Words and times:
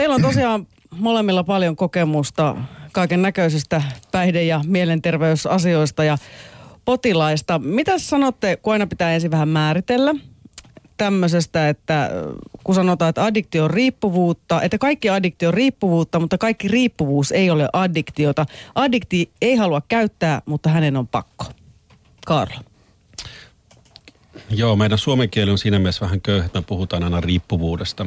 Teillä 0.00 0.14
on 0.14 0.22
tosiaan 0.22 0.66
molemmilla 0.96 1.44
paljon 1.44 1.76
kokemusta 1.76 2.56
kaiken 2.92 3.22
näköisistä 3.22 3.82
päihde- 4.12 4.42
ja 4.42 4.60
mielenterveysasioista 4.66 6.04
ja 6.04 6.18
potilaista. 6.84 7.58
Mitä 7.58 7.98
sanotte, 7.98 8.56
kun 8.56 8.72
aina 8.72 8.86
pitää 8.86 9.12
ensin 9.12 9.30
vähän 9.30 9.48
määritellä 9.48 10.14
tämmöisestä, 10.96 11.68
että 11.68 12.10
kun 12.64 12.74
sanotaan, 12.74 13.08
että 13.08 13.24
addiktio 13.24 13.64
on 13.64 13.70
riippuvuutta, 13.70 14.62
että 14.62 14.78
kaikki 14.78 15.10
addiktio 15.10 15.48
on 15.48 15.54
riippuvuutta, 15.54 16.20
mutta 16.20 16.38
kaikki 16.38 16.68
riippuvuus 16.68 17.32
ei 17.32 17.50
ole 17.50 17.68
addiktiota. 17.72 18.46
Addikti 18.74 19.30
ei 19.42 19.56
halua 19.56 19.82
käyttää, 19.88 20.42
mutta 20.46 20.70
hänen 20.70 20.96
on 20.96 21.08
pakko. 21.08 21.44
Karlo. 22.26 22.60
Joo, 24.50 24.76
meidän 24.76 24.98
suomen 24.98 25.30
kieli 25.30 25.50
on 25.50 25.58
siinä 25.58 25.78
mielessä 25.78 26.04
vähän 26.04 26.20
köyhä, 26.20 26.46
että 26.46 26.62
puhutaan 26.62 27.02
aina 27.02 27.20
riippuvuudesta. 27.20 28.06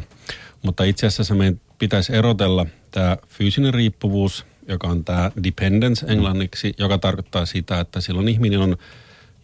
Mutta 0.64 0.84
itse 0.84 1.08
asiassa 1.08 1.36
meidän 1.36 1.62
pitäisi 1.84 2.16
erotella 2.16 2.66
tämä 2.92 3.18
fyysinen 3.28 3.74
riippuvuus, 3.74 4.46
joka 4.68 4.88
on 4.88 5.06
tämä 5.06 5.32
dependence 5.44 6.06
englanniksi, 6.06 6.74
joka 6.78 6.98
tarkoittaa 6.98 7.46
sitä, 7.46 7.80
että 7.80 8.02
silloin 8.02 8.28
ihminen 8.28 8.60
on 8.60 8.78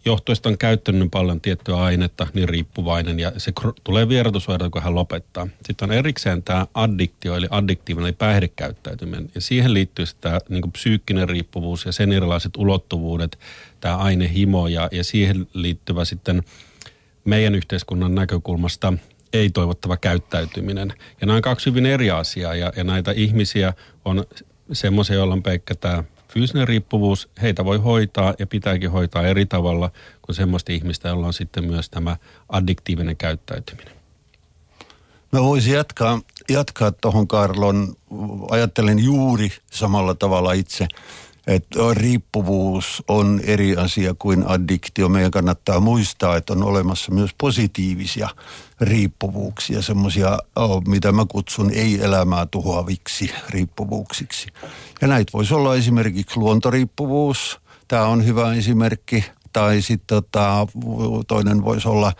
johtoista 0.04 0.48
on 0.48 0.58
käyttänyt 0.58 1.10
paljon 1.10 1.40
tiettyä 1.40 1.76
ainetta, 1.76 2.26
niin 2.34 2.48
riippuvainen 2.48 3.18
ja 3.18 3.32
se 3.36 3.52
tulee 3.84 4.08
vierotusoireita, 4.08 4.70
kun 4.70 4.82
hän 4.82 4.94
lopettaa. 4.94 5.48
Sitten 5.66 5.90
on 5.90 5.96
erikseen 5.96 6.42
tämä 6.42 6.66
addiktio, 6.74 7.36
eli 7.36 7.46
addiktiivinen, 7.50 8.06
eli 8.06 8.16
päihdekäyttäytyminen. 8.18 9.30
Ja 9.34 9.40
siihen 9.40 9.74
liittyy 9.74 10.04
tämä 10.20 10.38
niin 10.48 10.72
psyykkinen 10.72 11.28
riippuvuus 11.28 11.84
ja 11.86 11.92
sen 11.92 12.12
erilaiset 12.12 12.56
ulottuvuudet, 12.56 13.38
tämä 13.80 13.96
ainehimo 13.96 14.68
ja, 14.68 14.88
ja 14.92 15.04
siihen 15.04 15.46
liittyvä 15.54 16.04
sitten 16.04 16.42
meidän 17.24 17.54
yhteiskunnan 17.54 18.14
näkökulmasta 18.14 18.92
ei-toivottava 19.32 19.96
käyttäytyminen. 19.96 20.94
Ja 21.20 21.26
nämä 21.26 21.36
on 21.36 21.42
kaksi 21.42 21.70
hyvin 21.70 21.86
eri 21.86 22.10
asiaa 22.10 22.54
ja, 22.54 22.72
ja 22.76 22.84
näitä 22.84 23.12
ihmisiä 23.12 23.72
on 24.04 24.24
semmoisia, 24.72 25.16
joilla 25.16 25.34
on 25.34 25.42
pelkkä 25.42 25.74
tämä 25.74 26.04
fyysinen 26.32 26.68
riippuvuus, 26.68 27.28
heitä 27.42 27.64
voi 27.64 27.78
hoitaa 27.78 28.34
ja 28.38 28.46
pitääkin 28.46 28.90
hoitaa 28.90 29.26
eri 29.26 29.46
tavalla 29.46 29.90
kuin 30.22 30.36
semmoista 30.36 30.72
ihmistä, 30.72 31.08
jolla 31.08 31.26
on 31.26 31.32
sitten 31.32 31.64
myös 31.64 31.90
tämä 31.90 32.16
addiktiivinen 32.48 33.16
käyttäytyminen. 33.16 33.94
Mä 35.32 35.42
voisin 35.42 35.74
jatkaa, 35.74 36.20
jatkaa 36.48 36.92
tuohon 36.92 37.28
Karlon. 37.28 37.94
Ajattelen 38.50 38.98
juuri 38.98 39.52
samalla 39.72 40.14
tavalla 40.14 40.52
itse 40.52 40.88
että 41.46 41.78
riippuvuus 41.92 43.02
on 43.08 43.40
eri 43.44 43.76
asia 43.76 44.14
kuin 44.18 44.46
addiktio. 44.46 45.08
Meidän 45.08 45.30
kannattaa 45.30 45.80
muistaa, 45.80 46.36
että 46.36 46.52
on 46.52 46.62
olemassa 46.62 47.12
myös 47.12 47.30
positiivisia 47.38 48.28
riippuvuuksia, 48.80 49.82
semmoisia, 49.82 50.38
mitä 50.88 51.12
mä 51.12 51.26
kutsun 51.28 51.70
ei-elämää 51.70 52.46
tuhoaviksi 52.46 53.30
riippuvuuksiksi. 53.48 54.46
Ja 55.00 55.08
näitä 55.08 55.32
voisi 55.32 55.54
olla 55.54 55.76
esimerkiksi 55.76 56.36
luontoriippuvuus. 56.36 57.60
Tämä 57.88 58.04
on 58.04 58.26
hyvä 58.26 58.54
esimerkki. 58.54 59.24
Tai 59.52 59.82
sitten 59.82 60.06
tota, 60.06 60.66
toinen 61.28 61.64
voisi 61.64 61.88
olla 61.88 62.12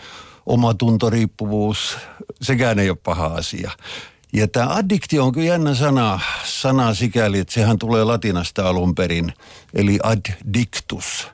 omatuntoriippuvuus. 0.47 1.99
Sekään 2.43 2.79
ei 2.79 2.91
ole 2.91 2.99
paha 3.03 3.27
asia. 3.27 3.71
Ja 4.33 4.49
tämä 4.49 4.75
addiktio 4.75 5.25
on 5.25 5.33
kyllä 5.33 5.47
jännä 5.47 5.75
sana, 5.75 6.21
sana 6.61 6.95
sikäli, 6.95 7.39
että 7.39 7.55
sehän 7.55 7.79
tulee 7.79 8.05
latinasta 8.05 8.69
alun 8.69 8.95
perin, 8.95 9.33
eli 9.75 9.99
addictus. 10.03 11.29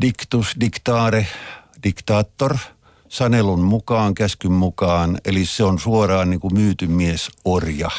Dictus, 0.00 0.56
dictare, 0.60 1.26
diktaattor, 1.84 2.56
sanelun 3.08 3.60
mukaan, 3.60 4.14
käskyn 4.14 4.52
mukaan, 4.52 5.18
eli 5.24 5.44
se 5.44 5.64
on 5.64 5.78
suoraan 5.78 6.30
niin 6.30 6.40
kuin 6.40 6.54
myyty 6.54 6.86
mies 6.86 7.30
orja. 7.44 7.90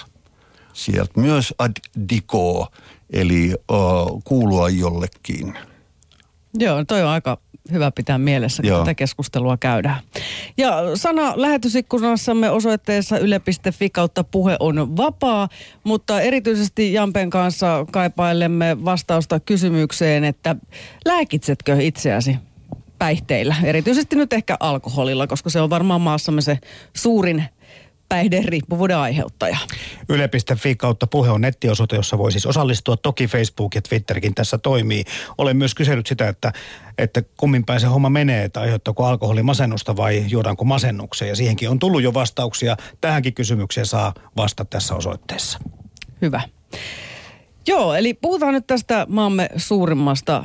Sieltä 0.74 1.20
myös 1.20 1.54
addiko, 1.58 2.68
eli 3.14 3.54
uh, 3.72 4.24
kuulua 4.24 4.70
jollekin. 4.70 5.58
Joo, 6.54 6.86
toi 6.86 7.02
on 7.02 7.10
aika 7.10 7.38
hyvä 7.72 7.92
pitää 7.92 8.18
mielessä, 8.18 8.64
kun 8.64 8.70
Joo. 8.70 8.80
tätä 8.80 8.96
keskustelua 8.96 9.58
käydään. 9.58 10.02
Ja 10.58 10.96
sana 10.96 11.34
lähetysikkunassamme 11.36 12.50
osoitteessa 12.50 13.18
yle.fi 13.18 13.90
kautta 13.90 14.24
puhe 14.24 14.58
on 14.60 14.98
vapaa, 14.98 15.50
mutta 15.84 16.22
erityisesti 16.22 16.94
Jampen 16.94 17.30
kanssa 17.30 17.86
kaipailemme 17.92 18.86
vastausta 18.86 19.40
kysymykseen, 19.40 20.24
että 20.24 20.56
lääkitsetkö 21.06 21.78
itseäsi 21.80 22.38
päihteillä, 23.00 23.56
erityisesti 23.64 24.16
nyt 24.16 24.34
ehkä 24.34 24.58
alkoholilla, 24.60 25.28
koska 25.28 25.50
se 25.50 25.62
on 25.62 25.70
varmaan 25.70 26.02
maassamme 26.02 26.42
se 26.42 26.58
suurin 26.96 27.44
päihderiippuvuuden 28.10 28.98
aiheuttaja. 28.98 29.58
Yle.fi 30.10 30.76
kautta 30.76 31.08
puhe 31.08 31.30
on 31.30 31.42
nettiosoite, 31.42 31.96
jossa 31.96 32.18
voi 32.18 32.32
siis 32.32 32.46
osallistua. 32.46 32.98
Toki 32.98 33.28
Facebook 33.28 33.76
ja 33.76 33.82
Twitterkin 33.82 34.36
tässä 34.36 34.58
toimii. 34.58 35.04
Olen 35.38 35.58
myös 35.58 35.76
kysellyt 35.76 36.08
sitä, 36.08 36.28
että, 36.28 36.54
että 36.98 37.24
kummin 37.38 37.66
päin 37.66 37.80
se 37.80 37.88
homma 37.88 38.10
menee, 38.10 38.44
että 38.44 38.60
aiheuttaako 38.60 39.06
alkoholi 39.06 39.44
masennusta 39.44 39.96
vai 39.96 40.26
juodaanko 40.28 40.66
masennukseen. 40.66 41.30
Ja 41.30 41.36
siihenkin 41.36 41.70
on 41.70 41.80
tullut 41.80 42.04
jo 42.04 42.14
vastauksia. 42.14 42.78
Tähänkin 43.02 43.34
kysymykseen 43.34 43.86
saa 43.86 44.14
vastata 44.38 44.70
tässä 44.70 44.96
osoitteessa. 44.96 45.60
Hyvä. 46.22 46.42
Joo, 47.68 47.94
eli 47.94 48.14
puhutaan 48.14 48.54
nyt 48.54 48.68
tästä 48.68 49.06
maamme 49.10 49.50
suurimmasta 49.56 50.44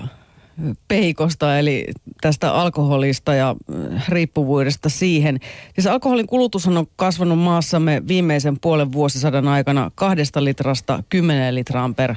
peikosta, 0.89 1.59
eli 1.59 1.87
tästä 2.21 2.55
alkoholista 2.55 3.35
ja 3.35 3.57
äh, 3.95 4.09
riippuvuudesta 4.09 4.89
siihen. 4.89 5.41
Siis 5.75 5.87
alkoholin 5.87 6.27
kulutus 6.27 6.67
on 6.67 6.87
kasvanut 6.97 7.39
maassamme 7.39 8.03
viimeisen 8.09 8.61
puolen 8.61 8.93
vuosisadan 8.93 9.49
aikana 9.49 9.91
kahdesta 9.95 10.45
litrasta 10.45 11.03
kymmeneen 11.09 11.55
litraan 11.55 11.95
per 11.95 12.15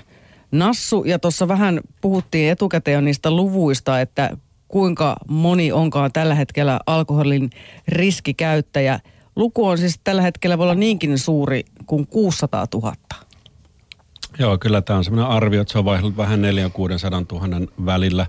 nassu. 0.51 1.03
Ja 1.03 1.19
tuossa 1.19 1.47
vähän 1.47 1.81
puhuttiin 2.01 2.51
etukäteen 2.51 3.05
niistä 3.05 3.31
luvuista, 3.31 4.01
että 4.01 4.37
kuinka 4.67 5.15
moni 5.27 5.71
onkaan 5.71 6.11
tällä 6.11 6.35
hetkellä 6.35 6.79
alkoholin 6.85 7.49
riskikäyttäjä. 7.87 8.99
Luku 9.35 9.65
on 9.65 9.77
siis 9.77 9.99
tällä 10.03 10.21
hetkellä 10.21 10.57
voi 10.57 10.63
olla 10.63 10.75
niinkin 10.75 11.17
suuri 11.17 11.65
kuin 11.85 12.07
600 12.07 12.67
000. 12.73 12.93
Joo, 14.39 14.57
kyllä 14.57 14.81
tämä 14.81 14.97
on 14.97 15.03
sellainen 15.03 15.31
arvio, 15.31 15.61
että 15.61 15.71
se 15.71 15.77
on 15.77 15.85
vaihdellut 15.85 16.17
vähän 16.17 16.41
4 16.41 16.69
600 16.69 17.23
000 17.31 17.67
välillä. 17.85 18.27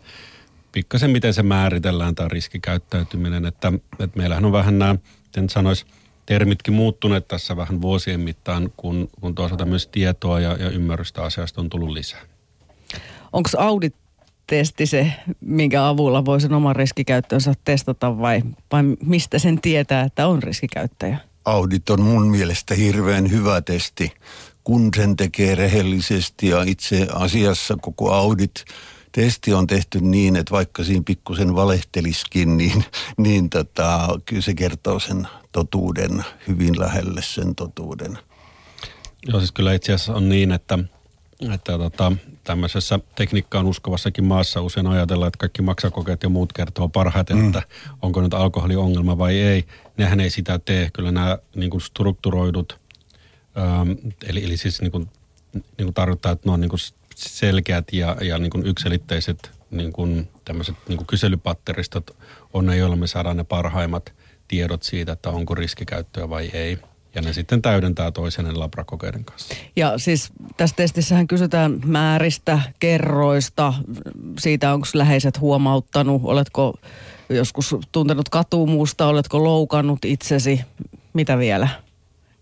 Pikkasen 0.73 1.11
miten 1.11 1.35
se 1.35 1.43
määritellään 1.43 2.15
tämä 2.15 2.29
riskikäyttäytyminen, 2.29 3.47
että, 3.47 3.73
että 3.99 4.19
meillähän 4.19 4.45
on 4.45 4.53
vähän 4.53 4.79
nämä, 4.79 4.97
en 5.37 5.49
sanoisi, 5.49 5.87
termitkin 6.27 6.75
muuttuneet 6.75 7.29
tässä 7.29 7.57
vähän 7.57 7.83
vuosien 7.83 8.21
mittaan, 8.21 8.73
kun, 8.77 9.09
kun 9.21 9.35
toisaalta 9.35 9.65
myös 9.65 9.87
tietoa 9.87 10.41
ja, 10.41 10.57
ja 10.57 10.71
ymmärrystä 10.71 11.23
asiasta 11.23 11.61
on 11.61 11.71
tullut 11.71 11.91
lisää. 11.91 12.21
Onko 13.33 13.51
audit-testi 13.59 14.87
se, 14.87 15.13
minkä 15.41 15.89
avulla 15.89 16.25
voi 16.25 16.41
sen 16.41 16.53
oman 16.53 16.77
riskikäyttöönsä 16.77 17.55
testata 17.65 18.19
vai, 18.19 18.43
vai 18.73 18.83
mistä 19.03 19.39
sen 19.39 19.61
tietää, 19.61 20.05
että 20.05 20.29
on 20.29 20.43
riskikäyttäjä? 20.43 21.19
Audit 21.45 21.91
on 21.91 22.01
mun 22.01 22.27
mielestä 22.27 22.75
hirveän 22.75 23.31
hyvä 23.31 23.61
testi 23.61 24.13
kun 24.69 24.91
sen 24.97 25.17
tekee 25.17 25.55
rehellisesti 25.55 26.49
ja 26.49 26.63
itse 26.63 27.07
asiassa 27.13 27.77
koko 27.81 28.13
audit 28.13 28.65
testi 29.13 29.55
on 29.55 29.67
tehty 29.67 30.01
niin, 30.01 30.37
että 30.37 30.51
vaikka 30.51 30.85
siinä 30.85 31.03
pikkusen 31.07 31.55
valehteliskin, 31.55 32.57
niin, 32.57 32.85
niin 33.17 33.51
tota, 33.51 34.21
kyllä 34.27 34.43
se 34.43 34.55
kertoo 34.55 34.99
sen 35.01 35.29
totuuden 35.53 36.25
hyvin 36.49 36.81
lähelle 36.81 37.23
sen 37.23 37.55
totuuden. 37.55 38.19
Joo, 39.27 39.41
siis 39.41 39.53
kyllä 39.53 39.73
itse 39.73 39.93
asiassa 39.93 40.15
on 40.15 40.29
niin, 40.29 40.53
että, 40.53 40.79
että 41.55 41.79
tota, 41.79 42.13
tämmöisessä 42.45 43.01
tekniikkaan 43.15 43.67
uskovassakin 43.67 44.25
maassa 44.25 44.63
usein 44.63 44.87
ajatellaan, 44.87 45.29
että 45.29 45.39
kaikki 45.39 45.63
maksakokeet 45.63 46.23
ja 46.23 46.29
muut 46.29 46.53
kertoo 46.53 46.89
parhaiten, 46.89 47.37
mm. 47.37 47.47
että 47.47 47.63
onko 48.03 48.21
nyt 48.21 48.35
alkoholiongelma 48.35 49.19
vai 49.19 49.41
ei. 49.41 49.65
Nehän 49.97 50.21
ei 50.21 50.31
sitä 50.31 50.59
tee. 50.59 50.91
Kyllä 50.93 51.13
nämä 51.13 51.39
niin 51.55 51.81
strukturoidut– 51.81 52.79
eli, 54.27 54.45
eli 54.45 54.57
siis 54.57 54.81
niin 54.81 54.93
kuin, 54.93 55.09
niin 55.53 55.63
kuin 55.85 55.95
tarkoittaa, 55.95 56.33
että 56.33 56.49
ne 56.49 56.53
on 56.53 56.61
niin 56.61 56.69
kuin 56.69 56.81
selkeät 57.17 57.93
ja, 57.93 58.17
ja 58.21 58.39
niin 58.39 58.51
kuin 58.51 58.67
yksilitteiset 58.67 59.51
niin 59.71 59.93
kuin 59.93 60.29
tämmöiset 60.45 60.75
niin 60.89 60.97
kuin 60.97 61.07
kyselypatteristot 61.07 62.17
on 62.53 62.67
ne, 62.67 62.77
joilla 62.77 62.97
me 62.97 63.07
saadaan 63.07 63.37
ne 63.37 63.45
parhaimmat 63.45 64.13
tiedot 64.49 64.83
siitä, 64.83 65.13
että 65.13 65.31
onko 65.31 65.55
riskikäyttöä 65.55 66.31
vai 66.31 66.51
ei. 66.53 66.79
Ja 67.15 67.23
ne 67.23 67.33
sitten 67.33 67.63
täydentää 67.63 68.11
toisen 68.11 68.61
labrakokeiden 68.61 69.25
kanssa. 69.25 69.55
Ja 69.77 69.99
siis 69.99 70.33
tässä 70.57 70.77
testissähän 70.77 71.27
kysytään 71.27 71.81
määristä, 71.85 72.61
kerroista, 72.79 73.75
siitä 74.39 74.75
onko 74.75 74.87
läheiset 74.95 75.41
huomauttanut, 75.41 76.23
oletko 76.25 76.79
joskus 77.29 77.77
tuntenut 77.93 78.29
katumusta, 78.29 79.07
oletko 79.07 79.45
loukannut 79.45 80.05
itsesi, 80.05 80.61
mitä 81.13 81.39
vielä? 81.39 81.69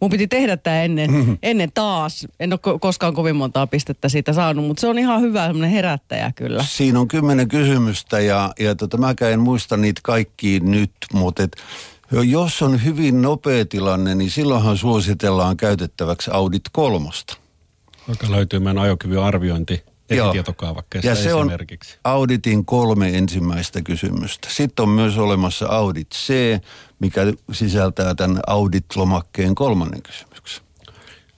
Mun 0.00 0.10
piti 0.10 0.26
tehdä 0.26 0.56
tämä 0.56 0.82
ennen, 0.82 1.10
mm-hmm. 1.10 1.38
ennen 1.42 1.72
taas. 1.74 2.26
En 2.40 2.52
ole 2.52 2.78
koskaan 2.80 3.14
kovin 3.14 3.36
montaa 3.36 3.66
pistettä 3.66 4.08
siitä 4.08 4.32
saanut, 4.32 4.64
mutta 4.66 4.80
se 4.80 4.86
on 4.86 4.98
ihan 4.98 5.20
hyvä 5.20 5.46
semmoinen 5.46 5.70
herättäjä 5.70 6.32
kyllä. 6.34 6.64
Siinä 6.68 7.00
on 7.00 7.08
kymmenen 7.08 7.48
kysymystä 7.48 8.20
ja, 8.20 8.52
ja 8.58 8.74
tota, 8.74 8.96
mäkään 8.96 9.32
en 9.32 9.40
muista 9.40 9.76
niitä 9.76 10.00
kaikki 10.04 10.60
nyt, 10.60 10.92
mutta 11.12 11.42
et, 11.42 11.56
Jos 12.12 12.62
on 12.62 12.84
hyvin 12.84 13.22
nopea 13.22 13.64
tilanne, 13.64 14.14
niin 14.14 14.30
silloinhan 14.30 14.78
suositellaan 14.78 15.56
käytettäväksi 15.56 16.30
Audit 16.30 16.62
kolmosta. 16.72 17.36
Joka 18.08 18.30
löytyy 18.30 18.58
meidän 18.58 18.82
ajokyvyn 18.82 19.22
arviointi 19.22 19.82
esitietokaavakkeesta 20.10 21.08
ja 21.08 21.14
se 21.14 21.34
on. 21.34 21.50
Auditin 22.04 22.64
kolme 22.64 23.18
ensimmäistä 23.18 23.82
kysymystä. 23.82 24.48
Sitten 24.50 24.82
on 24.82 24.88
myös 24.88 25.18
olemassa 25.18 25.66
Audit 25.66 26.10
C, 26.10 26.34
mikä 26.98 27.20
sisältää 27.52 28.14
tämän 28.14 28.40
Audit-lomakkeen 28.46 29.54
kolmannen 29.54 30.02
kysymyksen. 30.02 30.64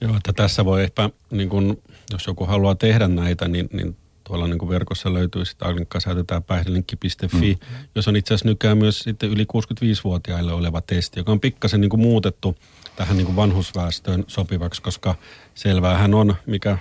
Joo, 0.01 0.17
että 0.17 0.33
tässä 0.33 0.65
voi 0.65 0.83
ehkä, 0.83 1.09
niin 1.31 1.49
kun, 1.49 1.81
jos 2.11 2.27
joku 2.27 2.45
haluaa 2.45 2.75
tehdä 2.75 3.07
näitä, 3.07 3.47
niin, 3.47 3.69
niin 3.73 3.97
tuolla 4.23 4.47
niin 4.47 4.57
kuin 4.57 4.69
verkossa 4.69 5.13
löytyy 5.13 5.45
sitten 5.45 5.67
Agninkka 5.67 5.99
säätetään 5.99 6.43
päihdelinkki.fi, 6.43 7.59
mm. 7.61 7.77
jos 7.95 8.07
on 8.07 8.15
itse 8.15 8.33
asiassa 8.33 8.49
nykään 8.49 8.77
myös 8.77 8.99
sitten 8.99 9.29
yli 9.29 9.43
65-vuotiaille 9.43 10.53
oleva 10.53 10.81
testi, 10.81 11.19
joka 11.19 11.31
on 11.31 11.39
pikkasen 11.39 11.81
niin 11.81 11.89
kuin 11.89 12.01
muutettu 12.01 12.57
tähän 12.95 13.17
niin 13.17 13.25
kuin 13.25 13.35
vanhusväestöön 13.35 14.23
sopivaksi, 14.27 14.81
koska 14.81 15.15
selväähän 15.55 16.13
on, 16.13 16.35
mikä 16.45 16.77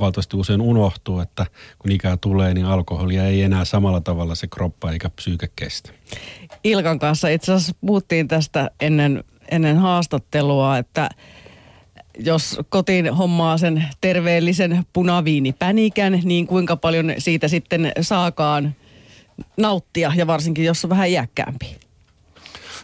valtavasti 0.00 0.36
usein 0.36 0.60
unohtuu, 0.60 1.20
että 1.20 1.46
kun 1.78 1.90
ikää 1.92 2.16
tulee, 2.16 2.54
niin 2.54 2.66
alkoholia 2.66 3.24
ei 3.24 3.42
enää 3.42 3.64
samalla 3.64 4.00
tavalla 4.00 4.34
se 4.34 4.46
kroppa 4.46 4.92
eikä 4.92 5.10
psyyke 5.10 5.48
kestä. 5.56 5.90
Ilkan 6.64 6.98
kanssa 6.98 7.28
itse 7.28 7.52
asiassa 7.52 7.74
puhuttiin 7.80 8.28
tästä 8.28 8.70
ennen, 8.80 9.24
ennen 9.50 9.76
haastattelua, 9.76 10.78
että 10.78 11.08
jos 12.18 12.60
kotiin 12.68 13.14
hommaa 13.14 13.58
sen 13.58 13.84
terveellisen 14.00 14.86
punaviinipänikän, 14.92 16.20
niin 16.24 16.46
kuinka 16.46 16.76
paljon 16.76 17.12
siitä 17.18 17.48
sitten 17.48 17.92
saakaan 18.00 18.74
nauttia 19.56 20.12
ja 20.16 20.26
varsinkin 20.26 20.64
jos 20.64 20.84
on 20.84 20.90
vähän 20.90 21.08
iäkkäämpi? 21.08 21.76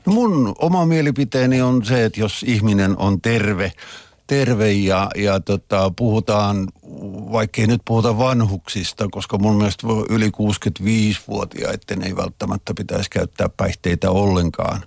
No 0.07 0.13
mun 0.13 0.55
oma 0.59 0.87
mielipiteeni 0.87 1.63
on 1.63 1.85
se, 1.85 2.05
että 2.05 2.21
jos 2.21 2.43
ihminen 2.43 2.99
on 2.99 3.21
terve, 3.21 3.73
terve 4.27 4.73
ja, 4.73 5.11
ja 5.17 5.41
tota, 5.41 5.93
puhutaan, 5.97 6.69
vaikkei 7.33 7.67
nyt 7.67 7.81
puhuta 7.85 8.19
vanhuksista, 8.19 9.09
koska 9.11 9.39
mun 9.39 9.57
mielestä 9.57 9.87
yli 10.11 10.29
65-vuotiaiden 10.29 12.03
ei 12.03 12.17
välttämättä 12.17 12.75
pitäisi 12.75 13.11
käyttää 13.11 13.49
päihteitä 13.49 14.11
ollenkaan. 14.11 14.83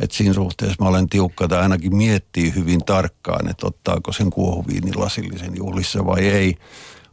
Et 0.00 0.12
siinä 0.12 0.34
suhteessa 0.34 0.84
mä 0.84 0.88
olen 0.88 1.08
tiukka 1.08 1.48
tai 1.48 1.58
ainakin 1.58 1.96
miettii 1.96 2.54
hyvin 2.54 2.80
tarkkaan, 2.84 3.50
että 3.50 3.66
ottaako 3.66 4.12
sen 4.12 4.30
kuohuviinin 4.30 5.00
lasillisen 5.00 5.56
juhlissa 5.56 6.06
vai 6.06 6.26
ei. 6.26 6.56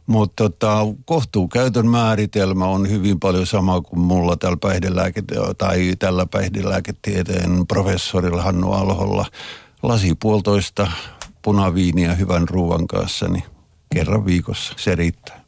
Mutta 0.06 0.44
tota, 0.44 0.78
kohtuukäytön 1.04 1.88
määritelmä 1.88 2.66
on 2.66 2.90
hyvin 2.90 3.20
paljon 3.20 3.46
sama 3.46 3.80
kuin 3.80 4.00
mulla 4.00 4.36
tällä 4.36 4.56
päihdelääke- 4.60 5.54
tai 5.58 5.92
tällä 5.98 6.26
päihdelääketieteen 6.26 7.66
professorilla 7.66 8.42
Hannu 8.42 8.72
Alholla. 8.72 9.26
Lasi 9.82 10.14
puolitoista 10.22 10.90
punaviiniä 11.46 12.14
hyvän 12.14 12.48
ruoan 12.48 12.86
kanssa, 12.86 13.28
niin 13.28 13.44
kerran 13.94 14.26
viikossa 14.26 14.74
se 14.76 14.94
riittää. 14.94 15.44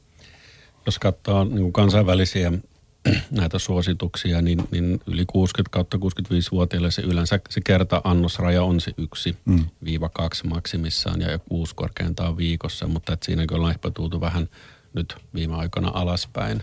Jos 0.87 0.99
katsoo 0.99 1.45
niin 1.45 1.73
kansainvälisiä 1.73 2.53
näitä 3.41 3.59
suosituksia, 3.59 4.43
niin, 4.43 4.69
niin 4.71 5.01
yli 5.07 5.25
60 5.27 5.71
kautta 5.71 5.97
65-vuotiaille 5.97 6.91
se 6.91 7.03
yleensä 7.03 7.41
se 7.51 7.61
kerta-annosraja 7.61 8.63
on 8.63 8.81
se 8.81 8.93
yksi 8.99 9.37
mm. 9.45 9.65
viiva 9.85 10.09
kaksi 10.09 10.47
maksimissaan 10.47 11.21
ja 11.21 11.39
kuusi 11.39 11.75
korkeintaan 11.75 12.37
viikossa, 12.37 12.87
mutta 12.87 13.13
et 13.13 13.23
siinäkin 13.23 13.57
ollaan 13.57 13.73
ehkä 13.73 13.91
tultu 13.91 14.21
vähän 14.21 14.49
nyt 14.95 15.17
viime 15.35 15.55
aikoina 15.55 15.91
alaspäin. 15.95 16.63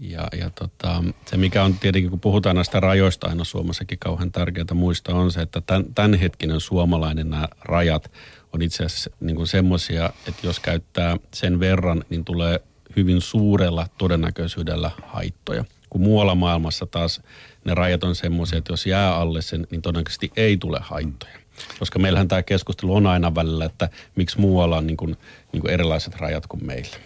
Ja, 0.00 0.28
ja 0.38 0.50
tota, 0.50 1.04
se 1.26 1.36
mikä 1.36 1.64
on 1.64 1.74
tietenkin, 1.74 2.10
kun 2.10 2.20
puhutaan 2.20 2.56
näistä 2.56 2.80
rajoista 2.80 3.28
aina 3.28 3.44
Suomessakin 3.44 3.98
kauhean 3.98 4.32
tärkeää 4.32 4.74
muistaa, 4.74 5.14
on 5.14 5.32
se, 5.32 5.40
että 5.40 5.60
tämän, 5.60 5.84
tämänhetkinen 5.94 6.60
suomalainen 6.60 7.30
nämä 7.30 7.48
rajat 7.60 8.12
on 8.52 8.62
itse 8.62 8.84
asiassa 8.84 9.10
niin 9.20 9.46
semmoisia, 9.46 10.12
että 10.28 10.46
jos 10.46 10.60
käyttää 10.60 11.16
sen 11.34 11.60
verran, 11.60 12.04
niin 12.10 12.24
tulee 12.24 12.60
hyvin 12.96 13.20
suurella 13.20 13.86
todennäköisyydellä 13.98 14.90
haittoja. 15.06 15.64
Kun 15.90 16.00
muualla 16.00 16.34
maailmassa 16.34 16.86
taas 16.86 17.22
ne 17.64 17.74
rajat 17.74 18.04
on 18.04 18.14
semmoisia, 18.14 18.58
että 18.58 18.72
jos 18.72 18.86
jää 18.86 19.16
alle 19.16 19.42
sen, 19.42 19.66
niin 19.70 19.82
todennäköisesti 19.82 20.30
ei 20.36 20.56
tule 20.56 20.78
haittoja. 20.82 21.38
Koska 21.78 21.98
meillähän 21.98 22.28
tämä 22.28 22.42
keskustelu 22.42 22.94
on 22.94 23.06
aina 23.06 23.34
välillä, 23.34 23.64
että 23.64 23.88
miksi 24.16 24.40
muualla 24.40 24.76
on 24.76 24.86
niin 24.86 24.96
kuin, 24.96 25.16
niin 25.52 25.60
kuin 25.60 25.70
erilaiset 25.70 26.16
rajat 26.16 26.46
kuin 26.46 26.66
meillä. 26.66 26.96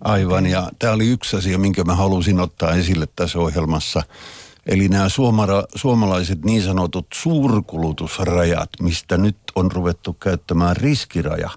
Aivan, 0.00 0.46
ja 0.46 0.70
tämä 0.78 0.92
oli 0.92 1.08
yksi 1.08 1.36
asia, 1.36 1.58
minkä 1.58 1.84
mä 1.84 1.94
halusin 1.94 2.40
ottaa 2.40 2.74
esille 2.74 3.08
tässä 3.16 3.38
ohjelmassa. 3.38 4.02
Eli 4.66 4.88
nämä 4.88 5.08
suomara, 5.08 5.64
suomalaiset 5.74 6.44
niin 6.44 6.62
sanotut 6.62 7.06
suurkulutusrajat, 7.14 8.70
mistä 8.82 9.16
nyt 9.16 9.36
on 9.54 9.72
ruvettu 9.72 10.12
käyttämään 10.12 10.76
riskiraja 10.76 11.50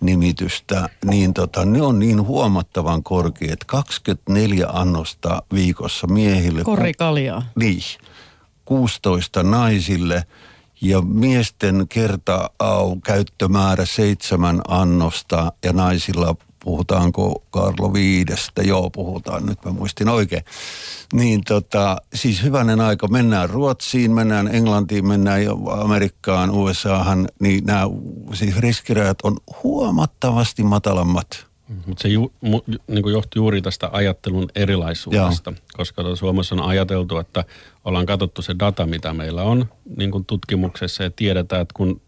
nimitystä, 0.00 0.88
niin 1.04 1.34
tota, 1.34 1.64
ne 1.64 1.82
on 1.82 1.98
niin 1.98 2.26
huomattavan 2.26 3.02
korkeat. 3.02 3.64
24 3.66 4.66
annosta 4.68 5.42
viikossa 5.54 6.06
miehille. 6.06 6.62
Korikaljaa. 6.62 7.42
Niin. 7.56 7.82
16 8.64 9.42
naisille 9.42 10.24
ja 10.80 11.00
miesten 11.00 11.86
kerta 11.88 12.50
käyttömäärä 13.04 13.86
seitsemän 13.86 14.60
annosta 14.68 15.52
ja 15.64 15.72
naisilla 15.72 16.36
puhutaanko 16.64 17.42
Karlo 17.50 17.92
Viidestä, 17.92 18.62
joo 18.62 18.90
puhutaan, 18.90 19.46
nyt 19.46 19.64
mä 19.64 19.70
muistin 19.72 20.08
oikein. 20.08 20.44
Niin 21.12 21.40
tota, 21.48 21.96
siis 22.14 22.42
hyvänen 22.42 22.80
aika, 22.80 23.08
mennään 23.08 23.50
Ruotsiin, 23.50 24.12
mennään 24.12 24.54
Englantiin, 24.54 25.06
mennään 25.06 25.42
Amerikkaan, 25.70 26.50
USAhan, 26.50 27.28
niin 27.40 27.64
nämä 27.64 27.82
siis 28.32 28.56
riskirajat 28.56 29.18
on 29.22 29.36
huomattavasti 29.62 30.62
matalammat. 30.62 31.46
Mutta 31.86 32.02
se 32.02 32.08
ju, 32.08 32.32
mu, 32.40 32.60
niin 32.66 33.12
johtuu 33.12 33.42
juuri 33.42 33.62
tästä 33.62 33.90
ajattelun 33.92 34.48
erilaisuudesta, 34.54 35.50
Joo. 35.50 35.60
koska 35.72 36.16
Suomessa 36.16 36.54
on 36.54 36.62
ajateltu, 36.62 37.18
että 37.18 37.44
ollaan 37.84 38.06
katsottu 38.06 38.42
se 38.42 38.54
data, 38.58 38.86
mitä 38.86 39.12
meillä 39.12 39.42
on 39.42 39.68
niin 39.96 40.10
kuin 40.10 40.24
tutkimuksessa 40.24 41.02
ja 41.02 41.10
tiedetään, 41.10 41.62
että 41.62 41.74
kun 41.76 42.00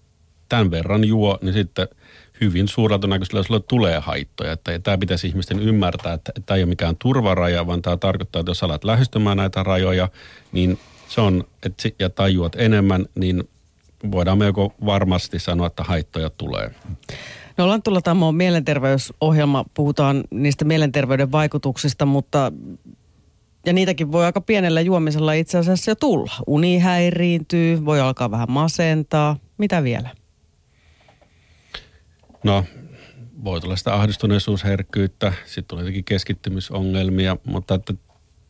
tämän 0.48 0.70
verran 0.70 1.04
juo, 1.04 1.38
niin 1.42 1.54
sitten– 1.54 1.88
hyvin 2.40 2.68
suurella 2.68 2.98
todennäköisyydellä 2.98 3.46
sulle 3.46 3.60
tulee 3.68 3.98
haittoja. 3.98 4.52
Että 4.52 4.78
tämä 4.78 4.98
pitäisi 4.98 5.26
ihmisten 5.26 5.58
ymmärtää, 5.58 6.12
että 6.12 6.32
tämä 6.46 6.56
ei 6.56 6.62
ole 6.62 6.68
mikään 6.68 6.96
turvaraja, 6.96 7.66
vaan 7.66 7.82
tämä 7.82 7.96
tarkoittaa, 7.96 8.40
että 8.40 8.50
jos 8.50 8.62
alat 8.62 8.84
lähestymään 8.84 9.36
näitä 9.36 9.62
rajoja, 9.62 10.08
niin 10.52 10.78
se 11.08 11.20
on, 11.20 11.44
että, 11.66 11.88
ja 11.98 12.10
tajuat 12.10 12.52
enemmän, 12.56 13.06
niin 13.14 13.48
voidaan 14.10 14.38
melko 14.38 14.74
varmasti 14.86 15.38
sanoa, 15.38 15.66
että 15.66 15.84
haittoja 15.84 16.30
tulee. 16.30 16.70
No 17.56 17.68
Lanttulla 17.68 18.02
tämä 18.02 18.32
mielenterveysohjelma, 18.32 19.64
puhutaan 19.74 20.24
niistä 20.30 20.64
mielenterveyden 20.64 21.32
vaikutuksista, 21.32 22.06
mutta 22.06 22.52
ja 23.66 23.72
niitäkin 23.72 24.12
voi 24.12 24.24
aika 24.24 24.40
pienellä 24.40 24.80
juomisella 24.80 25.32
itse 25.32 25.58
asiassa 25.58 25.90
jo 25.90 25.94
tulla. 25.94 26.32
Uni 26.46 26.78
häiriintyy, 26.78 27.84
voi 27.84 28.00
alkaa 28.00 28.30
vähän 28.30 28.50
masentaa. 28.50 29.36
Mitä 29.58 29.82
vielä? 29.82 30.10
No, 32.46 32.64
voi 33.44 33.60
tulla 33.60 33.76
sitä 33.76 33.94
ahdistuneisuusherkkyyttä, 33.94 35.32
sitten 35.44 35.64
tulee 35.64 35.82
jotenkin 35.82 36.04
keskittymisongelmia, 36.04 37.36
mutta 37.44 37.74
että 37.74 37.94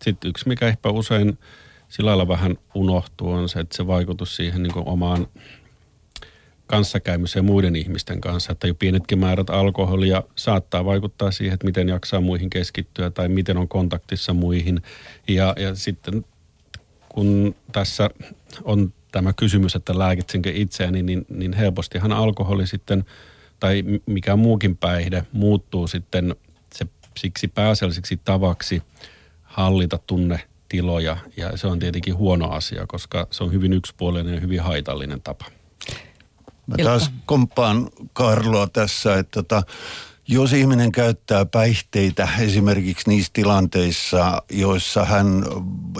sitten 0.02 0.28
yksi, 0.28 0.48
mikä 0.48 0.66
ehkä 0.66 0.88
usein 0.88 1.38
sillä 1.88 2.08
lailla 2.08 2.28
vähän 2.28 2.56
unohtuu, 2.74 3.30
on 3.30 3.48
se, 3.48 3.60
että 3.60 3.76
se 3.76 3.86
vaikutus 3.86 4.36
siihen 4.36 4.62
niin 4.62 4.72
omaan 4.76 5.26
kanssakäymiseen 6.66 7.44
muiden 7.44 7.76
ihmisten 7.76 8.20
kanssa, 8.20 8.52
että 8.52 8.66
jo 8.66 8.74
pienetkin 8.74 9.18
määrät 9.18 9.50
alkoholia 9.50 10.22
saattaa 10.36 10.84
vaikuttaa 10.84 11.30
siihen, 11.30 11.54
että 11.54 11.66
miten 11.66 11.88
jaksaa 11.88 12.20
muihin 12.20 12.50
keskittyä 12.50 13.10
tai 13.10 13.28
miten 13.28 13.56
on 13.56 13.68
kontaktissa 13.68 14.34
muihin. 14.34 14.82
Ja, 15.28 15.54
ja 15.58 15.74
sitten 15.74 16.24
kun 17.08 17.54
tässä 17.72 18.10
on 18.64 18.92
tämä 19.12 19.32
kysymys, 19.32 19.76
että 19.76 19.98
lääkitsinkö 19.98 20.50
itseäni, 20.54 21.02
niin, 21.02 21.26
niin 21.28 21.52
helpostihan 21.52 22.12
alkoholi 22.12 22.66
sitten– 22.66 23.04
tai 23.60 23.82
mikä 24.06 24.36
muukin 24.36 24.76
päihde 24.76 25.26
muuttuu 25.32 25.86
sitten 25.86 26.36
se, 26.74 26.86
siksi 27.18 27.48
pääasialliseksi 27.48 28.20
tavaksi 28.24 28.82
hallita 29.42 29.98
tunnetiloja. 29.98 31.16
Ja 31.36 31.56
se 31.56 31.66
on 31.66 31.78
tietenkin 31.78 32.16
huono 32.16 32.50
asia, 32.50 32.86
koska 32.86 33.26
se 33.30 33.44
on 33.44 33.52
hyvin 33.52 33.72
yksipuolinen 33.72 34.34
ja 34.34 34.40
hyvin 34.40 34.60
haitallinen 34.60 35.22
tapa. 35.22 35.44
Mä 36.66 36.76
taas 36.84 37.10
komppaan 37.26 37.88
Karloa 38.12 38.66
tässä, 38.66 39.18
että 39.18 39.42
tota, 39.42 39.62
jos 40.28 40.52
ihminen 40.52 40.92
käyttää 40.92 41.44
päihteitä 41.44 42.28
esimerkiksi 42.40 43.10
niissä 43.10 43.30
tilanteissa, 43.32 44.42
joissa 44.50 45.04
hän 45.04 45.44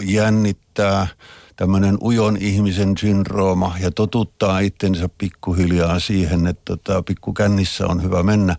jännittää– 0.03 1.07
tämmöinen 1.57 1.97
ujon 2.01 2.37
ihmisen 2.39 2.97
syndrooma 2.97 3.75
ja 3.79 3.91
totuttaa 3.91 4.59
itsensä 4.59 5.09
pikkuhiljaa 5.17 5.99
siihen, 5.99 6.47
että 6.47 6.61
tota, 6.65 7.03
pikkukännissä 7.03 7.87
on 7.87 8.03
hyvä 8.03 8.23
mennä, 8.23 8.55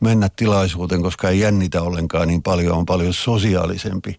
mennä 0.00 0.28
tilaisuuteen, 0.36 1.02
koska 1.02 1.28
ei 1.28 1.40
jännitä 1.40 1.82
ollenkaan 1.82 2.28
niin 2.28 2.42
paljon, 2.42 2.78
on 2.78 2.86
paljon 2.86 3.14
sosiaalisempi. 3.14 4.18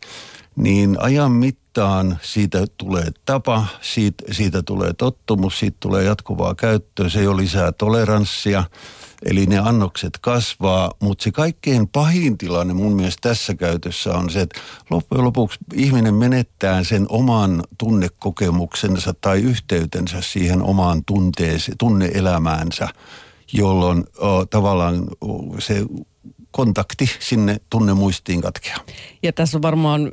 Niin 0.55 0.97
ajan 0.99 1.31
mittaan 1.31 2.19
siitä 2.21 2.65
tulee 2.77 3.11
tapa, 3.25 3.65
siitä, 3.81 4.23
siitä 4.31 4.63
tulee 4.63 4.93
tottumus, 4.93 5.59
siitä 5.59 5.77
tulee 5.79 6.03
jatkuvaa 6.03 6.55
käyttöä, 6.55 7.09
se 7.09 7.23
jo 7.23 7.37
lisää 7.37 7.71
toleranssia. 7.71 8.63
Eli 9.25 9.45
ne 9.45 9.57
annokset 9.57 10.17
kasvaa, 10.21 10.93
mutta 10.99 11.23
se 11.23 11.31
kaikkein 11.31 11.87
pahin 11.87 12.37
tilanne 12.37 12.73
mun 12.73 12.95
mielestä 12.95 13.29
tässä 13.29 13.55
käytössä 13.55 14.13
on 14.13 14.29
se, 14.29 14.41
että 14.41 14.59
loppujen 14.89 15.23
lopuksi 15.23 15.59
ihminen 15.73 16.13
menettää 16.13 16.83
sen 16.83 17.05
oman 17.09 17.63
tunnekokemuksensa 17.77 19.13
tai 19.21 19.41
yhteytensä 19.41 20.21
siihen 20.21 20.61
omaan 20.61 21.01
tunteeseen, 21.05 21.77
tunneelämäänsä, 21.77 22.87
jolloin 23.53 24.03
o, 24.17 24.45
tavallaan 24.45 25.03
o, 25.21 25.59
se 25.59 25.85
kontakti 26.51 27.11
sinne 27.19 27.57
tunnemuistiin 27.69 28.41
katkeaa. 28.41 28.79
Ja 29.23 29.33
tässä 29.33 29.57
on 29.57 29.61
varmaan 29.61 30.11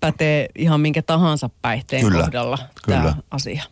pätee 0.00 0.48
ihan 0.56 0.80
minkä 0.80 1.02
tahansa 1.02 1.50
päihteen 1.62 2.04
Kyllä, 2.04 2.24
kohdalla 2.24 2.58
kyllä. 2.84 2.98
tämä 2.98 3.14
asia. 3.30 3.62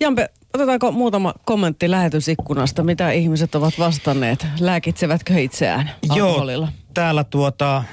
Jampe, 0.00 0.28
otetaanko 0.54 0.92
muutama 0.92 1.34
kommentti 1.44 1.90
lähetysikkunasta, 1.90 2.82
mitä 2.82 3.10
ihmiset 3.10 3.54
ovat 3.54 3.78
vastanneet? 3.78 4.46
Lääkitsevätkö 4.60 5.40
itseään 5.40 5.90
alkoholilla? 6.08 6.66
Joo, 6.66 6.86
täällä 6.94 7.24
tuota, 7.24 7.84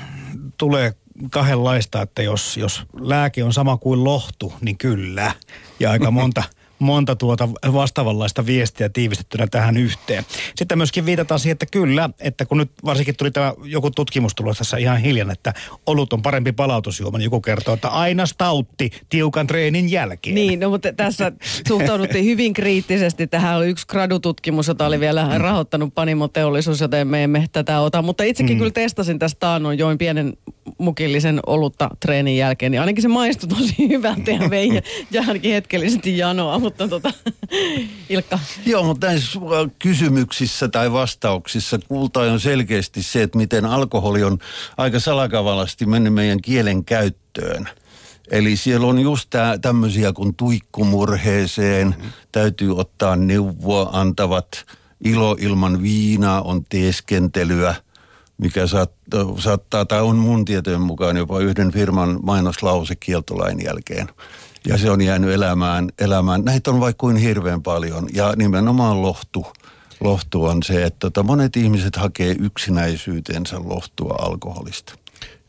tulee 0.57 0.93
kahdenlaista, 1.31 2.01
että 2.01 2.21
jos, 2.21 2.57
jos 2.57 2.83
lääke 2.99 3.43
on 3.43 3.53
sama 3.53 3.77
kuin 3.77 4.03
lohtu, 4.03 4.53
niin 4.61 4.77
kyllä. 4.77 5.31
Ja 5.79 5.91
aika 5.91 6.11
monta, 6.11 6.43
monta 6.79 7.15
tuota 7.15 7.50
vastaavanlaista 7.74 8.45
viestiä 8.45 8.89
tiivistettynä 8.89 9.48
tähän 9.48 9.77
yhteen. 9.77 10.25
Sitten 10.55 10.77
myöskin 10.77 11.05
viitataan 11.05 11.39
siihen, 11.39 11.53
että 11.53 11.65
kyllä, 11.65 12.09
että 12.19 12.45
kun 12.45 12.57
nyt 12.57 12.71
varsinkin 12.86 13.15
tuli 13.15 13.31
tämä 13.31 13.53
joku 13.63 13.91
tutkimus 13.91 14.36
tulos 14.36 14.57
tässä 14.57 14.77
ihan 14.77 14.98
hiljan, 14.98 15.31
että 15.31 15.53
olut 15.86 16.13
on 16.13 16.21
parempi 16.21 16.51
palautusjuoma, 16.51 17.17
niin 17.17 17.25
joku 17.25 17.41
kertoo, 17.41 17.74
että 17.74 17.88
aina 17.88 18.25
stautti 18.25 18.91
tiukan 19.09 19.48
treenin 19.48 19.91
jälkeen. 19.91 20.36
Niin, 20.36 20.59
no 20.59 20.69
mutta 20.69 20.93
tässä 20.93 21.31
suhtauduttiin 21.67 22.25
hyvin 22.25 22.53
kriittisesti. 22.53 23.27
Tähän 23.27 23.57
oli 23.57 23.67
yksi 23.67 23.88
gradututkimus, 23.88 24.67
jota 24.67 24.86
oli 24.86 25.00
vielä 25.00 25.38
rahoittanut 25.38 25.95
panimoteollisuus, 25.95 26.81
joten 26.81 27.07
me 27.07 27.24
emme 27.24 27.45
tätä 27.51 27.79
ota. 27.79 28.01
Mutta 28.01 28.24
itsekin 28.24 28.55
mm. 28.55 28.57
kyllä 28.57 28.71
testasin 28.71 29.19
tästä 29.19 29.39
taannoin, 29.39 29.79
join 29.79 29.98
pienen 29.98 30.33
mukillisen 30.77 31.39
olutta 31.45 31.89
treenin 32.00 32.38
jälkeen. 32.38 32.71
Niin 32.71 32.79
ainakin 32.79 33.01
se 33.01 33.07
maistui 33.07 33.50
tosi 33.50 33.89
hyvältä 33.89 34.31
ja 34.31 34.50
vei 34.50 34.67
ja, 34.67 34.81
ja 35.12 35.21
ainakin 35.21 35.51
hetkellisesti 35.51 36.17
janoa. 36.17 36.59
Mutta 36.69 36.88
tota, 36.88 37.13
Ilkka, 38.09 38.39
Joo, 38.65 38.83
mutta 38.83 39.07
näissä 39.07 39.39
kysymyksissä 39.79 40.67
tai 40.67 40.91
vastauksissa 40.91 41.79
kultaa 41.88 42.23
on 42.23 42.39
selkeästi 42.39 43.03
se, 43.03 43.23
että 43.23 43.38
miten 43.38 43.65
alkoholi 43.65 44.23
on 44.23 44.38
aika 44.77 44.99
salakavalasti 44.99 45.85
mennyt 45.85 46.13
meidän 46.13 46.41
kielen 46.41 46.85
käyttöön. 46.85 47.69
Eli 48.31 48.55
siellä 48.55 48.88
on 48.88 48.99
just 48.99 49.29
tää, 49.29 49.57
tämmöisiä 49.57 50.13
kuin 50.13 50.35
tuikkumurheeseen, 50.35 51.88
mm-hmm. 51.88 52.09
täytyy 52.31 52.77
ottaa 52.77 53.15
neuvoa 53.15 53.89
antavat, 53.93 54.65
ilo 55.03 55.38
ilman 55.39 55.81
viinaa 55.81 56.41
on 56.41 56.65
teeskentelyä, 56.69 57.75
mikä 58.38 58.67
saattaa, 58.67 59.25
saattaa 59.39 59.85
tai 59.85 60.01
on 60.01 60.15
mun 60.15 60.45
tietojen 60.45 60.81
mukaan 60.81 61.17
jopa 61.17 61.39
yhden 61.39 61.71
firman 61.71 62.19
mainoslause 62.23 62.95
kieltolain 62.95 63.63
jälkeen. 63.63 64.09
Ja 64.69 64.77
se 64.77 64.91
on 64.91 65.01
jäänyt 65.01 65.31
elämään, 65.31 65.89
elämään. 65.99 66.45
Näitä 66.45 66.71
on 66.71 66.79
vaikka 66.79 66.99
kuin 66.99 67.15
hirveän 67.15 67.63
paljon. 67.63 68.09
Ja 68.13 68.33
nimenomaan 68.35 69.01
lohtu, 69.01 69.47
lohtu 70.01 70.45
on 70.45 70.63
se, 70.63 70.83
että 70.83 70.99
tota, 70.99 71.23
monet 71.23 71.57
ihmiset 71.57 71.95
hakee 71.95 72.35
yksinäisyytensä 72.39 73.57
lohtua 73.63 74.15
alkoholista. 74.19 74.93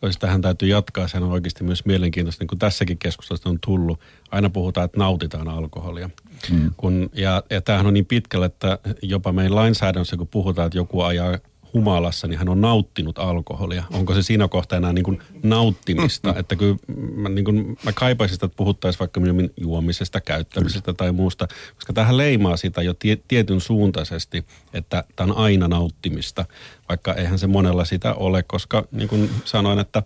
Jos 0.02 0.18
tähän 0.18 0.42
täytyy 0.42 0.68
jatkaa, 0.68 1.08
sehän 1.08 1.22
on 1.22 1.32
oikeasti 1.32 1.64
myös 1.64 1.84
mielenkiintoista, 1.84 2.42
niin 2.42 2.48
kuin 2.48 2.58
tässäkin 2.58 2.98
keskustelussa 2.98 3.48
on 3.48 3.58
tullut. 3.66 4.00
Aina 4.30 4.50
puhutaan, 4.50 4.84
että 4.84 4.98
nautitaan 4.98 5.48
alkoholia. 5.48 6.10
Hmm. 6.50 6.70
Kun, 6.76 7.10
ja, 7.12 7.42
ja 7.50 7.60
tämähän 7.60 7.86
on 7.86 7.94
niin 7.94 8.06
pitkällä, 8.06 8.46
että 8.46 8.78
jopa 9.02 9.32
meidän 9.32 9.54
lainsäädännössä, 9.54 10.16
kun 10.16 10.28
puhutaan, 10.28 10.66
että 10.66 10.78
joku 10.78 11.00
ajaa 11.00 11.38
humalassa, 11.74 12.26
niin 12.26 12.38
hän 12.38 12.48
on 12.48 12.60
nauttinut 12.60 13.18
alkoholia. 13.18 13.84
Onko 13.92 14.14
se 14.14 14.22
siinä 14.22 14.48
kohtaa 14.48 14.76
enää 14.76 14.92
niin 14.92 15.04
kuin 15.04 15.22
nauttimista? 15.42 16.34
Että 16.36 16.56
kyllä 16.56 16.76
mä, 17.16 17.28
niin 17.28 17.44
kuin, 17.44 17.78
mä 17.84 17.92
kaipaisin 17.92 18.34
sitä, 18.34 18.46
että 18.46 18.56
puhuttaisiin 18.56 18.98
vaikka 18.98 19.20
minun 19.20 19.50
juomisesta, 19.56 20.20
käyttämisestä 20.20 20.92
tai 20.92 21.12
muusta, 21.12 21.48
koska 21.74 21.92
tähän 21.92 22.16
leimaa 22.16 22.56
sitä 22.56 22.82
jo 22.82 22.94
tie, 22.94 23.18
tietyn 23.28 23.60
suuntaisesti, 23.60 24.44
että 24.72 25.04
tämä 25.16 25.32
on 25.32 25.38
aina 25.38 25.68
nauttimista, 25.68 26.44
vaikka 26.88 27.14
eihän 27.14 27.38
se 27.38 27.46
monella 27.46 27.84
sitä 27.84 28.14
ole, 28.14 28.42
koska 28.42 28.88
niin 28.92 29.08
kuin 29.08 29.30
sanoin, 29.44 29.78
että 29.78 30.02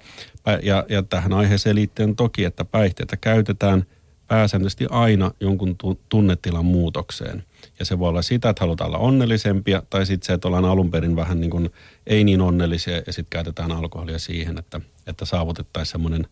ja, 0.62 0.84
ja 0.88 1.02
tähän 1.02 1.32
aiheeseen 1.32 1.76
liittyen 1.76 2.16
toki, 2.16 2.44
että 2.44 2.64
päihteitä 2.64 3.16
käytetään 3.16 3.84
pääsääntöisesti 4.28 4.86
aina 4.90 5.30
jonkun 5.40 5.76
tunnetilan 6.08 6.64
muutokseen– 6.64 7.44
ja 7.78 7.84
se 7.84 7.98
voi 7.98 8.08
olla 8.08 8.22
sitä, 8.22 8.48
että 8.48 8.64
halutaan 8.64 8.88
olla 8.88 8.98
onnellisempia, 8.98 9.82
tai 9.90 10.06
sitten 10.06 10.26
se, 10.26 10.32
että 10.32 10.48
ollaan 10.48 10.64
alun 10.64 10.90
perin 10.90 11.16
vähän 11.16 11.40
niin 11.40 11.50
kuin 11.50 11.70
ei 12.06 12.24
niin 12.24 12.40
onnellisia, 12.40 12.96
ja 12.96 13.12
sitten 13.12 13.30
käytetään 13.30 13.72
alkoholia 13.72 14.18
siihen, 14.18 14.58
että, 14.58 14.80
että 15.06 15.24
saavutettaisiin 15.24 15.92
semmoinen 15.92 16.26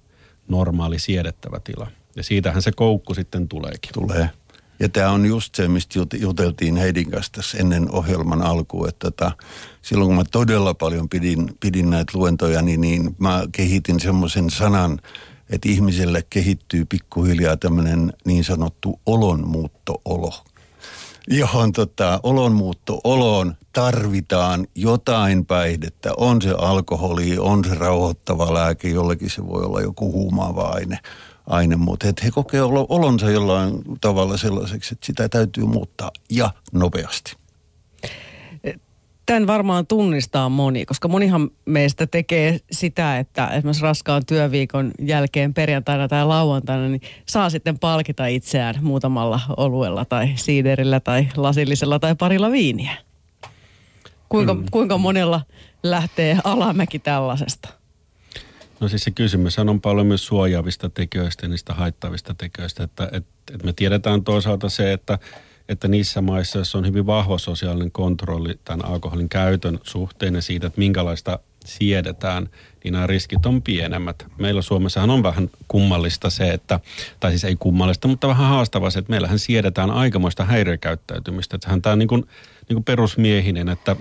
normaali 0.48 0.98
siedettävä 0.98 1.60
tila. 1.60 1.86
Ja 2.16 2.22
siitähän 2.22 2.62
se 2.62 2.72
koukku 2.72 3.14
sitten 3.14 3.48
tuleekin. 3.48 3.92
Tulee. 3.92 4.30
Ja 4.80 4.88
tämä 4.88 5.10
on 5.10 5.26
just 5.26 5.54
se, 5.54 5.68
mistä 5.68 5.98
juteltiin 6.20 6.76
Heidin 6.76 7.10
kanssa 7.10 7.32
tässä 7.32 7.58
ennen 7.58 7.90
ohjelman 7.90 8.42
alkuun, 8.42 8.88
että 8.88 9.10
tota, 9.10 9.32
silloin 9.82 10.08
kun 10.08 10.16
mä 10.16 10.24
todella 10.30 10.74
paljon 10.74 11.08
pidin, 11.08 11.56
pidin 11.60 11.90
näitä 11.90 12.12
luentoja, 12.14 12.62
niin, 12.62 12.80
niin 12.80 13.16
mä 13.18 13.42
kehitin 13.52 14.00
semmoisen 14.00 14.50
sanan, 14.50 14.98
että 15.52 15.68
ihmiselle 15.68 16.24
kehittyy 16.30 16.84
pikkuhiljaa 16.84 17.56
tämmöinen 17.56 18.12
niin 18.24 18.44
sanottu 18.44 19.00
olonmuutto-olo 19.06 20.32
johon 21.28 21.72
tota, 21.72 22.20
olonmuutto 22.22 23.00
oloon 23.04 23.54
tarvitaan 23.72 24.66
jotain 24.74 25.46
päihdettä. 25.46 26.12
On 26.16 26.42
se 26.42 26.50
alkoholi, 26.58 27.38
on 27.38 27.64
se 27.64 27.74
rauhoittava 27.74 28.54
lääke, 28.54 28.88
jollekin 28.88 29.30
se 29.30 29.46
voi 29.46 29.64
olla 29.64 29.80
joku 29.80 30.12
huumaava 30.12 30.68
aine. 30.68 30.98
aine 31.46 31.76
mutta 31.76 32.06
he 32.24 32.30
kokee 32.30 32.62
olonsa 32.88 33.30
jollain 33.30 33.82
tavalla 34.00 34.36
sellaiseksi, 34.36 34.94
että 34.94 35.06
sitä 35.06 35.28
täytyy 35.28 35.64
muuttaa 35.64 36.10
ja 36.30 36.50
nopeasti 36.72 37.41
tämän 39.26 39.46
varmaan 39.46 39.86
tunnistaa 39.86 40.48
moni, 40.48 40.86
koska 40.86 41.08
monihan 41.08 41.50
meistä 41.64 42.06
tekee 42.06 42.60
sitä, 42.72 43.18
että 43.18 43.48
esimerkiksi 43.48 43.82
raskaan 43.82 44.26
työviikon 44.26 44.90
jälkeen 44.98 45.54
perjantaina 45.54 46.08
tai 46.08 46.26
lauantaina, 46.26 46.88
niin 46.88 47.00
saa 47.26 47.50
sitten 47.50 47.78
palkita 47.78 48.26
itseään 48.26 48.74
muutamalla 48.80 49.40
oluella 49.56 50.04
tai 50.04 50.32
siiderillä 50.34 51.00
tai 51.00 51.28
lasillisella 51.36 51.98
tai 51.98 52.14
parilla 52.14 52.50
viiniä. 52.50 52.96
Kuinka, 54.28 54.54
mm. 54.54 54.64
kuinka 54.70 54.98
monella 54.98 55.40
lähtee 55.82 56.38
alamäki 56.44 56.98
tällaisesta? 56.98 57.68
No 58.80 58.88
siis 58.88 59.04
se 59.04 59.10
kysymys 59.10 59.58
on 59.58 59.80
paljon 59.80 60.06
myös 60.06 60.26
suojaavista 60.26 60.90
tekijöistä 60.90 61.44
ja 61.44 61.48
niistä 61.48 61.74
haittavista 61.74 62.34
tekijöistä, 62.34 62.84
että, 62.84 63.04
että, 63.04 63.54
että 63.54 63.66
me 63.66 63.72
tiedetään 63.72 64.24
toisaalta 64.24 64.68
se, 64.68 64.92
että 64.92 65.18
että 65.72 65.88
niissä 65.88 66.20
maissa, 66.20 66.58
joissa 66.58 66.78
on 66.78 66.86
hyvin 66.86 67.06
vahva 67.06 67.38
sosiaalinen 67.38 67.92
kontrolli 67.92 68.58
tämän 68.64 68.84
alkoholin 68.84 69.28
käytön 69.28 69.78
suhteen 69.82 70.34
ja 70.34 70.42
siitä, 70.42 70.66
että 70.66 70.78
minkälaista 70.78 71.38
siedetään, 71.64 72.48
niin 72.84 72.92
nämä 72.92 73.06
riskit 73.06 73.46
on 73.46 73.62
pienemmät. 73.62 74.26
Meillä 74.38 74.62
Suomessahan 74.62 75.10
on 75.10 75.22
vähän 75.22 75.50
kummallista 75.68 76.30
se, 76.30 76.50
että, 76.50 76.80
tai 77.20 77.30
siis 77.30 77.44
ei 77.44 77.56
kummallista, 77.56 78.08
mutta 78.08 78.28
vähän 78.28 78.48
haastavaa 78.48 78.90
se, 78.90 78.98
että 78.98 79.10
meillähän 79.10 79.38
siedetään 79.38 79.90
aikamoista 79.90 80.44
häiriökäyttäytymistä. 80.44 81.56
Että 81.56 81.78
tämä 81.82 81.96
niin 81.96 82.08
kuin, 82.08 82.26
niin 82.68 82.74
kuin 82.76 82.84
perusmiehinen, 82.84 83.68
että 83.68 83.96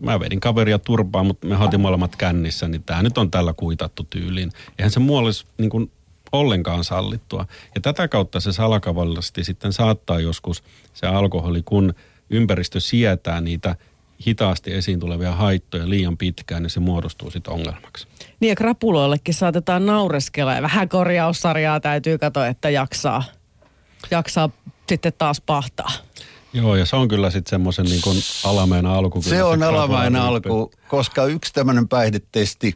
mä 0.00 0.20
vedin 0.20 0.40
kaveria 0.40 0.78
turpaan, 0.78 1.26
mutta 1.26 1.46
me 1.46 1.54
haatiin 1.54 1.80
molemmat 1.80 2.16
kännissä, 2.16 2.68
niin 2.68 2.82
tämä 2.82 3.02
nyt 3.02 3.18
on 3.18 3.30
tällä 3.30 3.52
kuitattu 3.52 4.06
tyyliin. 4.10 4.52
Eihän 4.78 4.90
se 4.90 5.00
muu 5.00 5.16
olisi 5.16 5.46
niin 5.58 5.70
kuin 5.70 5.90
ollenkaan 6.32 6.84
sallittua. 6.84 7.46
Ja 7.74 7.80
tätä 7.80 8.08
kautta 8.08 8.40
se 8.40 8.52
salakavallisesti 8.52 9.44
sitten 9.44 9.72
saattaa 9.72 10.20
joskus 10.20 10.62
se 10.94 11.06
alkoholi, 11.06 11.62
kun 11.62 11.94
ympäristö 12.30 12.80
sietää 12.80 13.40
niitä 13.40 13.76
hitaasti 14.26 14.74
esiin 14.74 15.00
tulevia 15.00 15.32
haittoja 15.32 15.88
liian 15.88 16.16
pitkään, 16.16 16.62
niin 16.62 16.70
se 16.70 16.80
muodostuu 16.80 17.30
sitten 17.30 17.54
ongelmaksi. 17.54 18.06
Niin 18.40 18.48
ja 18.48 18.56
krapuloillekin 18.56 19.34
saatetaan 19.34 19.86
naureskella 19.86 20.54
ja 20.54 20.62
vähän 20.62 20.88
korjaussarjaa 20.88 21.80
täytyy 21.80 22.18
katsoa, 22.18 22.46
että 22.46 22.70
jaksaa, 22.70 23.24
jaksaa 24.10 24.50
sitten 24.88 25.12
taas 25.18 25.40
pahtaa. 25.40 25.90
Joo, 26.52 26.76
ja 26.76 26.86
se 26.86 26.96
on 26.96 27.08
kyllä 27.08 27.30
sitten 27.30 27.50
semmoisen 27.50 27.84
niin 27.84 28.02
kuin 28.02 28.16
alameen 28.44 28.86
alku. 28.86 29.22
Se 29.22 29.42
on 29.42 29.62
alameen 29.62 30.16
alku, 30.16 30.70
koska 30.88 31.24
yksi 31.24 31.52
tämmöinen 31.52 31.88
päihdetesti, 31.88 32.74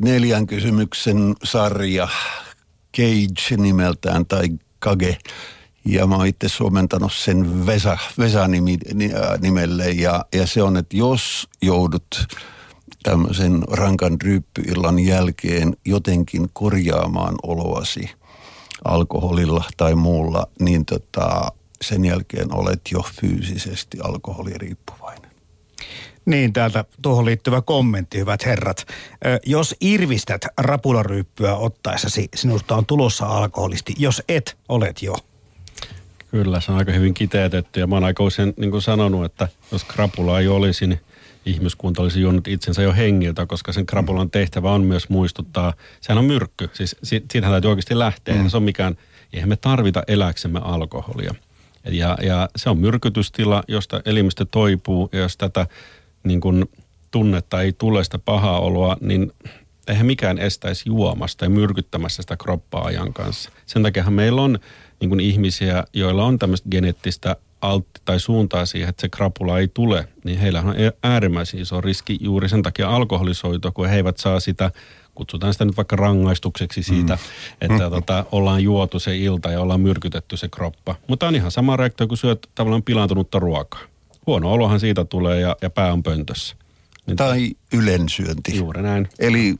neljän 0.00 0.46
kysymyksen 0.46 1.34
sarja, 1.44 2.08
Cage 2.96 3.56
nimeltään 3.56 4.26
tai 4.26 4.48
Kage. 4.78 5.18
Ja 5.84 6.06
mä 6.06 6.16
oon 6.16 6.26
itse 6.26 6.48
suomentanut 6.48 7.12
sen 7.12 7.66
Vesa, 7.66 7.98
Vesa 8.18 8.48
nimi, 8.48 8.78
nimelle 9.40 9.90
ja, 9.90 10.24
ja 10.32 10.46
se 10.46 10.62
on, 10.62 10.76
että 10.76 10.96
jos 10.96 11.48
joudut 11.62 12.26
tämmöisen 13.02 13.62
rankan 13.70 14.16
ryyppyillan 14.22 14.98
jälkeen 14.98 15.76
jotenkin 15.84 16.50
korjaamaan 16.52 17.34
oloasi, 17.42 18.10
alkoholilla 18.84 19.64
tai 19.76 19.94
muulla, 19.94 20.46
niin 20.60 20.84
tota, 20.84 21.52
sen 21.82 22.04
jälkeen 22.04 22.54
olet 22.54 22.80
jo 22.92 23.04
fyysisesti 23.20 23.98
alkoholiriippuvainen. 24.00 25.29
Niin, 26.30 26.52
täältä 26.52 26.84
tuohon 27.02 27.24
liittyvä 27.24 27.62
kommentti, 27.62 28.18
hyvät 28.18 28.46
herrat. 28.46 28.86
Ö, 29.26 29.38
jos 29.46 29.76
irvistät 29.80 30.46
rapularyyppyä 30.58 31.54
ottaessasi, 31.54 32.28
sinusta 32.34 32.76
on 32.76 32.86
tulossa 32.86 33.26
alkoholisti. 33.26 33.94
Jos 33.98 34.22
et, 34.28 34.56
olet 34.68 35.02
jo. 35.02 35.16
Kyllä, 36.30 36.60
se 36.60 36.72
on 36.72 36.78
aika 36.78 36.92
hyvin 36.92 37.14
kiteytetty 37.14 37.80
ja 37.80 37.86
mä 37.86 37.96
oon 37.96 38.04
aika 38.04 38.22
usein 38.22 38.54
niin 38.56 38.70
kuin 38.70 38.82
sanonut, 38.82 39.24
että 39.24 39.48
jos 39.72 39.84
krapula 39.84 40.40
ei 40.40 40.48
olisi, 40.48 40.86
niin 40.86 41.00
ihmiskunta 41.46 42.02
olisi 42.02 42.20
juonut 42.20 42.48
itsensä 42.48 42.82
jo 42.82 42.92
hengiltä, 42.92 43.46
koska 43.46 43.72
sen 43.72 43.86
krapulan 43.86 44.30
tehtävä 44.30 44.72
on 44.72 44.82
myös 44.82 45.08
muistuttaa, 45.08 45.74
sehän 46.00 46.18
on 46.18 46.24
myrkky, 46.24 46.70
siis 46.72 46.96
siitähän 47.02 47.52
täytyy 47.52 47.70
oikeasti 47.70 47.98
lähteä, 47.98 48.34
mm. 48.34 48.48
se 48.48 48.56
on 48.56 48.62
mikään, 48.62 48.96
eihän 49.32 49.48
me 49.48 49.56
tarvita 49.56 50.02
eläksemme 50.08 50.60
alkoholia. 50.62 51.34
Ja, 51.84 52.16
ja 52.22 52.48
se 52.56 52.70
on 52.70 52.78
myrkytystila, 52.78 53.62
josta 53.68 54.00
elimistö 54.04 54.46
toipuu 54.50 55.08
ja 55.12 55.18
jos 55.18 55.36
tätä 55.36 55.66
niin 56.24 56.40
kuin 56.40 56.66
tunnetta 57.10 57.62
ei 57.62 57.72
tule 57.72 58.04
sitä 58.04 58.18
pahaa 58.18 58.60
oloa, 58.60 58.96
niin 59.00 59.32
eihän 59.88 60.06
mikään 60.06 60.38
estäisi 60.38 60.82
juomasta 60.86 61.44
ja 61.44 61.50
myrkyttämässä 61.50 62.22
sitä 62.22 62.36
kroppaa 62.36 62.84
ajan 62.84 63.12
kanssa. 63.12 63.50
Sen 63.66 63.82
takia 63.82 64.10
meillä 64.10 64.42
on 64.42 64.58
niin 65.00 65.08
kuin 65.08 65.20
ihmisiä, 65.20 65.84
joilla 65.92 66.24
on 66.24 66.38
tämmöistä 66.38 66.68
geneettistä 66.68 67.36
altti 67.60 68.00
tai 68.04 68.20
suuntaa 68.20 68.66
siihen, 68.66 68.88
että 68.88 69.00
se 69.00 69.08
krapula 69.08 69.58
ei 69.58 69.68
tule, 69.68 70.08
niin 70.24 70.38
heillä 70.38 70.60
on 70.60 70.74
äärimmäisen 71.02 71.60
iso 71.60 71.80
riski 71.80 72.18
juuri 72.20 72.48
sen 72.48 72.62
takia 72.62 72.90
alkoholisoitua, 72.90 73.70
kun 73.70 73.88
he 73.88 73.96
eivät 73.96 74.18
saa 74.18 74.40
sitä, 74.40 74.70
kutsutaan 75.14 75.52
sitä 75.52 75.64
nyt 75.64 75.76
vaikka 75.76 75.96
rangaistukseksi 75.96 76.82
siitä, 76.82 77.14
mm. 77.14 77.20
että 77.60 77.84
mm. 77.84 77.90
Tota, 77.90 78.24
ollaan 78.32 78.62
juotu 78.62 78.98
se 78.98 79.16
ilta 79.16 79.50
ja 79.50 79.60
ollaan 79.60 79.80
myrkytetty 79.80 80.36
se 80.36 80.48
kroppa. 80.48 80.94
Mutta 81.06 81.28
on 81.28 81.34
ihan 81.34 81.50
sama 81.50 81.76
reaktio, 81.76 82.06
kun 82.06 82.16
syöt 82.16 82.48
tavallaan 82.54 82.82
pilaantunutta 82.82 83.38
ruokaa. 83.38 83.80
Huono 84.26 84.52
olohan 84.52 84.80
siitä 84.80 85.04
tulee 85.04 85.40
ja, 85.40 85.56
ja 85.62 85.70
pää 85.70 85.92
on 85.92 86.02
pöntössä. 86.02 86.56
Niin 87.06 87.16
tai 87.16 87.50
ylensyönti. 87.72 88.56
Juuri 88.56 88.82
näin. 88.82 89.08
Eli 89.18 89.54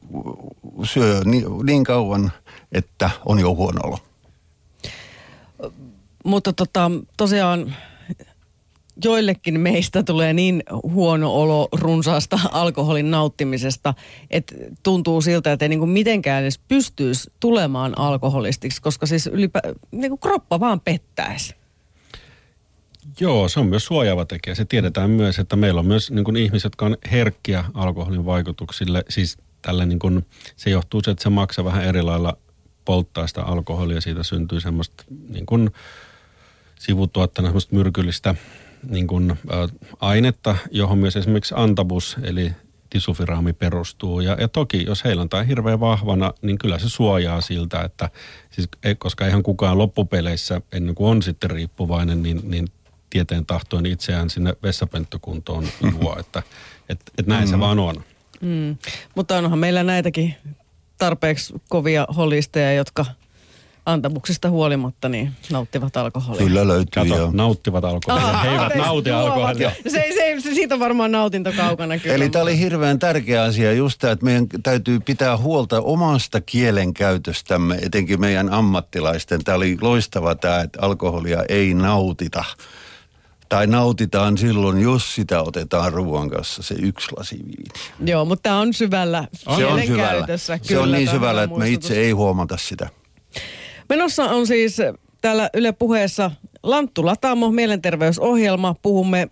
syö 0.84 1.20
niin, 1.24 1.44
niin 1.64 1.84
kauan, 1.84 2.32
että 2.72 3.10
on 3.26 3.38
jo 3.38 3.54
huono 3.54 3.80
olo. 3.84 3.98
Mutta 6.24 6.52
tota, 6.52 6.90
tosiaan 7.16 7.74
joillekin 9.04 9.60
meistä 9.60 10.02
tulee 10.02 10.32
niin 10.32 10.62
huono 10.82 11.34
olo 11.34 11.68
runsaasta 11.72 12.38
alkoholin 12.52 13.10
nauttimisesta, 13.10 13.94
että 14.30 14.54
tuntuu 14.82 15.20
siltä, 15.20 15.52
että 15.52 15.64
ei 15.64 15.68
niin 15.68 15.78
kuin 15.78 15.90
mitenkään 15.90 16.42
edes 16.42 16.58
pystyisi 16.58 17.32
tulemaan 17.40 17.98
alkoholistiksi, 17.98 18.82
koska 18.82 19.06
siis 19.06 19.26
ylipä, 19.26 19.60
niin 19.90 20.10
kuin 20.10 20.20
kroppa 20.20 20.60
vaan 20.60 20.80
pettäisi. 20.80 21.59
Joo, 23.20 23.48
se 23.48 23.60
on 23.60 23.66
myös 23.66 23.84
suojaava 23.84 24.24
tekijä. 24.24 24.54
Se 24.54 24.64
tiedetään 24.64 25.10
myös, 25.10 25.38
että 25.38 25.56
meillä 25.56 25.78
on 25.78 25.86
myös 25.86 26.10
niin 26.10 26.24
kuin 26.24 26.36
ihmiset, 26.36 26.64
jotka 26.64 26.86
on 26.86 26.96
herkkiä 27.12 27.64
alkoholin 27.74 28.26
vaikutuksille. 28.26 29.04
Siis 29.08 29.38
tälle 29.62 29.86
niin 29.86 29.98
kuin, 29.98 30.26
se 30.56 30.70
johtuu 30.70 31.00
se, 31.04 31.10
että 31.10 31.22
se 31.22 31.30
maksaa 31.30 31.64
vähän 31.64 31.84
eri 31.84 32.02
lailla 32.02 32.36
polttaa 32.84 33.26
sitä 33.26 33.42
alkoholia. 33.42 34.00
Siitä 34.00 34.22
syntyy 34.22 34.60
semmoista 34.60 35.04
niin 35.28 35.46
kuin, 35.46 35.70
sivutuottana 36.78 37.48
semmoista 37.48 37.76
myrkyllistä 37.76 38.34
niin 38.88 39.06
kuin, 39.06 39.30
ä, 39.30 39.36
ainetta, 40.00 40.56
johon 40.70 40.98
myös 40.98 41.16
esimerkiksi 41.16 41.54
antabus 41.56 42.16
eli 42.22 42.52
disufiraami 42.94 43.52
perustuu. 43.52 44.20
Ja, 44.20 44.36
ja 44.40 44.48
toki, 44.48 44.84
jos 44.84 45.04
heillä 45.04 45.22
on 45.22 45.28
tämä 45.28 45.42
hirveän 45.42 45.80
vahvana, 45.80 46.34
niin 46.42 46.58
kyllä 46.58 46.78
se 46.78 46.88
suojaa 46.88 47.40
siltä, 47.40 47.82
että 47.82 48.10
siis, 48.50 48.68
e, 48.84 48.94
koska 48.94 49.26
ihan 49.26 49.42
kukaan 49.42 49.78
loppupeleissä, 49.78 50.60
ennen 50.72 50.94
kuin 50.94 51.10
on 51.10 51.22
sitten 51.22 51.50
riippuvainen, 51.50 52.22
niin, 52.22 52.40
niin 52.44 52.68
tieteen 53.10 53.46
tahtoin 53.46 53.86
itseään 53.86 54.30
sinne 54.30 54.54
vessapönttökuntoon 54.62 55.68
juo, 56.00 56.16
että 56.18 56.42
et, 56.88 57.00
et 57.18 57.26
näin 57.26 57.44
mm. 57.44 57.50
se 57.50 57.60
vaan 57.60 57.78
on. 57.78 58.04
Mm. 58.40 58.76
Mutta 59.14 59.36
onhan 59.36 59.58
meillä 59.58 59.82
näitäkin 59.82 60.34
tarpeeksi 60.98 61.54
kovia 61.68 62.06
holisteja, 62.16 62.72
jotka– 62.72 63.06
antamuksista 63.86 64.50
huolimatta 64.50 65.08
niin 65.08 65.32
nauttivat 65.52 65.96
alkoholia. 65.96 66.46
Kyllä 66.46 66.68
löytyy 66.68 67.02
Kato, 67.02 67.16
jo. 67.16 67.30
nauttivat 67.32 67.84
alkoholia. 67.84 68.26
Aha, 68.26 68.42
He 68.42 68.50
eivät 68.50 68.74
nauti 68.74 69.10
alkoholia. 69.10 69.72
Se, 69.82 69.90
se, 69.90 70.40
se, 70.40 70.54
siitä 70.54 70.74
on 70.74 70.80
varmaan 70.80 71.12
nautinto 71.12 71.52
kaukana 71.56 71.98
kyllä. 71.98 72.14
Eli 72.14 72.30
tämä 72.30 72.42
oli 72.42 72.58
hirveän 72.58 72.98
tärkeä 72.98 73.42
asia 73.42 73.72
just 73.72 73.98
tämä, 73.98 74.12
että 74.12 74.24
meidän 74.24 74.46
täytyy 74.62 75.00
pitää 75.00 75.36
huolta 75.36 75.80
omasta 75.80 76.40
kielenkäytöstämme, 76.40 77.78
etenkin 77.82 78.20
meidän 78.20 78.52
ammattilaisten. 78.52 79.44
Tämä 79.44 79.56
oli 79.56 79.78
loistava 79.80 80.34
tämä, 80.34 80.60
että 80.60 80.78
alkoholia 80.82 81.44
ei 81.48 81.74
nautita. 81.74 82.44
Tai 83.50 83.66
nautitaan 83.66 84.38
silloin, 84.38 84.80
jos 84.80 85.14
sitä 85.14 85.42
otetaan 85.42 85.92
ruoan 85.92 86.30
kanssa, 86.30 86.62
se 86.62 86.74
yksi 86.74 87.08
lasi 87.16 87.36
viini. 87.36 87.70
Joo, 88.04 88.24
mutta 88.24 88.42
tämä 88.42 88.60
on 88.60 88.74
syvällä 88.74 89.28
se 89.32 89.66
on 89.66 89.82
syvällä. 89.82 90.10
Käytössä. 90.10 90.58
Se 90.62 90.78
on 90.78 90.92
niin 90.92 91.10
syvällä, 91.10 91.42
että 91.42 91.58
me 91.58 91.70
itse 91.70 91.94
ei 91.94 92.10
huomata 92.10 92.56
sitä. 92.56 92.88
Menossa 93.88 94.24
on 94.24 94.46
siis 94.46 94.76
täällä 95.20 95.50
Yle 95.54 95.72
puheessa 95.72 96.30
Lanttu 96.62 97.06
Lataamo, 97.06 97.50
mielenterveysohjelma. 97.50 98.74
Puhumme 98.82 99.28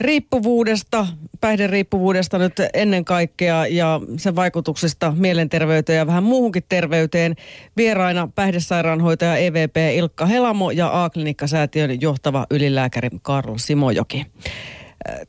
riippuvuudesta, 0.00 1.06
päihderiippuvuudesta 1.40 2.38
nyt 2.38 2.52
ennen 2.74 3.04
kaikkea 3.04 3.66
ja 3.66 4.00
sen 4.16 4.36
vaikutuksista 4.36 5.12
mielenterveyteen 5.16 5.96
ja 5.96 6.06
vähän 6.06 6.22
muuhunkin 6.22 6.62
terveyteen. 6.68 7.34
Vieraina 7.76 8.28
päihdesairaanhoitaja 8.34 9.36
EVP 9.36 9.76
Ilkka 9.94 10.26
Helamo 10.26 10.70
ja 10.70 11.04
A-klinikkasäätiön 11.04 12.00
johtava 12.00 12.46
ylilääkäri 12.50 13.08
Karl 13.22 13.54
Simojoki. 13.56 14.26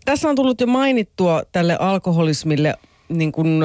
Tässä 0.05 0.29
on 0.29 0.35
tullut 0.35 0.61
jo 0.61 0.67
mainittua 0.67 1.43
tälle 1.51 1.77
alkoholismille 1.79 2.75
niin 3.09 3.31
kuin 3.31 3.63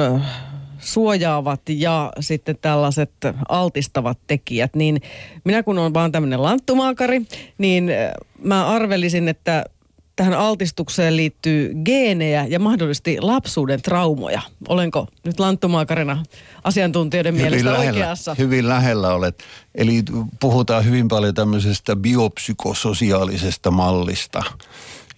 suojaavat 0.81 1.61
ja 1.69 2.13
sitten 2.19 2.57
tällaiset 2.61 3.11
altistavat 3.49 4.17
tekijät, 4.27 4.75
niin 4.75 5.01
minä 5.43 5.63
kun 5.63 5.79
olen 5.79 5.93
vaan 5.93 6.11
tämmöinen 6.11 6.43
lanttumaakari, 6.43 7.21
niin 7.57 7.89
äh, 7.89 8.11
mä 8.43 8.67
arvelisin, 8.67 9.27
että 9.27 9.65
tähän 10.15 10.33
altistukseen 10.33 11.17
liittyy 11.17 11.73
geenejä 11.85 12.45
ja 12.45 12.59
mahdollisesti 12.59 13.17
lapsuuden 13.21 13.81
traumoja. 13.81 14.41
Olenko 14.67 15.07
nyt 15.23 15.39
lanttumaakarina 15.39 16.23
asiantuntijoiden 16.63 17.33
hyvin 17.33 17.45
mielestä 17.45 17.71
lähellä, 17.71 17.91
oikeassa? 17.91 18.35
Hyvin 18.37 18.67
lähellä 18.67 19.13
olet. 19.13 19.43
Eli 19.75 20.03
puhutaan 20.39 20.85
hyvin 20.85 21.07
paljon 21.07 21.33
tämmöisestä 21.33 21.95
biopsykososiaalisesta 21.95 23.71
mallista. 23.71 24.43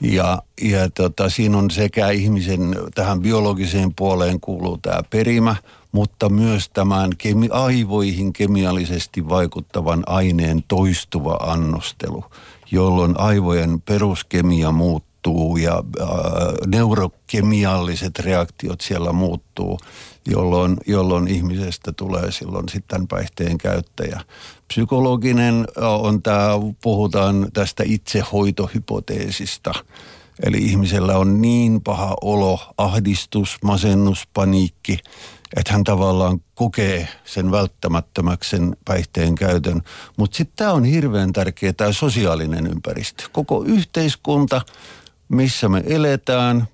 Ja, 0.01 0.41
ja 0.61 0.89
tota, 0.89 1.29
siinä 1.29 1.57
on 1.57 1.71
sekä 1.71 2.09
ihmisen 2.09 2.75
tähän 2.95 3.21
biologiseen 3.21 3.93
puoleen 3.95 4.39
kuuluu 4.39 4.77
tämä 4.77 4.99
perimä, 5.09 5.55
mutta 5.91 6.29
myös 6.29 6.69
tämän 6.69 7.09
kemi- 7.17 7.49
aivoihin 7.51 8.33
kemiallisesti 8.33 9.29
vaikuttavan 9.29 10.03
aineen 10.05 10.63
toistuva 10.67 11.33
annostelu, 11.33 12.25
jolloin 12.73 13.19
aivojen 13.19 13.81
peruskemia 13.81 14.71
muuttuu 14.71 15.57
ja 15.57 15.83
äh, 16.01 16.07
neurokemialliset 16.67 18.19
reaktiot 18.19 18.81
siellä 18.81 19.11
muuttuu, 19.11 19.79
jolloin, 20.27 20.77
jolloin 20.87 21.27
ihmisestä 21.27 21.91
tulee 21.91 22.31
silloin 22.31 22.69
sitten 22.69 23.07
päihteen 23.07 23.57
käyttäjä. 23.57 24.21
Psykologinen 24.67 25.67
on 25.81 26.21
tämä, 26.21 26.49
puhutaan 26.83 27.47
tästä 27.53 27.83
itsehoitohypoteesista. 27.85 29.73
Eli 30.45 30.57
ihmisellä 30.57 31.17
on 31.17 31.41
niin 31.41 31.81
paha 31.81 32.15
olo, 32.21 32.59
ahdistus, 32.77 33.57
masennus, 33.63 34.27
paniikki, 34.33 34.99
että 35.55 35.73
hän 35.73 35.83
tavallaan 35.83 36.39
kokee 36.55 37.07
sen 37.25 37.51
välttämättömäksi 37.51 38.49
sen 38.49 38.77
päihteen 38.85 39.35
käytön. 39.35 39.81
Mutta 40.17 40.37
sitten 40.37 40.55
tämä 40.55 40.73
on 40.73 40.83
hirveän 40.83 41.33
tärkeä 41.33 41.73
tämä 41.73 41.91
sosiaalinen 41.91 42.67
ympäristö. 42.67 43.23
Koko 43.31 43.63
yhteiskunta, 43.63 44.61
missä 45.29 45.69
me 45.69 45.83
eletään, 45.85 46.67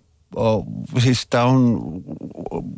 siis 1.04 1.28
tämä 1.30 1.44
on, 1.44 1.82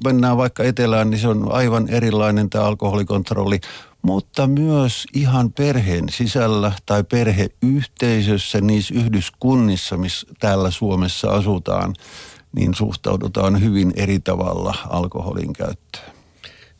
mennään 0.04 0.38
vaikka 0.38 0.64
etelään, 0.64 1.10
niin 1.10 1.20
se 1.20 1.28
on 1.28 1.52
aivan 1.52 1.90
erilainen 1.90 2.50
tämä 2.50 2.66
alkoholikontrolli, 2.66 3.60
mutta 4.02 4.48
myös 4.48 5.06
ihan 5.14 5.52
perheen 5.52 6.10
sisällä 6.10 6.72
tai 6.86 7.04
perheyhteisössä, 7.04 8.62
niissä 8.62 8.94
yhdyskunnissa, 8.94 9.98
missä 9.98 10.28
täällä 10.40 10.72
Suomessa 10.72 11.30
asutaan, 11.30 11.94
niin 12.56 12.74
suhtaudutaan 12.74 13.64
hyvin 13.64 13.94
eri 13.96 14.20
tavalla 14.20 14.76
alkoholin 14.90 15.54
käyttöön. 15.54 16.12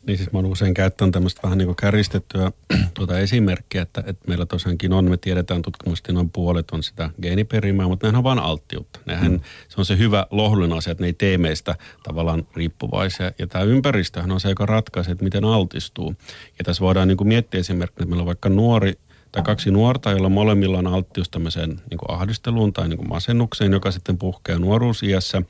Niin 0.06 0.18
siis 0.18 0.32
mä 0.32 0.38
oon 0.38 0.46
usein 0.46 0.74
käyttänyt 0.74 1.12
tämmöistä 1.12 1.40
vähän 1.42 1.58
niin 1.58 1.66
kuin 1.66 1.76
käristettyä 1.76 2.52
tuota 2.94 3.18
esimerkkiä, 3.18 3.82
että, 3.82 4.04
että 4.06 4.28
meillä 4.28 4.46
tosiaankin 4.46 4.92
on, 4.92 5.10
me 5.10 5.16
tiedetään 5.16 5.62
tutkimusti 5.62 6.12
noin 6.12 6.30
puolet 6.30 6.70
on 6.70 6.82
sitä 6.82 7.10
geeniperimää, 7.22 7.88
mutta 7.88 8.06
nehän 8.06 8.18
on 8.18 8.24
vain 8.24 8.38
alttiutta. 8.38 9.00
Nehän, 9.06 9.32
mm. 9.32 9.40
Se 9.68 9.74
on 9.78 9.84
se 9.84 9.98
hyvä 9.98 10.26
lohdullinen 10.30 10.78
asia, 10.78 10.90
että 10.90 11.02
ne 11.02 11.06
ei 11.08 11.12
tee 11.12 11.38
meistä 11.38 11.74
tavallaan 12.02 12.46
riippuvaisia. 12.56 13.32
Ja 13.38 13.46
tämä 13.46 13.64
ympäristöhän 13.64 14.30
on 14.30 14.40
se, 14.40 14.48
joka 14.48 14.66
ratkaisee, 14.66 15.12
että 15.12 15.24
miten 15.24 15.44
altistuu. 15.44 16.14
Ja 16.58 16.64
tässä 16.64 16.80
voidaan 16.80 17.08
niin 17.08 17.18
kuin 17.18 17.28
miettiä 17.28 17.60
esimerkiksi, 17.60 17.94
että 17.94 18.06
meillä 18.06 18.22
on 18.22 18.26
vaikka 18.26 18.48
nuori 18.48 18.98
tai 19.32 19.42
kaksi 19.42 19.70
nuorta, 19.70 20.10
joilla 20.10 20.28
molemmilla 20.28 20.78
on 20.78 20.86
alttius 20.86 21.30
tämmöiseen 21.30 21.68
niin 21.68 21.98
kuin 21.98 22.10
ahdisteluun 22.10 22.72
tai 22.72 22.88
niin 22.88 22.96
kuin 22.96 23.08
masennukseen, 23.08 23.72
joka 23.72 23.90
sitten 23.90 24.18
puhkeaa 24.18 24.58
nuoruusiässä. 24.58 25.42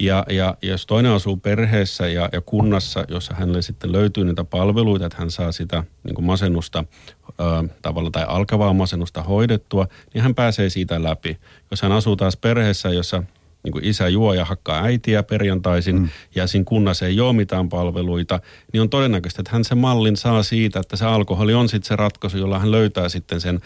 Ja, 0.00 0.24
ja 0.30 0.56
jos 0.62 0.86
toinen 0.86 1.12
asuu 1.12 1.36
perheessä 1.36 2.08
ja, 2.08 2.28
ja 2.32 2.40
kunnassa, 2.40 3.04
jossa 3.08 3.34
hänelle 3.34 3.62
sitten 3.62 3.92
löytyy 3.92 4.24
niitä 4.24 4.44
palveluita, 4.44 5.06
että 5.06 5.18
hän 5.18 5.30
saa 5.30 5.52
sitä 5.52 5.84
niin 6.04 6.14
kuin 6.14 6.24
masennusta 6.24 6.84
ö, 7.28 7.68
tavalla 7.82 8.10
tai 8.10 8.24
alkavaa 8.28 8.72
masennusta 8.72 9.22
hoidettua, 9.22 9.88
niin 10.14 10.22
hän 10.22 10.34
pääsee 10.34 10.70
siitä 10.70 11.02
läpi. 11.02 11.38
Jos 11.70 11.82
hän 11.82 11.92
asuu 11.92 12.16
taas 12.16 12.36
perheessä, 12.36 12.88
jossa 12.88 13.22
niin 13.64 13.72
kuin 13.72 13.84
isä 13.84 14.08
juo 14.08 14.34
ja 14.34 14.44
hakkaa 14.44 14.82
äitiä 14.82 15.22
perjantaisin 15.22 16.00
mm. 16.00 16.08
ja 16.34 16.46
siinä 16.46 16.64
kunnassa 16.64 17.06
ei 17.06 17.20
ole 17.20 17.32
mitään 17.32 17.68
palveluita, 17.68 18.40
niin 18.72 18.80
on 18.80 18.90
todennäköistä, 18.90 19.42
että 19.42 19.52
hän 19.52 19.64
se 19.64 19.74
mallin 19.74 20.16
saa 20.16 20.42
siitä, 20.42 20.80
että 20.80 20.96
se 20.96 21.04
alkoholi 21.04 21.54
on 21.54 21.68
sitten 21.68 21.88
se 21.88 21.96
ratkaisu, 21.96 22.38
jolla 22.38 22.58
hän 22.58 22.70
löytää 22.70 23.08
sitten 23.08 23.40
sen 23.40 23.60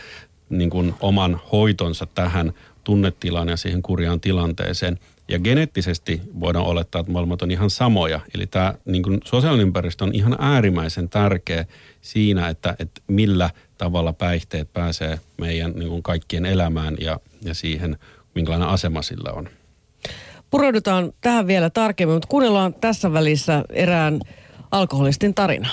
niin 0.51 0.71
kuin 0.71 0.95
oman 1.01 1.41
hoitonsa 1.53 2.07
tähän 2.07 2.53
tunnetilaan 2.85 3.49
ja 3.49 3.57
siihen 3.57 3.83
kurjaan 3.83 4.21
tilanteeseen. 4.21 4.99
Ja 5.29 5.39
geneettisesti 5.39 6.21
voidaan 6.41 6.65
olettaa, 6.65 7.01
että 7.01 7.13
molemmat 7.13 7.43
on 7.43 7.51
ihan 7.51 7.71
samoja. 7.71 8.21
Eli 8.35 8.47
tämä 8.47 8.75
niin 8.85 9.03
kuin 9.03 9.21
sosiaalinen 9.25 9.67
ympäristö 9.67 10.05
on 10.05 10.15
ihan 10.15 10.37
äärimmäisen 10.39 11.09
tärkeä 11.09 11.65
siinä, 12.01 12.49
että, 12.49 12.77
että 12.79 13.01
millä 13.07 13.51
tavalla 13.79 14.13
päihteet 14.13 14.73
pääsee 14.73 15.21
meidän 15.41 15.73
niin 15.73 15.89
kuin 15.89 16.03
kaikkien 16.03 16.47
elämään 16.47 16.97
ja, 17.01 17.21
ja 17.43 17.55
siihen, 17.55 17.99
minkälainen 18.35 18.69
asema 18.69 19.03
sillä 19.03 19.33
on. 19.33 19.49
Pureudutaan 20.51 21.13
tähän 21.21 21.47
vielä 21.47 21.71
tarkemmin, 21.71 22.17
mutta 22.17 22.29
kuunnellaan 22.29 22.75
tässä 22.75 23.13
välissä 23.13 23.65
erään 23.71 24.21
alkoholistin 24.71 25.35
tarina. 25.35 25.69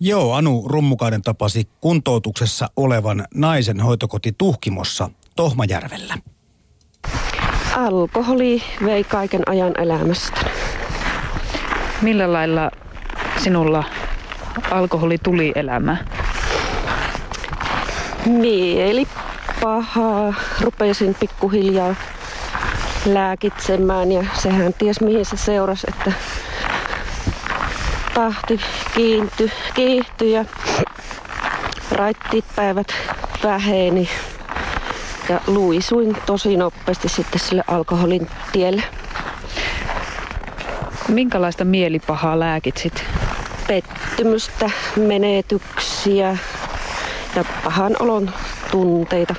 Joo, 0.00 0.34
Anu 0.34 0.68
Rummukainen 0.68 1.22
tapasi 1.22 1.68
kuntoutuksessa 1.80 2.68
olevan 2.76 3.24
naisen 3.34 3.80
hoitokoti 3.80 4.34
Tuhkimossa 4.38 5.10
Tohmajärvellä. 5.36 6.18
Alkoholi 7.76 8.62
vei 8.84 9.04
kaiken 9.04 9.42
ajan 9.46 9.80
elämästä. 9.80 10.40
Millä 12.02 12.32
lailla 12.32 12.70
sinulla 13.42 13.84
alkoholi 14.70 15.18
tuli 15.18 15.52
elämään? 15.54 16.08
Mieli 18.26 19.06
pahaa. 19.60 20.34
Rupesin 20.60 21.16
pikkuhiljaa 21.20 21.94
lääkitsemään 23.06 24.12
ja 24.12 24.24
sehän 24.34 24.74
ties 24.74 25.00
mihin 25.00 25.24
se 25.24 25.36
seurasi, 25.36 25.86
että 25.88 26.12
tahti 28.14 28.60
kiinty, 28.94 29.50
kiihtyi 29.74 30.32
ja 30.32 30.44
raittiit 31.90 32.44
päivät 32.56 32.94
väheni 33.42 34.08
ja 35.28 35.40
luisuin 35.46 36.16
tosi 36.26 36.56
nopeasti 36.56 37.08
sitten 37.08 37.40
sille 37.40 37.64
alkoholin 37.66 38.28
tielle. 38.52 38.82
Minkälaista 41.08 41.64
mielipahaa 41.64 42.38
lääkitsit? 42.40 43.04
Pettymystä, 43.66 44.70
menetyksiä 44.96 46.36
ja 47.36 47.44
pahan 47.64 47.96
olon 48.00 48.30
tunteita. 48.70 49.34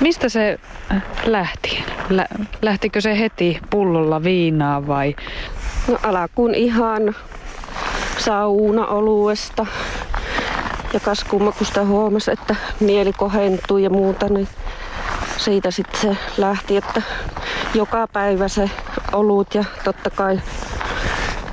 Mistä 0.00 0.28
se 0.28 0.58
äh, 0.92 1.02
lähti? 1.24 1.84
Lä- 2.10 2.28
lähtikö 2.62 3.00
se 3.00 3.18
heti 3.18 3.58
pullolla 3.70 4.22
viinaa 4.22 4.86
vai? 4.86 5.16
No 5.88 5.98
alkuun 6.02 6.54
ihan 6.54 7.14
saunaoluesta. 8.18 9.66
Ja 10.92 11.00
kas 11.00 11.24
kumma, 11.24 11.52
kun 11.52 11.66
sitä 11.66 11.84
huomasi, 11.84 12.30
että 12.30 12.56
mieli 12.80 13.12
kohentui 13.12 13.82
ja 13.82 13.90
muuta, 13.90 14.28
niin 14.28 14.48
siitä 15.36 15.70
sitten 15.70 16.00
se 16.00 16.16
lähti, 16.38 16.76
että 16.76 17.02
joka 17.74 18.08
päivä 18.12 18.48
se 18.48 18.70
olut 19.12 19.54
ja 19.54 19.64
totta 19.84 20.10
kai 20.10 20.40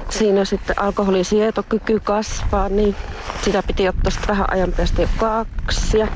siinä 0.10 0.46
sitten 0.46 0.80
alkoholisietokyky 0.82 2.00
kasvaa, 2.00 2.70
niin 2.70 2.96
sitä 3.42 3.64
piti 3.68 3.90
ottaa 3.90 4.12
sitten 4.12 4.28
vähän 4.28 4.54
ajan 4.54 4.72
päästä 4.72 5.02
jo 5.02 5.08
kaksi. 5.18 5.98
Ja 5.98 6.08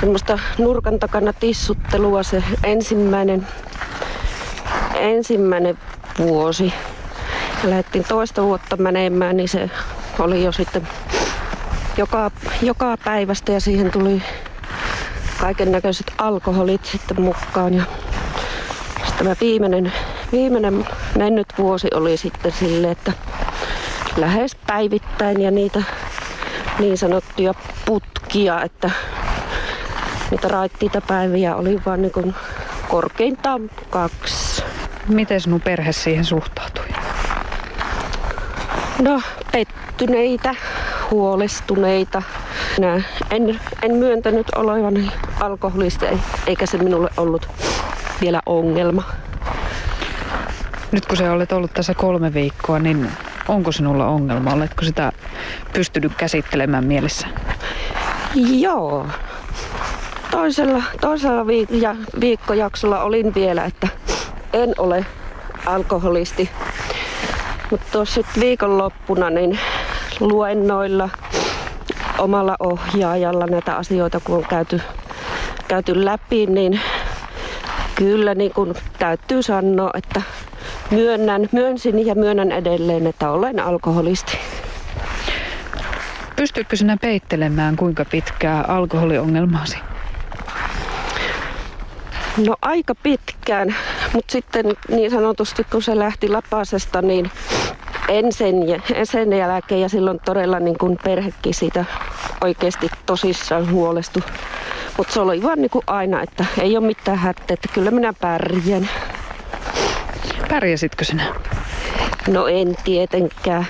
semmoista 0.00 0.38
nurkan 0.58 0.98
takana 0.98 1.32
tissuttelua 1.32 2.22
se 2.22 2.44
ensimmäinen, 2.64 3.46
ensimmäinen 4.94 5.78
vuosi. 6.18 6.72
Ja 7.62 7.70
lähdettiin 7.70 8.04
toista 8.08 8.42
vuotta 8.42 8.76
menemään, 8.76 9.36
niin 9.36 9.48
se 9.48 9.70
oli 10.18 10.44
jo 10.44 10.52
sitten 10.52 10.88
joka, 11.96 12.30
joka 12.62 12.96
päivästä 13.04 13.52
ja 13.52 13.60
siihen 13.60 13.90
tuli 13.90 14.22
kaiken 15.40 15.72
näköiset 15.72 16.12
alkoholit 16.18 16.84
sitten 16.84 17.20
mukaan. 17.22 17.74
Ja 17.74 17.84
sitten 18.96 19.18
tämä 19.18 19.34
viimeinen, 19.40 19.92
viimeinen 20.32 20.86
mennyt 21.18 21.46
vuosi 21.58 21.88
oli 21.94 22.16
sitten 22.16 22.52
sille, 22.52 22.90
että 22.90 23.12
lähes 24.16 24.56
päivittäin 24.66 25.40
ja 25.40 25.50
niitä 25.50 25.82
niin 26.78 26.98
sanottuja 26.98 27.54
putkia, 27.86 28.62
että 28.62 28.90
niitä 30.30 30.48
raittiita 30.48 31.00
päiviä 31.00 31.56
oli 31.56 31.80
vain 31.86 32.02
niin 32.02 32.34
korkeintaan 32.88 33.70
kaksi. 33.90 34.62
Miten 35.08 35.40
sinun 35.40 35.60
perhe 35.60 35.92
siihen 35.92 36.24
suhtautui? 36.24 36.84
No, 39.02 39.22
pettyneitä, 39.52 40.54
huolestuneita. 41.10 42.22
Minä 42.78 43.02
en, 43.30 43.60
en 43.82 43.94
myöntänyt 43.94 44.46
olevani 44.56 45.12
alkoholista, 45.40 46.06
eikä 46.46 46.66
se 46.66 46.78
minulle 46.78 47.10
ollut 47.16 47.48
vielä 48.20 48.42
ongelma. 48.46 49.02
Nyt 50.92 51.06
kun 51.06 51.16
sä 51.16 51.32
olet 51.32 51.52
ollut 51.52 51.74
tässä 51.74 51.94
kolme 51.94 52.34
viikkoa, 52.34 52.78
niin 52.78 53.10
onko 53.48 53.72
sinulla 53.72 54.06
ongelma? 54.06 54.52
Oletko 54.52 54.84
sitä 54.84 55.12
pystynyt 55.72 56.12
käsittelemään 56.16 56.84
mielessä? 56.84 57.26
Joo. 58.34 59.06
Toisella, 60.30 60.82
toisella 61.00 61.46
viik- 61.46 61.74
ja 61.82 61.96
viikkojaksolla 62.20 63.02
olin 63.02 63.34
vielä, 63.34 63.64
että 63.64 63.88
en 64.52 64.74
ole 64.78 65.06
alkoholisti. 65.66 66.50
Mutta 67.70 67.86
tuossa 67.92 68.20
viikonloppuna 68.40 69.30
niin 69.30 69.58
luennoilla 70.20 71.08
omalla 72.18 72.56
ohjaajalla 72.60 73.46
näitä 73.46 73.76
asioita, 73.76 74.20
kun 74.20 74.36
on 74.36 74.44
käyty, 74.48 74.80
käyty 75.68 76.04
läpi, 76.04 76.46
niin 76.46 76.80
kyllä 77.94 78.34
niin 78.34 78.52
kun 78.54 78.74
täytyy 78.98 79.42
sanoa, 79.42 79.90
että 79.94 80.22
myönnän, 80.90 81.48
myönsin 81.52 82.06
ja 82.06 82.14
myönnän 82.14 82.52
edelleen, 82.52 83.06
että 83.06 83.30
olen 83.30 83.60
alkoholisti. 83.60 84.38
Pystytkö 86.36 86.76
sinä 86.76 86.96
peittelemään 87.00 87.76
kuinka 87.76 88.04
pitkää 88.04 88.64
alkoholiongelmaasi? 88.68 89.78
No 92.46 92.56
aika 92.62 92.94
pitkään, 92.94 93.76
mutta 94.12 94.32
sitten 94.32 94.66
niin 94.88 95.10
sanotusti 95.10 95.64
kun 95.64 95.82
se 95.82 95.98
lähti 95.98 96.28
lapasesta, 96.28 97.02
niin 97.02 97.30
en 98.08 98.32
sen, 98.32 98.54
sen 99.04 99.32
jälkeen 99.32 99.80
ja 99.80 99.88
silloin 99.88 100.20
todella 100.24 100.60
niin 100.60 100.78
kuin 100.78 100.98
perhekin 101.04 101.54
siitä 101.54 101.84
oikeasti 102.40 102.90
tosissaan 103.06 103.70
huolestu. 103.70 104.20
Mutta 104.96 105.12
se 105.12 105.20
oli 105.20 105.42
vaan 105.42 105.58
niin 105.58 105.70
kuin 105.70 105.84
aina, 105.86 106.22
että 106.22 106.44
ei 106.60 106.76
ole 106.76 106.86
mitään 106.86 107.18
hätää, 107.18 107.44
että 107.48 107.68
kyllä 107.74 107.90
minä 107.90 108.12
pärjään. 108.20 108.88
Pärjäsitkö 110.48 111.04
sinä? 111.04 111.34
No 112.28 112.46
en 112.46 112.76
tietenkään. 112.84 113.66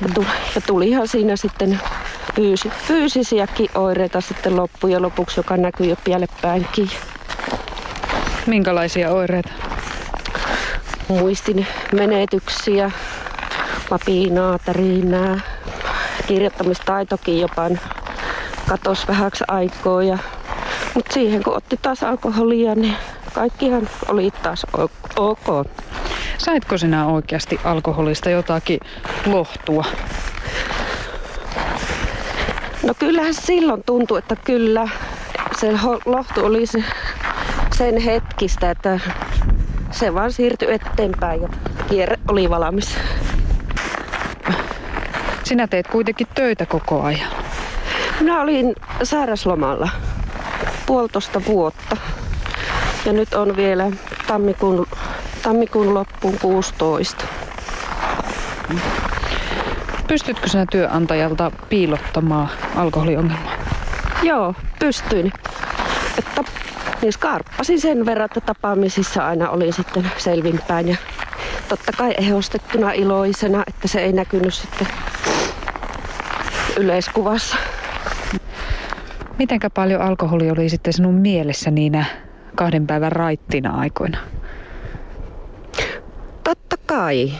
Ja, 0.00 0.08
tuli, 0.14 0.26
ja 0.54 0.60
tulihan 0.60 1.08
siinä 1.08 1.36
sitten 1.36 1.80
fyysi, 2.36 2.68
fyysisiäkin 2.68 3.68
oireita 3.74 4.20
sitten 4.20 4.56
loppujen 4.56 5.02
lopuksi, 5.02 5.40
joka 5.40 5.56
näkyy 5.56 5.86
jo 5.86 5.96
päinkin. 6.42 6.90
Minkälaisia 8.46 9.10
oireita? 9.10 9.52
Muistin 11.08 11.66
menetyksiä, 11.92 12.90
papinaa, 13.88 14.58
tärinää, 14.58 15.40
kirjoittamistaitokin 16.26 17.40
jopa 17.40 17.70
katos 18.68 19.08
vähäksi 19.08 19.44
aikaa. 19.48 20.02
Ja, 20.02 20.18
mutta 20.94 21.14
siihen 21.14 21.42
kun 21.42 21.56
otti 21.56 21.78
taas 21.82 22.02
alkoholia, 22.02 22.74
niin 22.74 22.96
kaikkihan 23.32 23.88
oli 24.08 24.30
taas 24.42 24.66
ok. 25.16 25.66
Saitko 26.38 26.78
sinä 26.78 27.06
oikeasti 27.06 27.60
alkoholista 27.64 28.30
jotakin 28.30 28.80
lohtua? 29.26 29.84
No 32.82 32.94
kyllähän 32.98 33.34
silloin 33.34 33.82
tuntui, 33.86 34.18
että 34.18 34.36
kyllä 34.36 34.88
se 35.60 35.72
lohtu 36.06 36.44
oli 36.44 36.66
se, 36.66 36.84
sen 37.76 37.98
hetkistä, 37.98 38.70
että 38.70 39.00
se 39.90 40.14
vaan 40.14 40.32
siirtyi 40.32 40.72
eteenpäin 40.72 41.42
ja 41.42 41.48
kierre 41.88 42.16
oli 42.28 42.50
valmis. 42.50 42.98
Sinä 45.44 45.66
teet 45.66 45.88
kuitenkin 45.88 46.26
töitä 46.34 46.66
koko 46.66 47.02
ajan. 47.02 47.30
Minä 48.20 48.40
olin 48.40 48.74
sairaslomalla 49.02 49.88
puolitoista 50.86 51.42
vuotta. 51.46 51.96
Ja 53.04 53.12
nyt 53.12 53.34
on 53.34 53.56
vielä 53.56 53.90
tammikuun, 54.26 54.86
tammikuun 55.48 55.94
loppuun 55.94 56.38
16. 56.42 57.24
Pystytkö 60.08 60.48
sinä 60.48 60.66
työnantajalta 60.70 61.52
piilottamaan 61.68 62.48
alkoholiongelmaa? 62.76 63.52
Joo, 64.22 64.54
pystyin. 64.78 65.32
Että 66.18 66.44
niin 67.02 67.12
skarppasin 67.12 67.80
sen 67.80 68.06
verran, 68.06 68.24
että 68.24 68.40
tapaamisissa 68.40 69.26
aina 69.26 69.50
oli 69.50 69.72
sitten 69.72 70.10
selvinpäin 70.16 70.88
ja 70.88 70.96
totta 71.68 71.92
kai 71.92 72.14
ehostettuna 72.18 72.92
iloisena, 72.92 73.64
että 73.66 73.88
se 73.88 74.00
ei 74.00 74.12
näkynyt 74.12 74.54
sitten 74.54 74.86
yleiskuvassa. 76.78 77.56
Mitenkä 79.38 79.70
paljon 79.70 80.02
alkoholi 80.02 80.50
oli 80.50 80.68
sitten 80.68 80.92
sinun 80.92 81.14
mielessä 81.14 81.70
niinä 81.70 82.04
kahden 82.54 82.86
päivän 82.86 83.12
raittina 83.12 83.70
aikoina? 83.70 84.18
Kai. 86.88 87.32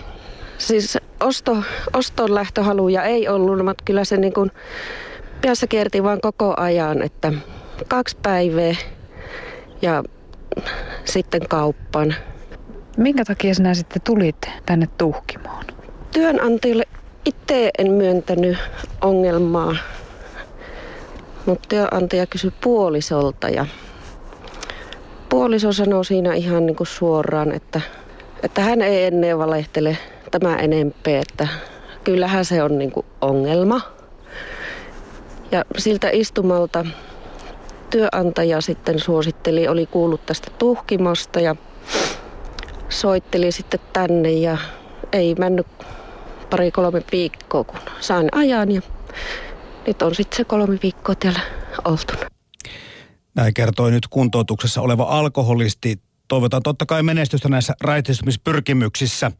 Siis 0.58 0.98
osto, 1.20 1.56
oston 1.92 2.34
lähtöhaluja 2.34 3.02
ei 3.02 3.28
ollut, 3.28 3.64
mutta 3.64 3.84
kyllä 3.84 4.04
se 4.04 4.16
niin 4.16 4.32
kuin 4.32 4.50
päässä 5.42 5.66
kierti 5.66 6.02
vaan 6.02 6.20
koko 6.20 6.54
ajan, 6.56 7.02
että 7.02 7.32
kaksi 7.88 8.16
päivää 8.22 8.74
ja 9.82 10.04
sitten 11.04 11.48
kauppaan. 11.48 12.14
Minkä 12.96 13.24
takia 13.24 13.54
sinä 13.54 13.74
sitten 13.74 14.02
tulit 14.02 14.37
tänne 14.66 14.88
tuhkimoon? 14.98 15.64
Työnantajalle 16.12 16.84
itse 17.24 17.70
en 17.78 17.92
myöntänyt 17.92 18.58
ongelmaa, 19.00 19.76
mutta 21.46 21.68
työnantaja 21.68 22.26
kysyi 22.26 22.52
puolisolta 22.61 23.48
ja 23.48 23.66
puoliso 25.28 25.72
sanoi 25.72 26.04
siinä 26.04 26.34
ihan 26.34 26.66
niin 26.66 26.76
kuin 26.76 26.87
suoraan, 26.87 27.52
että, 27.52 27.80
että 28.42 28.61
hän 28.61 28.83
ei 28.83 29.05
ennen 29.05 29.38
valehtele 29.38 29.98
tämä 30.31 30.57
enempää, 30.57 31.20
että 31.20 31.48
kyllähän 32.05 32.44
se 32.44 32.62
on 32.62 32.79
niin 32.79 32.92
ongelma. 33.20 33.81
Ja 35.51 35.64
siltä 35.79 36.11
istumalta 36.12 36.87
työnantaja 37.90 38.61
sitten 38.61 39.01
suositteli, 39.01 39.68
oli 39.68 39.87
kuullut 39.87 40.27
tästä 40.27 40.51
tuhkimosta 40.59 41.40
ja 41.40 41.57
soitteli 42.88 43.53
sitten 43.53 43.81
tänne 43.92 44.31
ja 44.31 44.59
ei 45.12 45.35
mennyt 45.38 45.66
pari-kolme 46.51 47.03
viikkoa, 47.12 47.64
kun 47.64 47.79
sain 48.01 48.29
ajan 48.33 48.72
ja 48.72 48.83
nyt 49.87 50.03
on 50.03 50.14
sitten 50.14 50.37
se 50.37 50.44
kolme 50.44 50.79
viikkoa 50.83 51.14
täällä 51.14 51.40
oltu. 51.85 52.12
Näin 53.35 53.55
kertoi 53.55 53.90
nyt 53.90 54.07
kuntoutuksessa 54.11 54.81
oleva 54.81 55.05
alkoholisti. 55.05 56.01
Toivotaan 56.29 56.62
totta 56.62 56.87
kai 56.87 57.03
menestystä 57.03 57.49
näissä 57.49 57.75
raitistumispyrkimyksissä. 57.81 59.33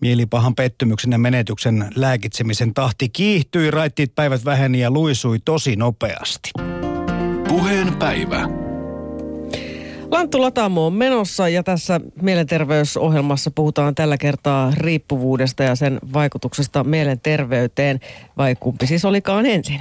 Mielipahan 0.00 0.54
pettymyksen 0.54 1.12
ja 1.12 1.18
menetyksen 1.18 1.90
lääkitsemisen 1.94 2.74
tahti 2.74 3.08
kiihtyi, 3.08 3.70
raittiit 3.70 4.14
päivät 4.14 4.44
väheni 4.44 4.80
ja 4.80 4.90
luisui 4.90 5.38
tosi 5.44 5.76
nopeasti. 5.76 6.50
Puheen 7.48 7.96
päivä. 7.96 8.48
Lanttu 10.10 10.40
Latamo 10.40 10.86
on 10.86 10.92
menossa 10.92 11.48
ja 11.48 11.62
tässä 11.62 12.00
mielenterveysohjelmassa 12.22 13.50
puhutaan 13.50 13.94
tällä 13.94 14.18
kertaa 14.18 14.72
riippuvuudesta 14.76 15.62
ja 15.62 15.74
sen 15.74 15.98
vaikutuksesta 16.12 16.84
mielenterveyteen, 16.84 18.00
vai 18.36 18.56
kumpi 18.60 18.86
siis 18.86 19.04
olikaan 19.04 19.46
ensin. 19.46 19.80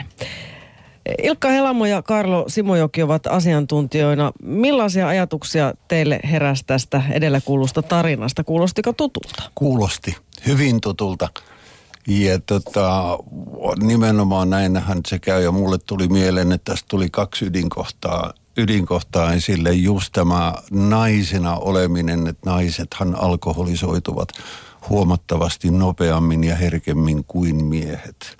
Ilkka 1.23 1.49
Helamo 1.49 1.85
ja 1.85 2.01
Karlo 2.01 2.45
Simojoki 2.47 3.03
ovat 3.03 3.27
asiantuntijoina. 3.27 4.31
Millaisia 4.43 5.07
ajatuksia 5.07 5.73
teille 5.87 6.19
heräsi 6.31 6.63
tästä 6.67 7.01
edellä 7.11 7.41
kuulusta 7.45 7.81
tarinasta? 7.81 8.43
Kuulostiko 8.43 8.93
tutulta? 8.93 9.43
Kuulosti 9.55 10.15
hyvin 10.47 10.81
tutulta. 10.81 11.29
Ja 12.07 12.39
tota, 12.39 13.19
nimenomaan 13.79 14.49
näinhän 14.49 14.99
se 15.07 15.19
käy 15.19 15.43
ja 15.43 15.51
mulle 15.51 15.77
tuli 15.77 16.07
mieleen, 16.07 16.51
että 16.51 16.71
tästä 16.71 16.85
tuli 16.89 17.09
kaksi 17.09 17.45
ydinkohtaa, 17.45 18.33
ydinkohtaa 18.57 19.33
esille. 19.33 19.73
Just 19.73 20.11
tämä 20.11 20.53
naisena 20.71 21.55
oleminen, 21.55 22.27
että 22.27 22.49
naisethan 22.49 23.15
alkoholisoituvat 23.15 24.29
huomattavasti 24.89 25.71
nopeammin 25.71 26.43
ja 26.43 26.55
herkemmin 26.55 27.23
kuin 27.27 27.65
miehet. 27.65 28.37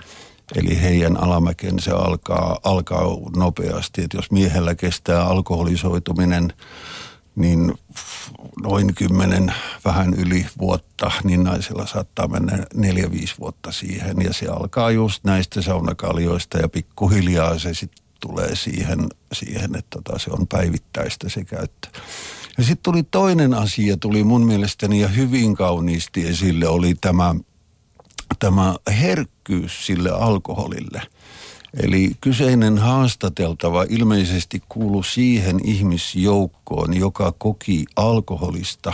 Eli 0.55 0.81
heidän 0.81 1.17
alamäkensä 1.17 1.95
alkaa, 1.97 2.59
alkaa 2.63 3.03
nopeasti. 3.35 4.01
Että 4.03 4.17
jos 4.17 4.31
miehellä 4.31 4.75
kestää 4.75 5.25
alkoholisoituminen 5.25 6.53
niin 7.35 7.73
noin 8.62 8.95
kymmenen 8.95 9.53
vähän 9.85 10.13
yli 10.13 10.45
vuotta, 10.57 11.12
niin 11.23 11.43
naisilla 11.43 11.85
saattaa 11.85 12.27
mennä 12.27 12.65
neljä, 12.73 13.12
viisi 13.12 13.35
vuotta 13.39 13.71
siihen. 13.71 14.21
Ja 14.21 14.33
se 14.33 14.47
alkaa 14.47 14.91
just 14.91 15.23
näistä 15.23 15.62
saunakaljoista 15.62 16.57
ja 16.57 16.69
pikkuhiljaa 16.69 17.59
se 17.59 17.73
sitten 17.73 18.05
tulee 18.19 18.55
siihen, 18.55 19.07
siihen 19.33 19.75
että 19.75 19.99
tota, 20.03 20.19
se 20.19 20.31
on 20.31 20.47
päivittäistä 20.47 21.29
se 21.29 21.43
käyttö. 21.43 21.89
Ja 22.57 22.63
sitten 22.63 22.83
tuli 22.83 23.03
toinen 23.03 23.53
asia, 23.53 23.97
tuli 23.97 24.23
mun 24.23 24.45
mielestäni 24.45 24.99
ja 24.99 25.07
hyvin 25.07 25.55
kauniisti 25.55 26.27
esille, 26.27 26.67
oli 26.67 26.95
tämä, 27.01 27.35
tämä 28.39 28.75
herkkyys 28.87 29.85
sille 29.85 30.09
alkoholille– 30.09 31.01
Eli 31.73 32.11
kyseinen 32.21 32.77
haastateltava 32.77 33.85
ilmeisesti 33.89 34.63
kuulu 34.69 35.03
siihen 35.03 35.59
ihmisjoukkoon, 35.63 36.93
joka 36.97 37.33
koki 37.37 37.85
alkoholista 37.95 38.93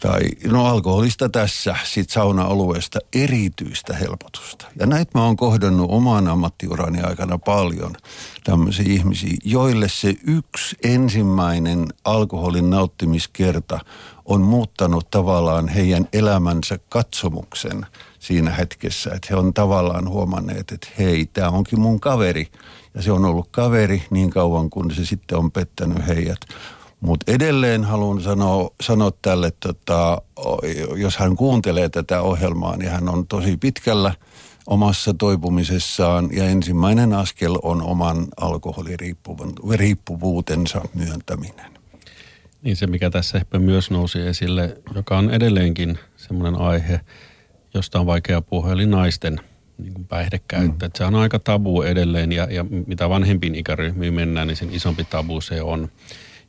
tai 0.00 0.20
no 0.46 0.66
alkoholista 0.66 1.28
tässä 1.28 1.76
sit 1.84 2.10
sauna-alueesta 2.10 2.98
erityistä 3.14 3.94
helpotusta. 3.94 4.66
Ja 4.78 4.86
näitä 4.86 5.10
mä 5.18 5.24
oon 5.24 5.36
kohdannut 5.36 5.90
oman 5.90 6.28
ammattiurani 6.28 7.00
aikana 7.00 7.38
paljon 7.38 7.96
tämmöisiä 8.44 8.84
ihmisiä, 8.88 9.36
joille 9.44 9.88
se 9.88 10.14
yksi 10.26 10.76
ensimmäinen 10.82 11.86
alkoholin 12.04 12.70
nauttimiskerta 12.70 13.80
on 14.24 14.40
muuttanut 14.40 15.10
tavallaan 15.10 15.68
heidän 15.68 16.08
elämänsä 16.12 16.78
katsomuksen– 16.88 17.86
siinä 18.24 18.50
hetkessä, 18.50 19.10
että 19.14 19.28
he 19.30 19.36
on 19.36 19.54
tavallaan 19.54 20.08
huomanneet, 20.08 20.72
että 20.72 20.88
hei, 20.98 21.26
tämä 21.26 21.48
onkin 21.48 21.80
mun 21.80 22.00
kaveri. 22.00 22.46
Ja 22.94 23.02
se 23.02 23.12
on 23.12 23.24
ollut 23.24 23.48
kaveri 23.50 24.02
niin 24.10 24.30
kauan, 24.30 24.70
kun 24.70 24.94
se 24.94 25.06
sitten 25.06 25.38
on 25.38 25.50
pettänyt 25.50 26.06
heidät. 26.06 26.38
Mutta 27.00 27.32
edelleen 27.32 27.84
haluan 27.84 28.20
sanoa, 28.20 28.70
sanoa 28.80 29.10
tälle, 29.22 29.52
tota, 29.60 30.22
jos 30.96 31.16
hän 31.16 31.36
kuuntelee 31.36 31.88
tätä 31.88 32.22
ohjelmaa, 32.22 32.76
niin 32.76 32.90
hän 32.90 33.08
on 33.08 33.26
tosi 33.26 33.56
pitkällä 33.56 34.14
omassa 34.66 35.14
toipumisessaan 35.14 36.28
ja 36.32 36.44
ensimmäinen 36.44 37.12
askel 37.12 37.58
on 37.62 37.82
oman 37.82 38.26
alkoholiriippuvuutensa 38.40 40.80
myöntäminen. 40.94 41.74
Niin 42.62 42.76
se, 42.76 42.86
mikä 42.86 43.10
tässä 43.10 43.38
ehkä 43.38 43.58
myös 43.58 43.90
nousi 43.90 44.20
esille, 44.20 44.76
joka 44.94 45.18
on 45.18 45.30
edelleenkin 45.30 45.98
semmoinen 46.16 46.60
aihe– 46.60 47.00
josta 47.74 48.00
on 48.00 48.06
vaikea 48.06 48.42
puhua, 48.42 48.72
eli 48.72 48.86
naisten 48.86 49.40
niin 49.78 49.94
kuin 49.94 50.06
päihdekäyttö. 50.06 50.86
Mm. 50.86 50.92
se 50.94 51.04
on 51.04 51.14
aika 51.14 51.38
tabu 51.38 51.82
edelleen 51.82 52.32
ja, 52.32 52.48
ja 52.50 52.64
mitä 52.86 53.08
vanhempiin 53.08 53.54
ikäryhmiin 53.54 54.14
mennään, 54.14 54.48
niin 54.48 54.56
sen 54.56 54.74
isompi 54.74 55.04
tabu 55.04 55.40
se 55.40 55.62
on. 55.62 55.88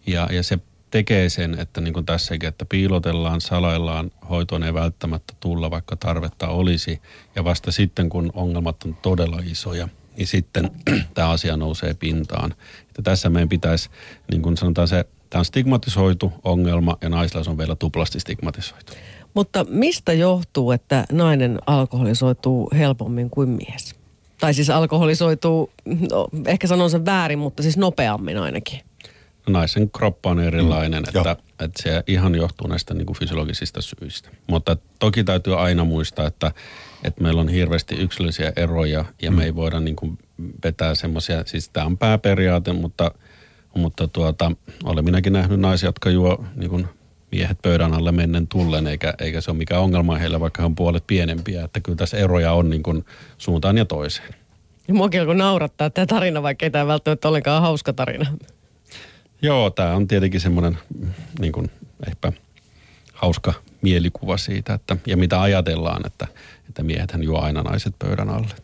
Ja, 0.08 0.28
ja 0.32 0.44
se 0.44 0.60
tekee 0.92 1.30
sen, 1.30 1.60
että 1.60 1.82
niin 1.82 1.94
kuin 1.94 2.06
tässäkin, 2.06 2.50
että 2.50 2.66
piilotellaan, 2.66 3.42
salaillaan, 3.42 4.12
hoitoon 4.30 4.64
ei 4.64 4.74
välttämättä 4.74 5.34
tulla, 5.40 5.72
vaikka 5.72 5.96
tarvetta 5.96 6.48
olisi. 6.48 7.02
Ja 7.36 7.44
vasta 7.44 7.72
sitten, 7.72 8.10
kun 8.10 8.32
ongelmat 8.34 8.84
on 8.84 8.98
todella 9.02 9.40
isoja, 9.46 9.88
niin 10.18 10.28
sitten 10.28 10.72
tämä 11.14 11.30
asia 11.30 11.58
nousee 11.58 11.94
pintaan. 11.94 12.54
Että 12.88 13.02
tässä 13.02 13.30
meidän 13.30 13.50
pitäisi, 13.50 13.90
niin 14.32 14.42
kuin 14.42 14.58
sanotaan 14.58 14.88
se, 14.88 15.06
tämä 15.30 15.40
on 15.40 15.46
stigmatisoitu 15.46 16.34
ongelma 16.44 16.98
ja 17.02 17.10
naisilla 17.10 17.44
se 17.44 17.50
on 17.50 17.58
vielä 17.58 17.76
tuplasti 17.76 18.20
stigmatisoitu. 18.20 18.94
Mutta 19.36 19.66
mistä 19.70 20.14
johtuu, 20.14 20.72
että 20.72 21.06
nainen 21.12 21.60
alkoholisoituu 21.66 22.70
helpommin 22.78 23.30
kuin 23.30 23.50
mies? 23.50 23.96
Tai 24.40 24.54
siis 24.54 24.70
alkoholisoituu, 24.70 25.70
no, 26.12 26.28
ehkä 26.46 26.68
sanon 26.68 26.90
sen 26.90 27.06
väärin, 27.06 27.40
mutta 27.40 27.64
siis 27.64 27.78
nopeammin 27.78 28.38
ainakin. 28.38 28.80
naisen 29.50 29.90
kroppa 29.90 30.30
on 30.30 30.40
erilainen, 30.40 31.04
Mm, 31.04 31.18
että, 31.18 31.36
että 31.60 31.84
se 31.84 32.04
ihan 32.08 32.36
johtuu 32.36 32.68
näistä 32.68 32.94
niin 32.94 33.06
kuin 33.06 33.18
fysiologisista 33.18 33.82
syistä. 33.82 34.30
Mutta 34.48 34.78
toki 35.00 35.24
täytyy 35.24 35.62
aina 35.62 35.84
muistaa, 35.84 36.28
että, 36.28 36.52
että 37.04 37.24
meillä 37.24 37.42
on 37.42 37.50
hirveästi 37.50 37.96
yksilöllisiä 37.96 38.54
eroja 38.56 39.06
ja 39.22 39.32
me 39.32 39.44
ei 39.44 39.56
voida 39.56 39.80
niin 39.80 39.96
kuin 39.96 40.18
vetää 40.64 40.96
semmoisia, 40.96 41.44
siis 41.46 41.70
tämä 41.70 41.86
on 41.86 41.98
pääperiaate, 41.98 42.74
mutta, 42.74 43.12
mutta 43.76 44.08
tuota, 44.08 44.52
olen 44.84 45.06
minäkin 45.06 45.34
nähnyt 45.34 45.60
naisia, 45.60 45.88
jotka 45.88 46.10
juo 46.10 46.46
niin 46.56 46.70
kuin 46.70 46.88
miehet 47.36 47.62
pöydän 47.62 47.94
alle 47.94 48.12
mennen 48.12 48.48
tullen, 48.48 48.88
eikä, 48.88 49.14
eikä 49.20 49.42
se 49.42 49.52
ole 49.52 49.58
mikään 49.58 49.82
ongelma 49.82 50.18
heillä, 50.18 50.40
vaikka 50.40 50.62
he 50.62 50.66
on 50.66 50.76
puolet 50.76 51.04
pienempiä. 51.08 51.64
Että 51.64 51.80
kyllä 51.80 51.96
tässä 51.96 52.18
eroja 52.18 52.54
on 52.54 52.70
niin 52.70 52.84
kuin 52.84 53.06
suuntaan 53.38 53.78
ja 53.78 53.86
toiseen. 53.86 54.36
Muakin 54.92 55.20
alkoi 55.20 55.36
naurattaa 55.36 55.90
tämä 55.90 56.06
tarina, 56.06 56.44
vaikka 56.44 56.66
ei 56.66 56.72
tämä 56.72 56.88
välttämättä 56.88 57.28
ollenkaan 57.28 57.62
hauska 57.62 57.94
tarina. 57.94 58.26
Joo, 59.42 59.70
tämä 59.70 59.94
on 59.94 60.08
tietenkin 60.08 60.42
semmoinen 60.42 60.78
mm, 61.00 61.10
niin 61.40 61.52
kuin, 61.52 61.72
ehkä 62.08 62.32
hauska 63.14 63.54
mielikuva 63.82 64.38
siitä, 64.38 64.74
että, 64.74 64.98
ja 65.06 65.18
mitä 65.18 65.42
ajatellaan, 65.42 66.06
että, 66.06 66.28
että 66.70 66.84
miehethän 66.84 67.24
juo 67.24 67.40
aina 67.40 67.64
naiset 67.64 67.96
pöydän 68.00 68.30
alle. 68.30 68.56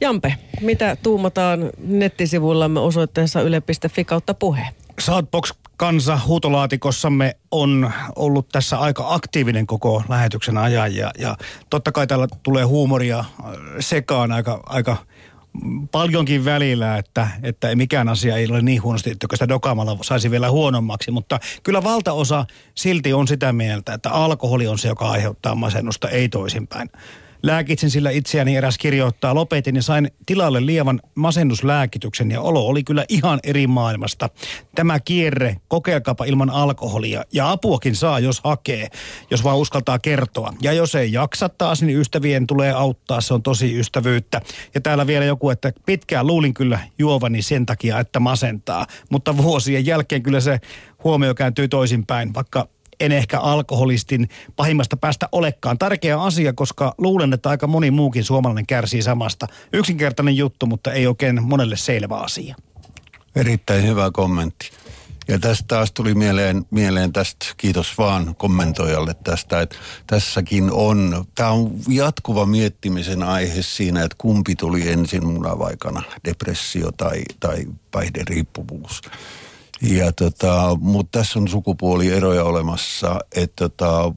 Jampe, 0.00 0.34
mitä 0.60 0.96
tuumataan 1.02 1.70
nettisivuillamme 1.78 2.80
osoitteessa 2.80 3.40
yle.fi 3.40 4.04
kautta 4.04 4.34
puhe? 4.34 4.66
Shoutbox 5.00 5.52
kansa 5.76 6.20
huutolaatikossamme 6.26 7.36
on 7.50 7.92
ollut 8.16 8.48
tässä 8.48 8.78
aika 8.78 9.14
aktiivinen 9.14 9.66
koko 9.66 10.02
lähetyksen 10.08 10.58
ajan 10.58 10.94
ja, 10.94 11.10
ja 11.18 11.36
totta 11.70 11.92
kai 11.92 12.06
täällä 12.06 12.28
tulee 12.42 12.64
huumoria 12.64 13.18
äh, 13.18 13.26
sekaan 13.80 14.32
aika, 14.32 14.62
aika 14.66 14.96
paljonkin 15.90 16.44
välillä, 16.44 16.98
että, 16.98 17.28
että 17.42 17.76
mikään 17.76 18.08
asia 18.08 18.36
ei 18.36 18.46
ole 18.50 18.62
niin 18.62 18.82
huonosti, 18.82 19.10
että 19.10 19.26
sitä 19.32 19.48
dokaamalla 19.48 19.98
saisi 20.02 20.30
vielä 20.30 20.50
huonommaksi, 20.50 21.10
mutta 21.10 21.40
kyllä 21.62 21.82
valtaosa 21.82 22.44
silti 22.74 23.12
on 23.12 23.28
sitä 23.28 23.52
mieltä, 23.52 23.94
että 23.94 24.10
alkoholi 24.10 24.66
on 24.66 24.78
se, 24.78 24.88
joka 24.88 25.10
aiheuttaa 25.10 25.54
masennusta, 25.54 26.08
ei 26.08 26.28
toisinpäin. 26.28 26.90
Lääkitsin 27.42 27.90
sillä 27.90 28.10
itseäni 28.10 28.56
eräs 28.56 28.78
kirjoittaa, 28.78 29.34
lopetin 29.34 29.76
ja 29.76 29.82
sain 29.82 30.10
tilalle 30.26 30.66
lievan 30.66 31.00
masennuslääkityksen 31.14 32.30
ja 32.30 32.40
olo 32.40 32.66
oli 32.66 32.84
kyllä 32.84 33.04
ihan 33.08 33.40
eri 33.42 33.66
maailmasta. 33.66 34.28
Tämä 34.74 35.00
kierre, 35.00 35.56
kokeilkaapa 35.68 36.24
ilman 36.24 36.50
alkoholia 36.50 37.24
ja 37.32 37.50
apuakin 37.50 37.96
saa, 37.96 38.18
jos 38.18 38.40
hakee, 38.44 38.88
jos 39.30 39.44
vaan 39.44 39.56
uskaltaa 39.58 39.98
kertoa. 39.98 40.52
Ja 40.62 40.72
jos 40.72 40.94
ei 40.94 41.12
jaksa 41.12 41.48
taas, 41.48 41.82
niin 41.82 41.98
ystävien 41.98 42.46
tulee 42.46 42.72
auttaa, 42.72 43.20
se 43.20 43.34
on 43.34 43.42
tosi 43.42 43.78
ystävyyttä. 43.78 44.40
Ja 44.74 44.80
täällä 44.80 45.06
vielä 45.06 45.24
joku, 45.24 45.50
että 45.50 45.72
pitkään 45.86 46.26
luulin 46.26 46.54
kyllä 46.54 46.80
juovani 46.98 47.42
sen 47.42 47.66
takia, 47.66 48.00
että 48.00 48.20
masentaa, 48.20 48.86
mutta 49.10 49.36
vuosien 49.36 49.86
jälkeen 49.86 50.22
kyllä 50.22 50.40
se 50.40 50.60
huomio 51.04 51.34
kääntyy 51.34 51.68
toisinpäin, 51.68 52.34
vaikka 52.34 52.68
en 53.00 53.12
ehkä 53.12 53.40
alkoholistin 53.40 54.28
pahimmasta 54.56 54.96
päästä 54.96 55.28
olekaan. 55.32 55.78
Tärkeä 55.78 56.22
asia, 56.22 56.52
koska 56.52 56.94
luulen, 56.98 57.32
että 57.32 57.48
aika 57.48 57.66
moni 57.66 57.90
muukin 57.90 58.24
suomalainen 58.24 58.66
kärsii 58.66 59.02
samasta. 59.02 59.46
Yksinkertainen 59.72 60.36
juttu, 60.36 60.66
mutta 60.66 60.92
ei 60.92 61.06
oikein 61.06 61.42
monelle 61.42 61.76
selvä 61.76 62.16
asia. 62.16 62.56
Erittäin 63.36 63.86
hyvä 63.86 64.10
kommentti. 64.10 64.70
Ja 65.28 65.38
tästä 65.38 65.64
taas 65.68 65.92
tuli 65.92 66.14
mieleen, 66.14 66.64
mieleen 66.70 67.12
tästä, 67.12 67.46
kiitos 67.56 67.98
vaan 67.98 68.34
kommentoijalle 68.36 69.14
tästä, 69.24 69.60
että 69.60 69.76
tässäkin 70.06 70.70
on, 70.72 71.24
tämä 71.34 71.50
on 71.50 71.70
jatkuva 71.88 72.46
miettimisen 72.46 73.22
aihe 73.22 73.62
siinä, 73.62 74.02
että 74.02 74.16
kumpi 74.18 74.54
tuli 74.56 74.88
ensin 74.88 75.26
munavaikana, 75.26 76.02
depressio 76.24 76.92
tai, 76.92 77.22
tai 77.40 77.66
päihderiippuvuus. 77.90 79.00
Ja 79.82 80.12
tota, 80.12 80.76
mutta 80.80 81.18
tässä 81.18 81.38
on 81.38 81.48
sukupuolieroja 81.48 82.44
olemassa, 82.44 83.18
että 83.36 83.68
tota, 83.68 84.12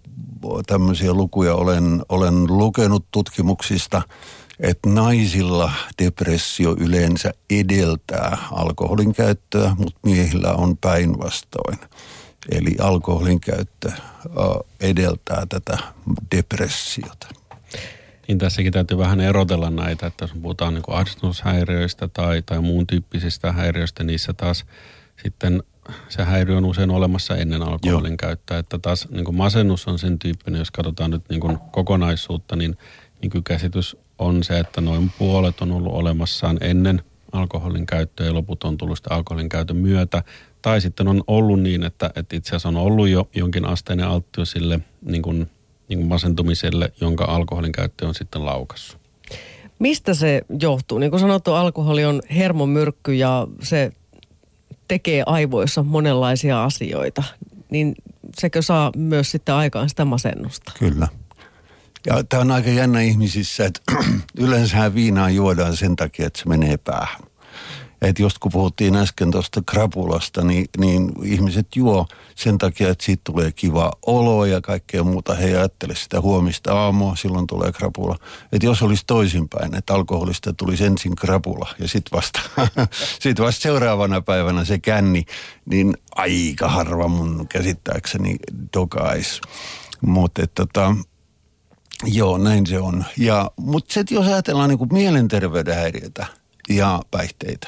tämmöisiä 0.67 1.13
lukuja 1.13 1.55
olen, 1.55 2.01
olen 2.09 2.43
lukenut 2.47 3.05
tutkimuksista, 3.11 4.01
että 4.59 4.89
naisilla 4.89 5.71
depressio 6.03 6.75
yleensä 6.79 7.33
edeltää 7.49 8.37
alkoholin 8.51 9.13
käyttöä, 9.13 9.75
mutta 9.77 9.99
miehillä 10.03 10.53
on 10.53 10.77
päinvastoin. 10.77 11.79
Eli 12.51 12.75
alkoholin 12.81 13.39
käyttö 13.39 13.91
edeltää 14.81 15.45
tätä 15.49 15.77
depressiota. 16.35 17.27
Niin 18.27 18.37
tässäkin 18.37 18.73
täytyy 18.73 18.97
vähän 18.97 19.21
erotella 19.21 19.69
näitä, 19.69 20.07
että 20.07 20.23
jos 20.23 20.31
puhutaan 20.41 20.73
niin 20.73 20.83
ahdistushäiriöistä 20.87 22.07
tai, 22.07 22.41
tai 22.41 22.61
muun 22.61 22.87
tyyppisistä 22.87 23.51
häiriöistä, 23.51 24.03
niissä 24.03 24.33
taas 24.33 24.65
sitten 25.23 25.63
se 26.09 26.23
häiriö 26.23 26.57
on 26.57 26.65
usein 26.65 26.91
olemassa 26.91 27.37
ennen 27.37 27.61
alkoholin 27.61 28.11
Joo. 28.11 28.17
käyttöä. 28.17 28.57
Että 28.57 28.79
taas 28.79 29.07
niin 29.09 29.25
kuin 29.25 29.37
masennus 29.37 29.87
on 29.87 29.99
sen 29.99 30.19
tyyppinen, 30.19 30.59
jos 30.59 30.71
katsotaan 30.71 31.11
nyt 31.11 31.23
niin 31.29 31.39
kuin 31.41 31.57
kokonaisuutta, 31.71 32.55
niin, 32.55 32.77
niin 33.21 33.29
kyllä 33.29 33.43
käsitys 33.43 33.97
on 34.19 34.43
se, 34.43 34.59
että 34.59 34.81
noin 34.81 35.11
puolet 35.19 35.61
on 35.61 35.71
ollut 35.71 35.93
olemassaan 35.93 36.57
ennen 36.61 37.01
alkoholin 37.31 37.85
käyttöä 37.85 38.25
ja 38.25 38.33
loput 38.33 38.63
on 38.63 38.77
tullut 38.77 38.97
sitä 38.97 39.13
alkoholin 39.13 39.49
käytön 39.49 39.77
myötä. 39.77 40.23
Tai 40.61 40.81
sitten 40.81 41.07
on 41.07 41.23
ollut 41.27 41.61
niin, 41.61 41.83
että, 41.83 42.11
että 42.15 42.35
itse 42.35 42.49
asiassa 42.49 42.69
on 42.69 42.77
ollut 42.77 43.09
jo 43.09 43.29
jonkin 43.35 43.65
asteinen 43.65 44.07
alttius 44.07 44.51
sille 44.51 44.79
niin 45.01 45.21
kuin, 45.21 45.49
niin 45.89 45.99
kuin 45.99 46.07
masentumiselle, 46.07 46.93
jonka 47.01 47.25
alkoholin 47.25 47.71
käyttö 47.71 48.07
on 48.07 48.15
sitten 48.15 48.45
laukassut. 48.45 48.99
Mistä 49.79 50.13
se 50.13 50.41
johtuu? 50.59 50.97
Niin 50.97 51.11
kuin 51.11 51.19
sanottu, 51.19 51.53
alkoholi 51.53 52.05
on 52.05 52.21
hermomyrkky 52.35 53.13
ja 53.13 53.47
se 53.63 53.91
tekee 54.89 55.23
aivoissa 55.25 55.83
monenlaisia 55.83 56.63
asioita. 56.63 57.23
Niin 57.69 57.95
sekö 58.39 58.61
saa 58.61 58.91
myös 58.95 59.31
sitten 59.31 59.55
aikaan 59.55 59.89
sitä 59.89 60.05
masennusta? 60.05 60.71
Kyllä. 60.79 61.07
Ja 62.07 62.23
tämä 62.23 62.41
on 62.41 62.51
aika 62.51 62.69
jännä 62.69 63.01
ihmisissä, 63.01 63.65
että 63.65 63.81
yleensä 64.37 64.93
viinaa 64.93 65.29
juodaan 65.29 65.77
sen 65.77 65.95
takia, 65.95 66.27
että 66.27 66.39
se 66.39 66.49
menee 66.49 66.77
päähän. 66.77 67.21
Että 68.01 68.21
just 68.21 68.37
kun 68.37 68.51
puhuttiin 68.51 68.95
äsken 68.95 69.31
tuosta 69.31 69.61
krapulasta, 69.65 70.41
niin, 70.41 70.65
niin 70.77 71.11
ihmiset 71.23 71.67
juo 71.75 72.07
sen 72.35 72.57
takia, 72.57 72.89
että 72.89 73.05
siitä 73.05 73.21
tulee 73.23 73.51
kiva 73.51 73.91
olo 74.05 74.45
ja 74.45 74.61
kaikkea 74.61 75.03
muuta. 75.03 75.35
He 75.35 75.45
ajattele 75.45 75.95
sitä 75.95 76.21
huomista 76.21 76.73
aamua, 76.73 77.15
silloin 77.15 77.47
tulee 77.47 77.71
krapula. 77.71 78.17
Että 78.51 78.65
jos 78.65 78.81
olisi 78.81 79.03
toisinpäin, 79.07 79.75
että 79.75 79.93
alkoholista 79.93 80.53
tulisi 80.53 80.85
ensin 80.85 81.15
krapula 81.15 81.69
ja 81.79 81.87
sitten 81.87 82.17
vasta, 82.17 82.41
sit 83.21 83.39
vasta 83.39 83.61
seuraavana 83.61 84.21
päivänä 84.21 84.65
se 84.65 84.79
känni, 84.79 85.25
niin 85.65 85.97
aika 86.15 86.67
harva 86.67 87.07
mun 87.07 87.47
käsittääkseni 87.47 88.35
dokais. 88.73 89.41
Mutta 90.01 90.47
tota, 90.47 90.95
Joo, 92.05 92.37
näin 92.37 92.67
se 92.67 92.79
on. 92.79 93.05
Mutta 93.57 93.93
jos 94.11 94.27
ajatellaan 94.27 94.69
niin 94.69 94.77
kuin 94.77 94.93
mielenterveyden 94.93 95.75
häiriötä 95.75 96.25
ja 96.69 97.01
päihteitä, 97.11 97.67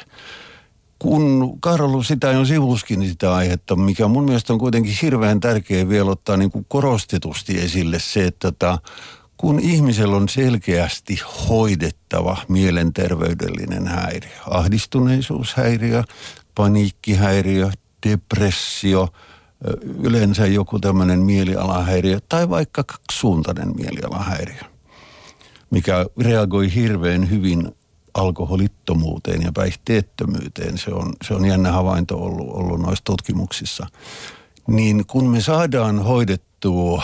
kun 0.99 1.57
Karolu 1.59 2.03
sitä 2.03 2.31
jo 2.31 2.45
sivuskin 2.45 2.99
niin 2.99 3.09
sitä 3.09 3.35
aihetta, 3.35 3.75
mikä 3.75 4.07
mun 4.07 4.23
mielestä 4.23 4.53
on 4.53 4.59
kuitenkin 4.59 4.97
hirveän 5.01 5.39
tärkeä 5.39 5.89
vielä 5.89 6.11
ottaa 6.11 6.37
niin 6.37 6.51
kuin 6.51 6.65
korostetusti 6.67 7.59
esille 7.59 7.99
se, 7.99 8.25
että 8.25 8.51
tota, 8.51 8.77
kun 9.37 9.59
ihmisellä 9.59 10.15
on 10.15 10.29
selkeästi 10.29 11.19
hoidettava 11.49 12.37
mielenterveydellinen 12.47 13.87
häiriö, 13.87 14.31
ahdistuneisuushäiriö, 14.49 16.03
paniikkihäiriö, 16.55 17.69
depressio, 18.07 19.07
yleensä 19.99 20.45
joku 20.45 20.79
tämmöinen 20.79 21.19
mielialahäiriö 21.19 22.19
tai 22.29 22.49
vaikka 22.49 22.83
kaksisuuntainen 22.83 23.75
mielialahäiriö, 23.75 24.61
mikä 25.69 26.05
reagoi 26.19 26.75
hirveän 26.75 27.29
hyvin 27.29 27.71
alkoholittomuuteen 28.13 29.41
ja 29.41 29.51
päihteettömyyteen. 29.51 30.77
Se 30.77 30.93
on, 30.93 31.13
se 31.27 31.33
on 31.33 31.45
jännä 31.45 31.71
havainto 31.71 32.17
ollut, 32.17 32.49
ollut 32.49 32.79
noissa 32.79 33.03
tutkimuksissa. 33.03 33.87
Niin 34.67 35.05
kun 35.07 35.29
me 35.29 35.41
saadaan 35.41 35.99
hoidettua, 35.99 37.03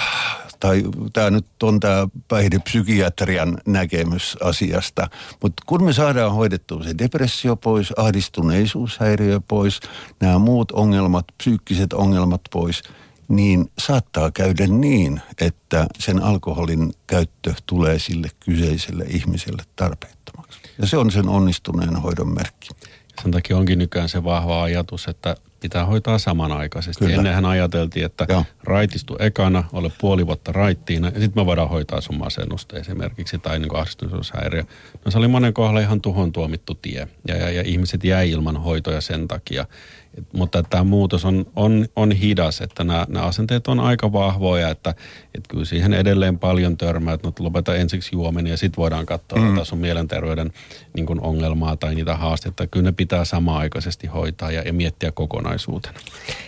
tai 0.60 0.84
tämä 1.14 1.30
nyt 1.30 1.64
on 1.64 1.80
tämä 1.80 2.08
päihdepsykiatrian 2.28 3.58
näkemys 3.66 4.38
asiasta, 4.44 5.10
mutta 5.42 5.64
kun 5.66 5.84
me 5.84 5.94
saadaan 5.94 6.34
hoidettua 6.34 6.84
se 6.84 6.98
depressio 6.98 7.56
pois, 7.56 7.94
ahdistuneisuushäiriö 7.98 9.42
pois, 9.48 9.80
nämä 10.20 10.40
muut 10.40 10.72
ongelmat, 10.72 11.26
psyykkiset 11.38 11.94
ongelmat 11.94 12.42
pois, 12.52 12.84
niin 13.28 13.72
saattaa 13.80 14.32
käydä 14.32 14.68
niin, 14.68 15.22
että 15.42 15.88
sen 16.00 16.24
alkoholin 16.24 16.94
käyttö 17.08 17.54
tulee 17.66 18.00
sille 18.00 18.28
kyseiselle 18.40 19.06
ihmiselle 19.08 19.64
tarpeettomaksi. 19.76 20.17
Ja 20.78 20.88
se 20.88 20.98
on 20.98 21.12
sen 21.12 21.30
onnistuneen 21.30 21.96
hoidon 21.96 22.34
merkki. 22.34 22.70
Sen 23.22 23.32
takia 23.32 23.58
onkin 23.58 23.80
nykyään 23.80 24.10
se 24.10 24.24
vahva 24.24 24.64
ajatus, 24.64 25.08
että 25.08 25.36
pitää 25.60 25.86
hoitaa 25.86 26.18
samanaikaisesti. 26.18 27.06
Kyllä. 27.06 27.18
Ennenhän 27.18 27.46
ajateltiin, 27.46 28.06
että 28.06 28.26
Joo. 28.30 28.46
raitistu 28.64 29.16
ekana, 29.20 29.64
ole 29.74 29.92
puoli 30.02 30.28
vuotta 30.28 30.52
raittiina 30.52 31.08
ja 31.08 31.20
sitten 31.20 31.42
me 31.42 31.46
voidaan 31.46 31.70
hoitaa 31.70 32.02
sun 32.02 32.18
masennusta 32.18 32.78
esimerkiksi 32.78 33.38
tai 33.38 33.60
niin 33.60 33.76
ahdistuneisuushäiriö. 33.76 34.64
No 35.06 35.12
se 35.12 35.18
oli 35.18 35.28
monen 35.28 35.54
kohdalla 35.54 35.80
ihan 35.80 36.02
tuhon 36.02 36.32
tuomittu 36.32 36.76
tie 36.76 37.08
ja, 37.28 37.36
ja, 37.36 37.52
ja 37.52 37.62
ihmiset 37.66 38.04
jäi 38.04 38.32
ilman 38.32 38.58
hoitoja 38.58 39.02
sen 39.02 39.28
takia. 39.28 39.66
Et, 40.18 40.34
mutta 40.34 40.64
tämä 40.64 40.84
muutos 40.84 41.26
on, 41.26 41.46
on, 41.56 41.86
on 41.96 42.12
hidas, 42.12 42.62
että 42.62 42.84
nämä, 42.84 43.06
nämä 43.10 43.26
asenteet 43.26 43.68
on 43.68 43.80
aika 43.80 44.14
vahvoja, 44.14 44.70
että 44.70 44.96
et 45.36 45.48
kyllä 45.48 45.66
siihen 45.66 45.94
edelleen 45.94 46.40
paljon 46.40 46.78
törmää, 46.78 47.14
että 47.14 47.28
no, 47.28 47.34
lopeta 47.40 47.76
ensiksi 47.76 48.10
juominen 48.14 48.52
ja 48.52 48.58
sitten 48.58 48.82
voidaan 48.82 49.06
katsoa 49.06 49.40
mm. 49.40 49.60
sun 49.64 49.80
mielenterveyden 49.80 50.52
niin 50.94 51.06
kuin 51.06 51.22
ongelmaa 51.22 51.76
tai 51.76 51.96
niitä 51.96 52.16
haastetta. 52.16 52.68
Kyllä 52.68 52.84
ne 52.84 52.92
pitää 52.92 53.26
samaaikaisesti 53.26 54.08
hoitaa 54.08 54.52
ja, 54.52 54.62
ja 54.62 54.74
miettiä 54.74 55.12
kokonaisuutena. 55.12 56.00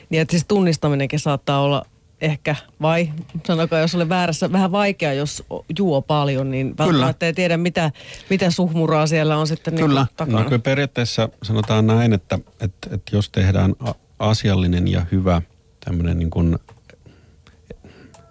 Niin 0.10 0.22
että 0.22 0.32
siis 0.32 0.46
tunnistaminenkin 0.48 1.20
saattaa 1.20 1.62
olla 1.62 1.86
ehkä, 2.22 2.56
vai 2.82 3.10
sanokaa, 3.48 3.80
jos 3.80 3.96
olen 3.96 4.10
väärässä, 4.10 4.52
vähän 4.52 4.72
vaikea, 4.72 5.14
jos 5.14 5.44
juo 5.80 6.02
paljon, 6.02 6.52
niin 6.52 6.78
välttämättä 6.78 7.26
ei 7.26 7.34
tiedä, 7.34 7.58
mitä, 7.58 7.92
mitä 8.30 8.52
suhmuraa 8.52 9.08
siellä 9.08 9.38
on 9.38 9.48
sitten 9.48 9.76
niin 9.76 9.86
Kyllä. 9.86 10.06
takana. 10.18 10.40
No 10.40 10.46
kyllä 10.46 10.60
periaatteessa 10.60 11.30
sanotaan 11.44 11.88
näin, 11.88 12.14
että, 12.14 12.40
että, 12.62 12.90
että 12.96 13.16
jos 13.16 13.30
tehdään 13.30 13.76
asiallinen 14.20 14.88
ja 14.88 15.06
hyvä 15.12 15.42
tämmöinen 15.86 16.20
niin 16.20 16.30
kuin, 16.30 16.60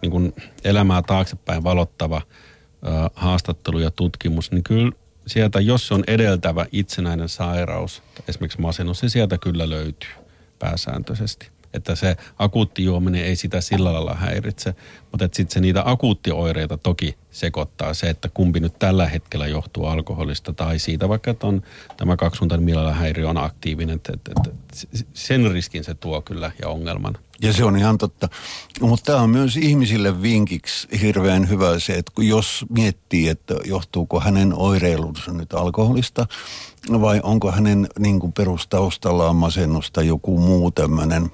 niin 0.02 0.10
kuin 0.10 0.34
elämää 0.64 1.02
taaksepäin 1.02 1.64
valottava 1.64 2.22
ö, 2.86 2.88
haastattelu 3.14 3.78
ja 3.78 3.90
tutkimus, 3.90 4.50
niin 4.50 4.64
kyllä 4.64 4.92
sieltä, 5.26 5.60
jos 5.60 5.88
se 5.88 5.94
on 5.94 6.04
edeltävä 6.06 6.66
itsenäinen 6.72 7.28
sairaus, 7.28 8.02
esimerkiksi 8.28 8.60
masennus, 8.60 9.02
niin 9.02 9.10
sieltä 9.10 9.38
kyllä 9.38 9.70
löytyy 9.70 10.10
pääsääntöisesti. 10.58 11.57
Että 11.74 11.94
se 11.94 12.16
akuutti 12.38 12.84
juominen 12.84 13.24
ei 13.24 13.36
sitä 13.36 13.60
sillä 13.60 13.92
lailla 13.92 14.14
häiritse, 14.14 14.74
mutta 15.12 15.28
sitten 15.32 15.50
se 15.54 15.60
niitä 15.60 15.82
akuuttioireita 15.86 16.78
toki 16.78 17.16
sekoittaa 17.30 17.94
se, 17.94 18.10
että 18.10 18.28
kumpi 18.28 18.60
nyt 18.60 18.78
tällä 18.78 19.08
hetkellä 19.08 19.46
johtuu 19.46 19.86
alkoholista 19.86 20.52
tai 20.52 20.78
siitä 20.78 21.08
vaikka, 21.08 21.30
että 21.30 21.46
on 21.46 21.62
tämä 21.96 22.16
kaksisuuntainen 22.16 22.64
mielenhäiriö 22.64 23.28
on 23.28 23.38
aktiivinen, 23.38 23.96
että, 23.96 24.12
että, 24.12 24.50
sen 25.12 25.52
riskin 25.52 25.84
se 25.84 25.94
tuo 25.94 26.22
kyllä 26.22 26.52
ja 26.62 26.68
ongelman. 26.68 27.18
Ja 27.42 27.52
se 27.52 27.64
on 27.64 27.76
ihan 27.76 27.98
totta. 27.98 28.28
Mutta 28.80 29.04
tämä 29.04 29.22
on 29.22 29.30
myös 29.30 29.56
ihmisille 29.56 30.22
vinkiksi 30.22 30.88
hirveän 31.00 31.48
hyvä 31.48 31.78
se, 31.78 31.92
että 31.92 32.12
kun 32.14 32.28
jos 32.28 32.64
miettii, 32.68 33.28
että 33.28 33.54
johtuuko 33.64 34.20
hänen 34.20 34.54
oireilunsa 34.54 35.32
nyt 35.32 35.52
alkoholista 35.52 36.26
vai 36.90 37.20
onko 37.22 37.50
hänen 37.50 37.88
niin 37.98 38.20
kuin 38.20 38.32
perustaustallaan 38.32 39.36
masennusta 39.36 40.02
joku 40.02 40.38
muu 40.38 40.70
tämmöinen 40.70 41.30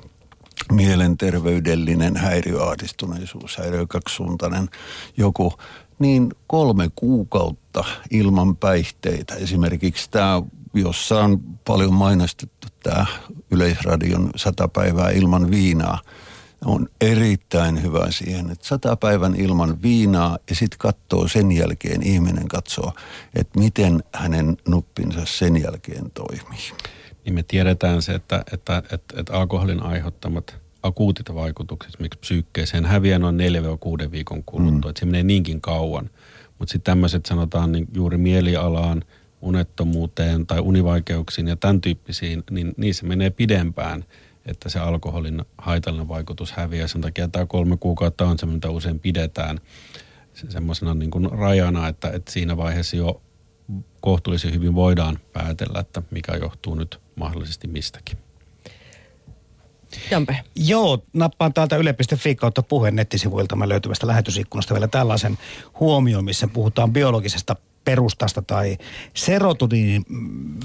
mielenterveydellinen 0.73 2.17
häiriö, 2.17 2.63
ahdistuneisuus, 2.63 3.57
häiriö, 3.57 3.87
kaksisuuntainen 3.87 4.69
joku, 5.17 5.53
niin 5.99 6.35
kolme 6.47 6.91
kuukautta 6.95 7.85
ilman 8.11 8.57
päihteitä. 8.57 9.35
Esimerkiksi 9.35 10.11
tämä, 10.11 10.43
jossa 10.75 11.21
on 11.21 11.41
paljon 11.67 11.95
mainostettu 11.95 12.69
tämä 12.83 13.07
Yleisradion 13.51 14.31
sata 14.37 14.69
päivää 14.69 15.11
ilman 15.11 15.51
viinaa, 15.51 15.99
on 16.65 16.89
erittäin 17.01 17.83
hyvä 17.83 18.11
siihen, 18.11 18.51
että 18.51 18.67
sata 18.67 18.97
päivän 18.97 19.35
ilman 19.37 19.83
viinaa 19.83 20.39
ja 20.51 20.57
sitten 20.57 20.79
katsoo 20.79 21.29
sen 21.29 21.53
jälkeen, 21.53 22.03
ihminen 22.03 22.49
katsoo, 22.49 22.93
että 23.35 23.59
miten 23.59 24.03
hänen 24.15 24.57
nuppinsa 24.69 25.21
sen 25.25 25.63
jälkeen 25.63 26.11
toimii. 26.11 26.73
Niin 27.25 27.35
me 27.35 27.43
tiedetään 27.43 28.03
se, 28.03 28.15
että, 28.15 28.45
että, 28.53 28.83
että, 28.93 29.21
että 29.21 29.33
alkoholin 29.33 29.83
aiheuttamat 29.83 30.57
akuutit 30.83 31.35
vaikutukset 31.35 31.95
esimerkiksi 31.95 32.21
psyykkeeseen 32.21 32.85
häviää 32.85 33.19
noin 33.19 33.39
4-6 34.07 34.11
viikon 34.11 34.45
kuluttua, 34.45 34.89
mm. 34.89 34.91
että 34.91 35.01
se 35.01 35.07
menee 35.07 35.23
niinkin 35.23 35.61
kauan. 35.61 36.11
Mutta 36.59 36.73
sitten 36.73 36.93
tämmöiset 36.93 37.27
sanotaan 37.27 37.73
niin 37.73 37.89
juuri 37.95 38.19
mielialaan, 38.19 39.03
unettomuuteen 39.41 40.47
tai 40.47 40.61
univaikeuksiin 40.61 41.49
ja 41.49 41.57
tämän 41.57 41.81
tyyppisiin, 41.81 42.45
niin 42.51 42.75
niissä 42.77 43.07
menee 43.07 43.31
pidempään, 43.31 44.05
että 44.47 44.69
se 44.69 44.79
alkoholin 44.79 45.43
haitallinen 45.59 46.09
vaikutus 46.09 46.53
häviää. 46.53 46.87
Sen 46.87 47.01
takia 47.01 47.29
tämä 47.29 47.47
kolme 47.47 47.77
kuukautta 47.77 48.27
on 48.27 48.39
semmoinen, 48.39 48.57
mitä 48.57 48.71
usein 48.71 49.01
pidetään 49.01 49.61
se 50.35 50.51
semmoisena 50.51 50.95
niin 50.95 51.11
kuin 51.11 51.31
rajana, 51.31 51.89
että, 51.89 52.11
että 52.11 52.33
siinä 52.33 52.57
vaiheessa 52.57 52.97
jo 52.97 53.23
kohtuullisen 54.01 54.55
hyvin 54.55 54.75
voidaan 54.75 55.19
päätellä, 55.33 55.81
että 55.81 56.03
mikä 56.11 56.37
johtuu 56.37 56.75
nyt 56.75 57.01
mahdollisesti 57.17 57.69
mistäkin. 57.69 58.19
Jampe. 60.11 60.41
Joo, 60.57 61.05
nappaan 61.13 61.53
täältä 61.53 61.77
yle.fi 61.77 62.35
kautta 62.35 62.63
puheen 62.63 62.97
nettisivuilta 62.97 63.57
mä 63.57 63.69
löytyvästä 63.69 64.07
lähetysikkunasta 64.07 64.75
vielä 64.75 64.89
tällaisen 64.89 65.39
huomioon, 65.81 66.25
missä 66.25 66.49
puhutaan 66.49 66.93
biologisesta 66.93 67.57
perustasta 67.85 68.43
tai 68.43 68.79
serotoniinin 69.15 70.05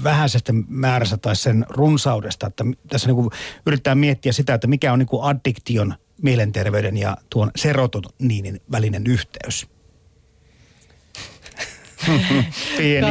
vähäisestä 0.04 0.52
määrästä 0.68 1.16
tai 1.16 1.36
sen 1.36 1.66
runsaudesta. 1.68 2.46
Että 2.46 2.64
tässä 2.88 3.08
niin 3.08 3.16
kuin 3.16 3.30
yritetään 3.66 3.98
miettiä 3.98 4.32
sitä, 4.32 4.54
että 4.54 4.66
mikä 4.66 4.92
on 4.92 4.98
niin 4.98 5.08
addiktion, 5.22 5.94
mielenterveyden 6.22 6.96
ja 6.96 7.16
tuon 7.30 7.50
serotoniinin 7.56 8.60
välinen 8.72 9.06
yhteys. 9.06 9.66
Pieni. 12.78 13.06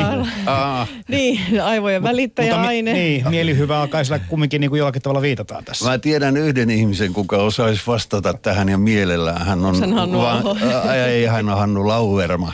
Aa, 0.45 0.87
Niin, 1.07 1.61
aivojen 1.63 2.03
välittäjäaine. 2.03 2.91
Mutta 2.91 2.97
mi- 2.97 3.03
niin, 3.09 3.29
mielihyvä 3.29 3.81
alkaa 3.81 4.03
sillä 4.03 4.19
kumminkin 4.19 4.61
niin 4.61 4.69
kuin 4.69 4.77
jollakin 4.79 5.01
tavalla 5.01 5.21
viitataan 5.21 5.65
tässä. 5.65 5.89
Mä 5.89 5.97
tiedän 5.97 6.37
yhden 6.37 6.69
ihmisen, 6.69 7.13
kuka 7.13 7.37
osaisi 7.37 7.81
vastata 7.87 8.33
tähän 8.33 8.69
ja 8.69 8.77
mielellään. 8.77 9.45
Hän 9.45 9.65
on, 9.65 9.75
Sen 9.75 9.93
Hannu 9.93 10.25
ää, 10.25 11.05
ei, 11.05 11.25
hän 11.25 11.49
on 11.49 11.57
Hannu 11.57 11.87
Lauerma. 11.87 12.53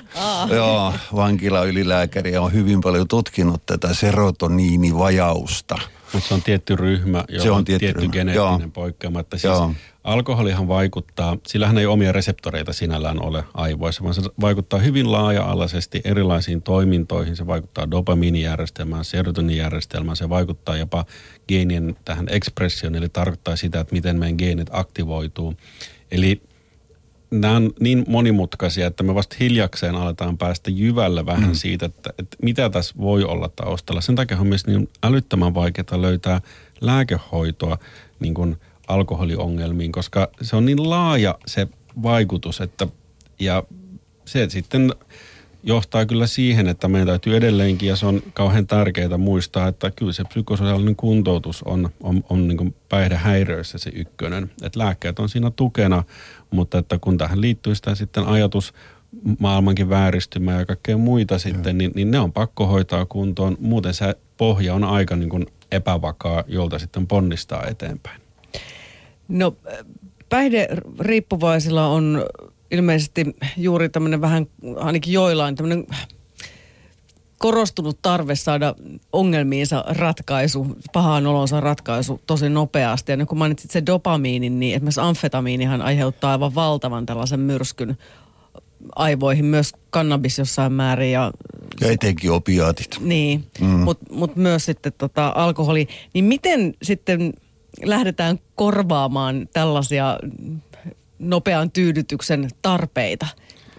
Joo, 0.55 0.93
vankilaylilääkäri 1.15 2.31
ja 2.31 2.41
on 2.41 2.53
hyvin 2.53 2.81
paljon 2.81 3.07
tutkinut 3.07 3.65
tätä 3.65 3.93
serotoniinivajausta. 3.93 5.75
Mutta 6.13 6.27
se 6.27 6.33
on 6.33 6.41
tietty 6.41 6.75
ryhmä, 6.75 7.23
jolla 7.29 7.43
Se 7.43 7.51
on 7.51 7.57
on 7.57 7.65
tietty 7.65 7.85
tietty 7.85 7.99
ryhmä, 8.01 8.13
geneettinen 8.13 8.59
joo. 8.61 8.69
poikkeama. 8.73 9.19
Että 9.19 9.37
siis 9.37 9.43
Joo. 9.43 9.71
Alkoholihan 10.05 10.67
vaikuttaa, 10.67 11.37
sillähän 11.47 11.77
ei 11.77 11.85
omia 11.85 12.11
reseptoreita 12.11 12.73
sinällään 12.73 13.21
ole 13.21 13.43
aivoissa, 13.53 14.03
vaan 14.03 14.13
se 14.13 14.21
vaikuttaa 14.41 14.79
hyvin 14.79 15.11
laaja-alaisesti 15.11 16.01
erilaisiin 16.03 16.61
toimintoihin. 16.61 17.35
Se 17.35 17.47
vaikuttaa 17.47 17.91
dopamiinijärjestelmään, 17.91 19.05
serotoninijärjestelmään, 19.05 20.17
se 20.17 20.29
vaikuttaa 20.29 20.77
jopa 20.77 21.05
geenien 21.47 21.95
tähän 22.05 22.25
ekspressioon, 22.29 22.95
eli 22.95 23.09
tarkoittaa 23.09 23.55
sitä, 23.55 23.79
että 23.79 23.95
miten 23.95 24.19
meidän 24.19 24.37
geenit 24.37 24.69
aktivoituu. 24.71 25.55
Eli 26.11 26.41
nämä 27.31 27.55
on 27.55 27.71
niin 27.79 28.05
monimutkaisia, 28.07 28.87
että 28.87 29.03
me 29.03 29.15
vasta 29.15 29.35
hiljakseen 29.39 29.95
aletaan 29.95 30.37
päästä 30.37 30.71
jyvällä 30.71 31.25
vähän 31.25 31.49
mm. 31.49 31.55
siitä, 31.55 31.85
että, 31.85 32.13
että 32.19 32.37
mitä 32.41 32.69
tässä 32.69 32.95
voi 32.97 33.23
olla 33.23 33.49
taustalla. 33.55 34.01
Sen 34.01 34.15
takia 34.15 34.39
on 34.39 34.47
myös 34.47 34.67
niin 34.67 34.89
älyttömän 35.03 35.53
vaikeaa 35.53 36.01
löytää 36.01 36.41
lääkehoitoa 36.81 37.77
niin 38.19 38.33
kuin 38.33 38.57
alkoholiongelmiin, 38.87 39.91
koska 39.91 40.27
se 40.41 40.55
on 40.55 40.65
niin 40.65 40.89
laaja 40.89 41.37
se 41.47 41.67
vaikutus, 42.03 42.61
että 42.61 42.87
ja 43.39 43.63
se 44.25 44.49
sitten 44.49 44.93
johtaa 45.63 46.05
kyllä 46.05 46.27
siihen, 46.27 46.67
että 46.67 46.87
meidän 46.87 47.07
täytyy 47.07 47.35
edelleenkin, 47.35 47.89
ja 47.89 47.95
se 47.95 48.05
on 48.05 48.23
kauhean 48.33 48.67
tärkeää 48.67 49.17
muistaa, 49.17 49.67
että 49.67 49.91
kyllä 49.91 50.13
se 50.13 50.23
psykososiaalinen 50.23 50.95
kuntoutus 50.95 51.63
on, 51.63 51.89
on, 52.03 52.23
on 52.29 52.47
niin 52.47 52.57
kuin 52.57 52.75
päihdehäiriöissä 52.89 53.77
se 53.77 53.91
ykkönen. 53.93 54.51
Että 54.63 54.79
lääkkeet 54.79 55.19
on 55.19 55.29
siinä 55.29 55.51
tukena, 55.51 56.03
mutta 56.51 56.77
että 56.77 56.97
kun 56.99 57.17
tähän 57.17 57.41
liittyy 57.41 57.75
sitä 57.75 57.95
sitten 57.95 58.25
ajatus 58.25 58.73
maailmankin 59.39 59.89
vääristymä 59.89 60.53
ja 60.53 60.65
kaikkea 60.65 60.97
muita 60.97 61.39
sitten, 61.39 61.77
niin, 61.77 61.91
niin 61.95 62.11
ne 62.11 62.19
on 62.19 62.33
pakko 62.33 62.67
hoitaa 62.67 63.05
kuntoon. 63.05 63.57
Muuten 63.59 63.93
se 63.93 64.15
pohja 64.37 64.73
on 64.73 64.83
aika 64.83 65.15
niin 65.15 65.29
kuin 65.29 65.45
epävakaa, 65.71 66.43
jolta 66.47 66.79
sitten 66.79 67.07
ponnistaa 67.07 67.65
eteenpäin. 67.67 68.24
No 69.27 69.55
päihderiippuvaisilla 70.29 71.87
on 71.87 72.25
ilmeisesti 72.71 73.25
juuri 73.57 73.89
tämmöinen 73.89 74.21
vähän, 74.21 74.45
ainakin 74.75 75.13
joillain 75.13 75.55
tämmöinen 75.55 75.87
korostunut 77.37 77.99
tarve 78.01 78.35
saada 78.35 78.75
ongelmiinsa 79.13 79.83
ratkaisu, 79.87 80.67
pahaan 80.93 81.27
olonsa 81.27 81.59
ratkaisu 81.59 82.21
tosi 82.27 82.49
nopeasti. 82.49 83.11
Ja 83.11 83.17
nyt 83.17 83.27
kun 83.27 83.37
mainitsit 83.37 83.71
sen 83.71 83.85
dopamiinin, 83.85 84.59
niin 84.59 84.75
esimerkiksi 84.75 85.01
amfetamiinihan 85.01 85.81
aiheuttaa 85.81 86.31
aivan 86.31 86.55
valtavan 86.55 87.05
tällaisen 87.05 87.39
myrskyn 87.39 87.97
aivoihin, 88.95 89.45
myös 89.45 89.73
kannabis 89.89 90.37
jossain 90.37 90.73
määrin 90.73 91.11
ja 91.11 91.31
Ja 91.81 91.91
etenkin 91.91 92.31
opiaatit. 92.31 92.97
niin, 92.99 93.43
mm. 93.61 93.67
mutta 93.67 94.13
mut 94.13 94.35
myös 94.35 94.65
sitten 94.65 94.93
tota 94.97 95.33
alkoholi. 95.35 95.87
Niin 96.13 96.25
miten 96.25 96.73
sitten 96.81 97.33
lähdetään 97.83 98.39
korvaamaan 98.55 99.49
tällaisia 99.53 100.19
nopean 101.19 101.71
tyydytyksen 101.71 102.49
tarpeita? 102.61 103.27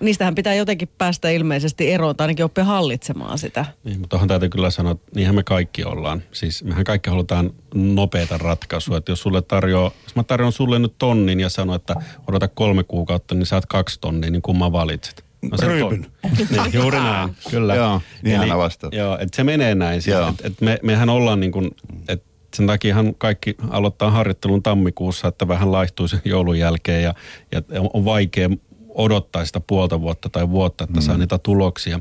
niistähän 0.01 0.34
pitää 0.34 0.55
jotenkin 0.55 0.88
päästä 0.99 1.30
ilmeisesti 1.30 1.92
eroon 1.92 2.16
tai 2.16 2.24
ainakin 2.24 2.44
oppia 2.44 2.64
hallitsemaan 2.64 3.38
sitä. 3.38 3.64
Niin, 3.84 4.01
mutta 4.01 4.09
tuohon 4.09 4.28
täytyy 4.28 4.49
kyllä 4.49 4.70
sanoa, 4.70 4.92
että 4.92 5.11
niinhän 5.14 5.34
me 5.34 5.42
kaikki 5.42 5.84
ollaan. 5.84 6.22
Siis 6.32 6.64
mehän 6.64 6.84
kaikki 6.84 7.11
halutaan 7.11 7.51
nopeita 7.74 8.38
ratkaisua. 8.38 8.97
Että 8.97 9.12
jos 9.12 9.20
sulle 9.20 9.42
tarjoaa, 9.42 9.90
jos 10.05 10.16
mä 10.16 10.22
tarjoan 10.22 10.53
sulle 10.53 10.78
nyt 10.78 10.94
tonnin 10.99 11.40
ja 11.40 11.49
sanon, 11.49 11.76
että 11.76 11.94
odota 12.28 12.49
kolme 12.49 12.84
kuukautta, 12.84 13.34
niin 13.34 13.47
saat 13.47 13.66
kaksi 13.66 14.01
tonnia, 14.01 14.30
niin 14.30 14.42
kumman 14.42 14.72
valitset? 14.72 15.24
No 15.51 15.57
se 15.59 15.66
Ryypyn. 15.66 16.07
niin, 16.51 16.72
juuri 16.72 16.99
näin, 16.99 17.36
kyllä. 17.51 17.74
Joo, 17.74 18.01
niin 18.22 18.36
Eli- 18.36 18.49
hän 18.49 18.59
vastaa. 18.59 18.90
Joo, 18.92 19.18
että 19.18 19.36
se 19.36 19.44
menee 19.44 19.74
näin. 19.74 20.03
Siis, 20.03 20.16
Joo. 20.16 20.28
et, 20.28 20.44
et 20.44 20.61
me, 20.61 20.78
mehän 20.82 21.09
ollaan 21.09 21.40
niin 21.40 21.53
kuin, 21.53 21.70
että 22.09 22.26
sen 22.57 22.66
takiahan 22.66 23.14
kaikki 23.14 23.54
aloittaa 23.70 24.11
harjoittelun 24.11 24.62
tammikuussa, 24.62 25.28
että 25.28 25.48
vähän 25.48 25.72
laihtuu 25.72 26.09
sen 26.09 26.20
joulun 26.24 26.59
jälkeen 26.59 27.02
ja, 27.02 27.14
ja 27.52 27.62
on 27.92 28.04
vaikea 28.04 28.50
odottaa 28.94 29.44
sitä 29.44 29.61
puolta 29.61 30.00
vuotta 30.00 30.28
tai 30.28 30.50
vuotta, 30.50 30.84
että 30.84 31.00
saa 31.00 31.18
niitä 31.18 31.38
tuloksia. 31.38 32.00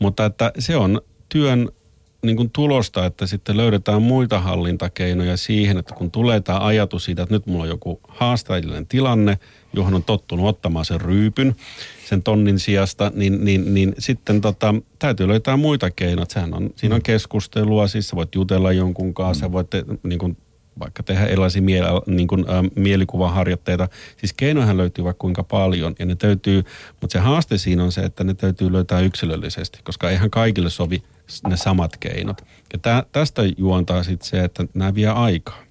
Mutta 0.00 0.24
että 0.24 0.52
se 0.58 0.76
on 0.76 1.00
työn 1.28 1.68
niin 2.26 2.36
kuin 2.36 2.50
tulosta, 2.50 3.06
että 3.06 3.26
sitten 3.26 3.56
löydetään 3.56 4.02
muita 4.02 4.40
hallintakeinoja 4.40 5.36
siihen, 5.36 5.78
että 5.78 5.94
kun 5.94 6.10
tulee 6.10 6.40
tämä 6.40 6.58
ajatus 6.58 7.04
siitä, 7.04 7.22
että 7.22 7.34
nyt 7.34 7.46
mulla 7.46 7.62
on 7.62 7.68
joku 7.68 8.00
haasteellinen 8.08 8.86
tilanne, 8.86 9.38
johon 9.72 9.94
on 9.94 10.04
tottunut 10.04 10.46
ottamaan 10.46 10.84
sen 10.84 11.00
ryypyn 11.00 11.56
sen 12.04 12.22
tonnin 12.22 12.58
sijasta, 12.58 13.12
niin, 13.14 13.44
niin, 13.44 13.74
niin 13.74 13.94
sitten 13.98 14.40
tota, 14.40 14.74
täytyy 14.98 15.28
löytää 15.28 15.56
muita 15.56 15.90
keinoja. 15.90 16.26
Sehän 16.28 16.54
on, 16.54 16.70
siinä 16.76 16.94
on 16.94 17.02
keskustelua, 17.02 17.86
siis 17.86 18.08
sä 18.08 18.16
voit 18.16 18.34
jutella 18.34 18.72
jonkun 18.72 19.14
kanssa, 19.14 19.48
mm. 19.48 19.52
voit 19.52 19.70
te, 19.70 19.84
niin 20.02 20.18
kuin, 20.18 20.36
vaikka 20.78 21.02
tehdä 21.02 21.26
erilaisia 21.26 21.62
miele, 21.62 21.88
niin 22.06 22.28
kuin, 22.28 22.44
ä, 22.50 22.64
mielikuvaharjoitteita. 22.76 23.88
Siis 24.16 24.32
keinojahan 24.32 24.76
löytyy 24.76 25.04
vaikka 25.04 25.20
kuinka 25.20 25.44
paljon 25.44 25.94
ja 25.98 26.06
ne 26.06 26.14
täytyy, 26.14 26.64
mutta 27.00 27.12
se 27.12 27.18
haaste 27.18 27.58
siinä 27.58 27.84
on 27.84 27.92
se, 27.92 28.00
että 28.00 28.24
ne 28.24 28.34
täytyy 28.34 28.72
löytää 28.72 29.00
yksilöllisesti, 29.00 29.78
koska 29.84 30.10
eihän 30.10 30.30
kaikille 30.30 30.70
sovi 30.70 31.02
ne 31.48 31.56
samat 31.56 31.96
keinot. 31.96 32.42
Ja 32.72 32.78
tä, 32.78 33.06
tästä 33.12 33.42
juontaa 33.56 34.02
sitten 34.02 34.28
se, 34.28 34.44
että 34.44 34.64
nämä 34.74 34.94
vie 34.94 35.08
aikaa. 35.08 35.64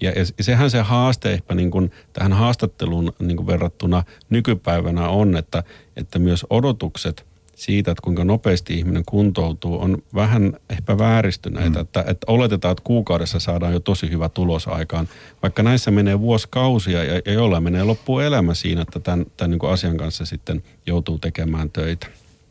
Ja, 0.00 0.10
ja 0.10 0.24
sehän 0.44 0.70
se 0.70 0.80
haaste 0.80 1.32
ehkä 1.32 1.54
niin 1.54 1.70
kuin 1.70 1.90
tähän 2.12 2.32
haastatteluun 2.32 3.12
niin 3.18 3.36
kuin 3.36 3.46
verrattuna 3.46 4.04
nykypäivänä 4.30 5.08
on, 5.08 5.36
että, 5.36 5.62
että 5.96 6.18
myös 6.18 6.46
odotukset 6.50 7.26
siitä, 7.56 7.90
että 7.90 8.02
kuinka 8.02 8.24
nopeasti 8.24 8.78
ihminen 8.78 9.04
kuntoutuu, 9.06 9.80
on 9.82 10.02
vähän 10.14 10.56
ehkä 10.70 10.98
vääristyneitä. 10.98 11.78
Mm. 11.78 11.82
Että, 11.82 12.04
että 12.06 12.24
oletetaan, 12.26 12.72
että 12.72 12.84
kuukaudessa 12.84 13.38
saadaan 13.38 13.72
jo 13.72 13.80
tosi 13.80 14.10
hyvä 14.10 14.28
tulos 14.28 14.68
aikaan, 14.68 15.08
vaikka 15.42 15.62
näissä 15.62 15.90
menee 15.90 16.20
vuosikausia 16.20 17.04
ja, 17.04 17.20
ja 17.24 17.32
jollain 17.32 17.62
menee 17.62 17.84
loppuelämä 17.84 18.54
siinä, 18.54 18.82
että 18.82 19.00
tämän, 19.00 19.26
tämän 19.36 19.50
niin 19.50 19.58
kuin 19.58 19.72
asian 19.72 19.96
kanssa 19.96 20.26
sitten 20.26 20.62
joutuu 20.86 21.18
tekemään 21.18 21.70
töitä. 21.70 22.06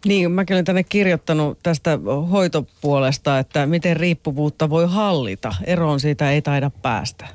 Niin, 0.05 0.31
mäkin 0.31 0.55
olen 0.55 0.65
tänne 0.65 0.83
kirjoittanut 0.83 1.59
tästä 1.63 1.99
hoitopuolesta, 2.31 3.39
että 3.39 3.65
miten 3.65 3.97
riippuvuutta 3.97 4.69
voi 4.69 4.87
hallita. 4.89 5.55
Eroon 5.63 5.99
siitä 5.99 6.31
ei 6.31 6.41
taida 6.41 6.69
päästä. 6.69 7.27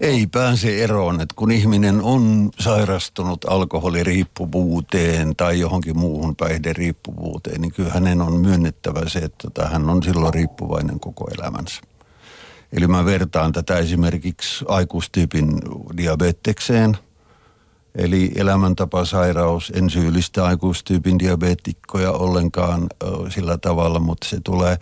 Ei 0.00 0.26
pääse 0.26 0.84
eroon, 0.84 1.20
että 1.20 1.34
kun 1.36 1.50
ihminen 1.50 2.00
on 2.00 2.50
sairastunut 2.60 3.44
alkoholiriippuvuuteen 3.44 5.36
tai 5.36 5.60
johonkin 5.60 5.98
muuhun 5.98 6.36
päihderiippuvuuteen, 6.36 7.60
niin 7.60 7.72
kyllä 7.72 7.90
hänen 7.90 8.20
on 8.20 8.40
myönnettävä 8.40 9.08
se, 9.08 9.18
että 9.18 9.68
hän 9.68 9.90
on 9.90 10.02
silloin 10.02 10.34
riippuvainen 10.34 11.00
koko 11.00 11.28
elämänsä. 11.38 11.80
Eli 12.72 12.86
mä 12.86 13.04
vertaan 13.04 13.52
tätä 13.52 13.78
esimerkiksi 13.78 14.64
aikuistyypin 14.68 15.60
diabetekseen, 15.96 16.96
eli 17.94 18.32
elämäntapasairaus. 18.36 19.72
En 19.74 19.90
syyllistä 19.90 20.44
aikuistyypin 20.44 21.18
diabeetikkoja 21.18 22.12
ollenkaan 22.12 22.86
sillä 23.28 23.58
tavalla, 23.58 23.98
mutta 23.98 24.28
se 24.28 24.40
tulee 24.44 24.78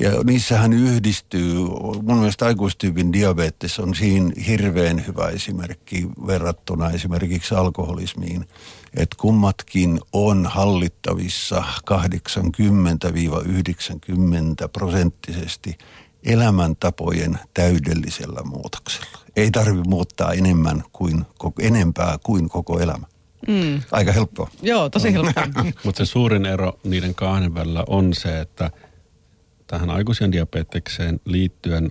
ja 0.00 0.10
niissähän 0.24 0.72
yhdistyy, 0.72 1.54
mun 2.02 2.18
mielestä 2.18 2.46
aikuistyypin 2.46 3.12
diabetes 3.12 3.78
on 3.78 3.94
siinä 3.94 4.30
hirveän 4.46 5.06
hyvä 5.06 5.28
esimerkki 5.28 6.08
verrattuna 6.26 6.90
esimerkiksi 6.90 7.54
alkoholismiin. 7.54 8.48
Että 8.96 9.16
kummatkin 9.20 10.00
on 10.12 10.46
hallittavissa 10.46 11.64
80-90 11.90 11.94
prosenttisesti 14.72 15.78
elämäntapojen 16.24 17.38
täydellisellä 17.54 18.42
muutoksella. 18.42 19.19
Ei 19.36 19.50
tarvi 19.50 19.82
muuttaa 19.86 20.32
enemmän 20.32 20.82
kuin, 20.92 21.24
enempää 21.60 22.18
kuin 22.24 22.48
koko 22.48 22.80
elämä. 22.80 23.06
Mm. 23.48 23.82
Aika 23.92 24.12
helppoa. 24.12 24.50
Joo, 24.62 24.90
tosi 24.90 25.12
helppoa. 25.12 25.44
Mutta 25.84 26.04
se 26.04 26.10
suurin 26.10 26.46
ero 26.46 26.78
niiden 26.84 27.14
kahden 27.14 27.54
välillä 27.54 27.84
on 27.86 28.14
se, 28.14 28.40
että 28.40 28.70
tähän 29.66 29.90
aikuisen 29.90 30.32
diabetekseen 30.32 31.20
liittyen 31.24 31.90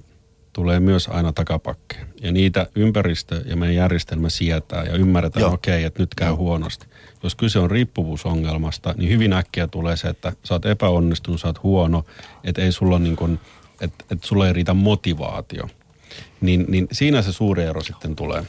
tulee 0.53 0.79
myös 0.79 1.07
aina 1.07 1.33
takapakke. 1.33 1.95
Ja 2.21 2.31
niitä 2.31 2.67
ympäristö 2.75 3.43
ja 3.45 3.55
meidän 3.55 3.75
järjestelmä 3.75 4.29
sietää 4.29 4.83
ja 4.83 4.95
ymmärretään, 4.95 5.41
Joo. 5.41 5.53
okei, 5.53 5.73
okay, 5.73 5.85
että 5.85 6.03
nyt 6.03 6.15
käy 6.15 6.27
Joo. 6.27 6.37
huonosti. 6.37 6.85
Jos 7.23 7.35
kyse 7.35 7.59
on 7.59 7.71
riippuvuusongelmasta, 7.71 8.93
niin 8.97 9.09
hyvin 9.09 9.33
äkkiä 9.33 9.67
tulee 9.67 9.97
se, 9.97 10.07
että 10.07 10.33
sä 10.43 10.53
oot 10.53 10.65
epäonnistunut, 10.65 11.41
sä 11.41 11.47
oot 11.47 11.63
huono, 11.63 12.05
että 12.43 12.61
ei 12.61 12.71
sulla 12.71 12.99
niin 12.99 13.15
kuin, 13.15 13.39
että, 13.81 14.05
että 14.11 14.27
sulla 14.27 14.47
ei 14.47 14.53
riitä 14.53 14.73
motivaatio. 14.73 15.69
Niin, 16.41 16.65
niin 16.67 16.87
siinä 16.91 17.21
se 17.21 17.33
suuri 17.33 17.63
ero 17.63 17.83
sitten 17.83 18.15
tulee. 18.15 18.43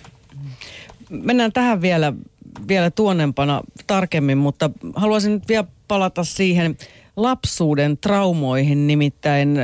Mennään 1.11 1.53
tähän 1.53 1.81
vielä, 1.81 2.13
vielä 2.69 2.91
tuonnempana 2.91 3.61
tarkemmin, 3.87 4.39
mutta 4.39 4.71
haluaisin 4.95 5.33
nyt 5.33 5.49
vielä 5.49 5.65
palata 5.89 6.25
siihen 6.25 6.77
lapsuuden 7.17 7.99
traumoihin. 7.99 8.87
Nimittäin 8.87 9.59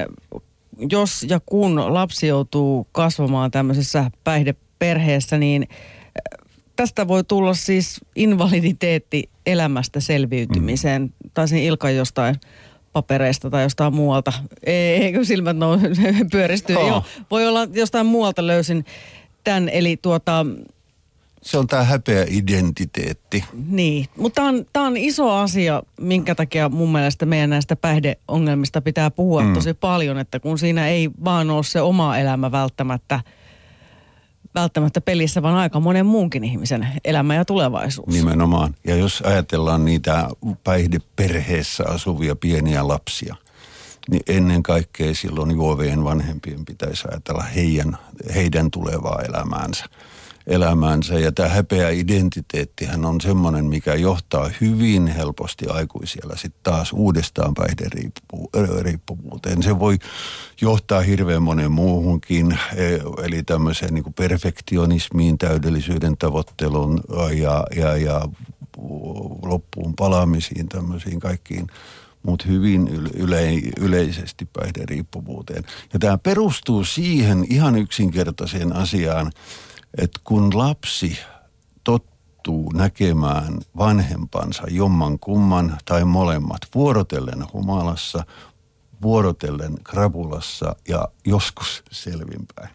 jos 0.91 1.27
ja 1.29 1.41
kun 1.47 1.95
lapsi 1.95 2.27
joutuu 2.27 2.87
kasvamaan 2.93 3.51
tämmöisessä 3.51 4.11
päihdeperheessä, 4.25 5.39
niin 5.39 5.69
tästä 6.77 7.09
voi 7.09 7.25
tulla 7.25 7.55
siis 7.55 8.01
invaliditeetti 8.17 9.31
elämästä 9.47 10.01
selviytymiseen. 10.01 11.03
Mm. 11.03 11.31
Taisin 11.35 11.59
Ilka 11.59 11.91
jostain 11.91 12.37
papereista 12.97 13.51
tai 13.51 13.63
jostain 13.63 13.95
muualta. 13.95 14.33
Eikö 14.67 15.25
silmät 15.25 15.57
no, 15.57 15.79
pyöristyy? 16.33 16.77
Oh. 16.77 16.89
Joo, 16.89 17.05
voi 17.31 17.49
olla 17.49 17.69
jostain 17.73 18.07
muualta 18.07 18.47
löysin 18.47 18.85
tämän. 19.45 19.69
Eli 19.69 19.97
tuota, 19.97 20.47
Se 21.43 21.59
on 21.59 21.67
tämä 21.67 21.85
häpeä 21.85 22.27
identiteetti. 22.29 23.45
niin, 23.69 24.07
mutta 24.17 24.35
tämä 24.35 24.49
on, 24.49 24.67
tää 24.73 24.83
on 24.83 24.97
iso 24.97 25.31
asia, 25.31 25.83
minkä 26.01 26.35
takia 26.35 26.69
mun 26.69 26.93
mielestä 26.93 27.27
meidän 27.27 27.51
näistä 27.51 27.77
päihdeongelmista 27.77 28.81
pitää 28.81 29.11
puhua 29.11 29.43
mm. 29.43 29.55
tosi 29.55 29.75
paljon, 29.75 30.19
että 30.19 30.41
kun 30.41 30.59
siinä 30.59 30.89
ei 30.89 31.11
vaan 31.25 31.51
ole 31.51 31.65
se 31.65 31.81
oma 31.81 32.19
elämä 32.19 32.53
välttämättä, 32.53 33.21
välttämättä 34.57 35.01
pelissä, 35.01 35.43
vaan 35.43 35.57
aika 35.57 35.81
monen 35.81 36.07
muunkin 36.07 36.45
ihmisen 36.45 36.89
elämä 37.05 37.35
ja 37.35 37.45
tulevaisuus. 37.45 38.15
Nimenomaan. 38.15 38.75
Ja 38.87 38.97
jos 38.97 39.23
ajatellaan 39.27 39.85
niitä 39.85 40.29
päihdeperheessä 40.65 41.85
asuvia 41.89 42.37
pieniä 42.37 42.89
lapsia, 42.89 43.37
niin 44.11 44.23
ennen 44.29 44.63
kaikkea 44.63 45.15
silloin 45.15 45.51
juovien 45.51 46.05
vanhempien 46.05 46.65
pitäisi 46.65 47.05
ajatella 47.11 47.43
heidän, 47.43 47.99
heidän 48.35 48.71
tulevaa 48.71 49.23
elämäänsä. 49.29 49.85
Elämäänsä. 50.47 51.15
Ja 51.15 51.33
tämä 51.33 51.49
häpeä 51.49 51.91
identiteettihän 51.91 53.05
on 53.05 53.21
semmoinen, 53.21 53.65
mikä 53.65 53.95
johtaa 53.95 54.51
hyvin 54.61 55.07
helposti 55.07 55.67
aikuisiellä 55.67 56.37
sitten 56.37 56.61
taas 56.63 56.93
uudestaan 56.93 57.55
päihderiippuvuuteen. 57.55 59.63
Se 59.63 59.79
voi 59.79 59.99
johtaa 60.61 61.01
hirveän 61.01 61.43
monen 61.43 61.73
muuhunkin, 61.73 62.53
eh, 62.53 63.01
eli 63.25 63.43
tämmöiseen 63.43 63.95
niin 63.95 64.15
perfektionismiin, 64.15 65.39
täydellisyyden 65.39 66.17
tavoitteluun 66.17 67.01
ja, 67.39 67.65
ja, 67.77 67.97
ja 67.97 68.29
loppuun 69.43 69.95
palaamisiin, 69.97 70.69
tämmöisiin 70.69 71.21
kaikkiin 71.21 71.67
mutta 72.23 72.45
hyvin 72.49 72.89
yle, 73.15 73.53
yleisesti 73.81 74.49
päihderiippuvuuteen. 74.53 75.65
Ja 75.93 75.99
tämä 75.99 76.19
perustuu 76.19 76.85
siihen 76.85 77.47
ihan 77.51 77.79
yksinkertaiseen 77.79 78.77
asiaan, 78.77 79.33
että 79.99 80.21
kun 80.25 80.59
lapsi 80.59 81.19
tottuu 81.85 82.73
näkemään 82.73 83.59
vanhempansa 83.79 84.63
jomman 84.71 85.19
kumman 85.19 85.79
tai 85.85 86.05
molemmat 86.05 86.61
vuorotellen 86.75 87.45
humalassa, 87.53 88.25
vuorotellen 89.03 89.75
krapulassa 89.85 90.77
ja 90.89 91.09
joskus 91.25 91.83
selvinpäin, 91.93 92.69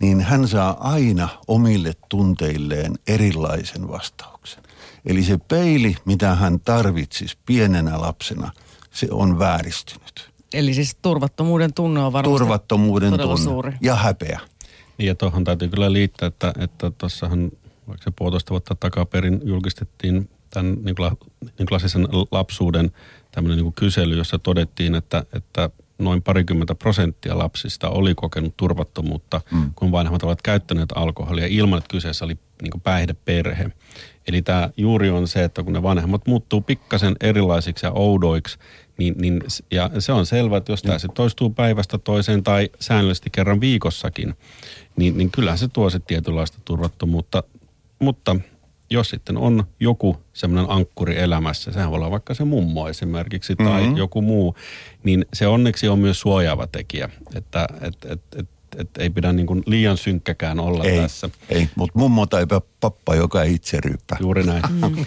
niin 0.00 0.20
hän 0.20 0.48
saa 0.48 0.76
aina 0.80 1.28
omille 1.48 1.92
tunteilleen 2.08 2.94
erilaisen 3.06 3.88
vastauksen. 3.88 4.62
Eli 5.06 5.22
se 5.22 5.38
peili, 5.38 5.96
mitä 6.04 6.34
hän 6.34 6.60
tarvitsisi 6.60 7.38
pienenä 7.46 8.00
lapsena, 8.00 8.52
se 8.90 9.08
on 9.10 9.38
vääristynyt. 9.38 10.30
Eli 10.52 10.74
siis 10.74 10.96
turvattomuuden 11.02 11.74
tunne 11.74 12.02
on 12.02 12.12
varmasti 12.12 12.38
Turvattomuuden 12.38 13.18
tunne 13.18 13.36
suuri. 13.36 13.72
ja 13.80 13.94
häpeä. 13.94 14.40
Ja 14.98 15.14
tuohon 15.14 15.44
täytyy 15.44 15.68
kyllä 15.68 15.92
liittää, 15.92 16.26
että 16.26 16.52
että 16.58 16.90
tuossahan 16.90 17.50
vaikka 17.88 18.04
se 18.04 18.10
puolitoista 18.16 18.50
vuotta 18.50 18.74
takaperin 18.74 19.40
julkistettiin 19.44 20.30
tämän 20.50 20.76
niin 20.84 20.96
kuin, 20.96 21.10
niin 21.58 21.66
klassisen 21.66 22.08
lapsuuden 22.30 22.92
tämmöinen 23.30 23.56
niin 23.56 23.64
kuin 23.64 23.74
kysely, 23.74 24.16
jossa 24.16 24.38
todettiin, 24.38 24.94
että, 24.94 25.24
että 25.32 25.70
noin 25.98 26.22
parikymmentä 26.22 26.74
prosenttia 26.74 27.38
lapsista 27.38 27.88
oli 27.88 28.14
kokenut 28.14 28.56
turvattomuutta, 28.56 29.40
mm. 29.50 29.72
kun 29.74 29.92
vanhemmat 29.92 30.22
ovat 30.22 30.42
käyttäneet 30.42 30.88
alkoholia 30.94 31.46
ilman, 31.46 31.78
että 31.78 31.90
kyseessä 31.90 32.24
oli 32.24 32.38
niin 32.62 32.80
päihdeperhe. 32.80 33.70
Eli 34.28 34.42
tämä 34.42 34.70
juuri 34.76 35.10
on 35.10 35.28
se, 35.28 35.44
että 35.44 35.62
kun 35.62 35.72
ne 35.72 35.82
vanhemmat 35.82 36.26
muuttuu 36.26 36.60
pikkasen 36.60 37.16
erilaisiksi 37.20 37.86
ja 37.86 37.92
oudoiksi, 37.92 38.58
niin, 38.98 39.14
niin, 39.18 39.42
ja 39.70 39.90
se 39.98 40.12
on 40.12 40.26
selvä, 40.26 40.56
että 40.56 40.72
jos 40.72 40.82
tämä 40.82 40.98
se 40.98 41.08
toistuu 41.14 41.50
päivästä 41.50 41.98
toiseen 41.98 42.42
tai 42.42 42.68
säännöllisesti 42.80 43.30
kerran 43.30 43.60
viikossakin, 43.60 44.34
niin, 44.96 45.18
niin 45.18 45.30
kyllähän 45.30 45.58
se 45.58 45.68
tuo 45.68 45.90
sitten 45.90 46.06
tietynlaista 46.06 46.58
turvattomuutta. 46.64 47.42
Mutta 47.98 48.36
jos 48.90 49.10
sitten 49.10 49.36
on 49.36 49.64
joku 49.80 50.16
semmoinen 50.32 50.70
ankkuri 50.70 51.18
elämässä, 51.18 51.72
sehän 51.72 51.90
voi 51.90 51.96
olla 51.96 52.10
vaikka 52.10 52.34
se 52.34 52.44
mummo 52.44 52.88
esimerkiksi 52.88 53.56
tai 53.56 53.82
mm-hmm. 53.82 53.96
joku 53.96 54.22
muu, 54.22 54.54
niin 55.04 55.26
se 55.32 55.46
onneksi 55.46 55.88
on 55.88 55.98
myös 55.98 56.20
suojaava 56.20 56.66
tekijä, 56.66 57.10
että 57.34 57.68
et, 57.80 57.96
et, 58.04 58.20
et, 58.36 58.48
et 58.76 58.88
ei 58.98 59.10
pidä 59.10 59.32
niin 59.32 59.46
kuin 59.46 59.62
liian 59.66 59.96
synkkäkään 59.96 60.60
olla 60.60 60.84
ei, 60.84 61.00
tässä. 61.00 61.30
Ei, 61.48 61.68
mutta 61.74 61.98
mummo 61.98 62.26
tai 62.26 62.46
pappa, 62.80 63.14
joka 63.14 63.42
itse 63.42 63.78
ryyppää. 63.80 64.18
Juuri 64.20 64.46
näin. 64.46 64.62
Mm. 64.70 65.06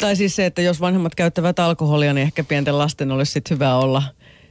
Tai 0.00 0.16
siis 0.16 0.36
se, 0.36 0.46
että 0.46 0.62
jos 0.62 0.80
vanhemmat 0.80 1.14
käyttävät 1.14 1.58
alkoholia, 1.58 2.14
niin 2.14 2.22
ehkä 2.22 2.44
pienten 2.44 2.78
lasten 2.78 3.12
olisi 3.12 3.32
sitten 3.32 3.56
hyvä 3.56 3.76
olla 3.76 4.02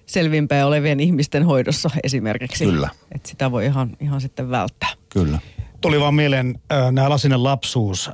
selvinpäin 0.05 0.65
olevien 0.65 0.99
ihmisten 0.99 1.45
hoidossa 1.45 1.89
esimerkiksi. 2.03 2.65
Kyllä. 2.65 2.89
Että 3.15 3.29
sitä 3.29 3.51
voi 3.51 3.65
ihan, 3.65 3.97
ihan 3.99 4.21
sitten 4.21 4.49
välttää. 4.49 4.89
Kyllä. 5.09 5.39
Tuli 5.81 5.99
vaan 5.99 6.13
mieleen 6.13 6.59
äh, 6.71 6.91
nämä 6.91 7.09
Lasinen 7.09 7.43
lapsuus 7.43 8.07
äh, 8.07 8.13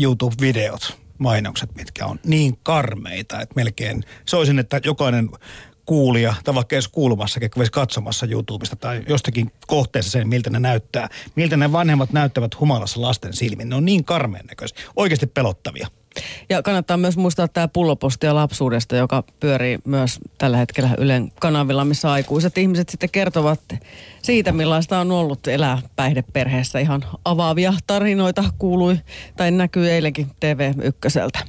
YouTube-videot, 0.00 0.96
mainokset, 1.18 1.74
mitkä 1.74 2.06
on 2.06 2.18
niin 2.26 2.58
karmeita, 2.62 3.40
että 3.40 3.54
melkein 3.56 4.04
soisin, 4.26 4.58
että 4.58 4.80
jokainen 4.84 5.30
kuulija, 5.86 6.34
tai 6.44 6.54
vaikka 6.54 6.76
edes 6.76 6.88
kuulumassakin, 6.88 7.50
kun 7.50 7.66
katsomassa 7.72 8.26
YouTubesta 8.26 8.76
tai 8.76 9.02
jostakin 9.08 9.52
kohteessa 9.66 10.10
sen, 10.10 10.28
miltä 10.28 10.50
ne 10.50 10.60
näyttää. 10.60 11.08
Miltä 11.34 11.56
ne 11.56 11.72
vanhemmat 11.72 12.12
näyttävät 12.12 12.60
humalassa 12.60 13.02
lasten 13.02 13.32
silmin. 13.32 13.68
Ne 13.68 13.74
on 13.74 13.84
niin 13.84 14.04
karmeen 14.04 14.46
näköisiä, 14.46 14.78
oikeasti 14.96 15.26
pelottavia. 15.26 15.88
Ja 16.48 16.62
kannattaa 16.62 16.96
myös 16.96 17.16
muistaa 17.16 17.48
tämä 17.48 17.68
pullopostia 17.68 18.34
lapsuudesta, 18.34 18.96
joka 18.96 19.24
pyörii 19.40 19.78
myös 19.84 20.18
tällä 20.38 20.56
hetkellä 20.56 20.90
Ylen 20.98 21.32
kanavilla, 21.40 21.84
missä 21.84 22.12
aikuiset 22.12 22.58
ihmiset 22.58 22.88
sitten 22.88 23.10
kertovat 23.10 23.60
siitä, 24.22 24.52
millaista 24.52 24.98
on 24.98 25.12
ollut 25.12 25.48
elää 25.48 25.78
päihdeperheessä. 25.96 26.78
Ihan 26.78 27.04
avaavia 27.24 27.74
tarinoita 27.86 28.44
kuului 28.58 28.96
tai 29.36 29.50
näkyy 29.50 29.90
eilenkin 29.90 30.26
TV1. 30.26 31.42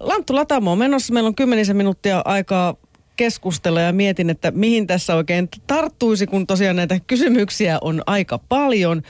Lanttu 0.00 0.34
Latamo 0.34 0.72
on 0.72 0.78
menossa. 0.78 1.12
Meillä 1.12 1.28
on 1.28 1.34
kymmenisen 1.34 1.76
minuuttia 1.76 2.22
aikaa 2.24 2.74
keskustella 3.18 3.80
ja 3.80 3.92
mietin, 3.92 4.30
että 4.30 4.50
mihin 4.50 4.86
tässä 4.86 5.14
oikein 5.14 5.48
tarttuisi, 5.66 6.26
kun 6.26 6.46
tosiaan 6.46 6.76
näitä 6.76 7.00
kysymyksiä 7.06 7.78
on 7.80 8.02
aika 8.06 8.38
paljon. 8.38 9.02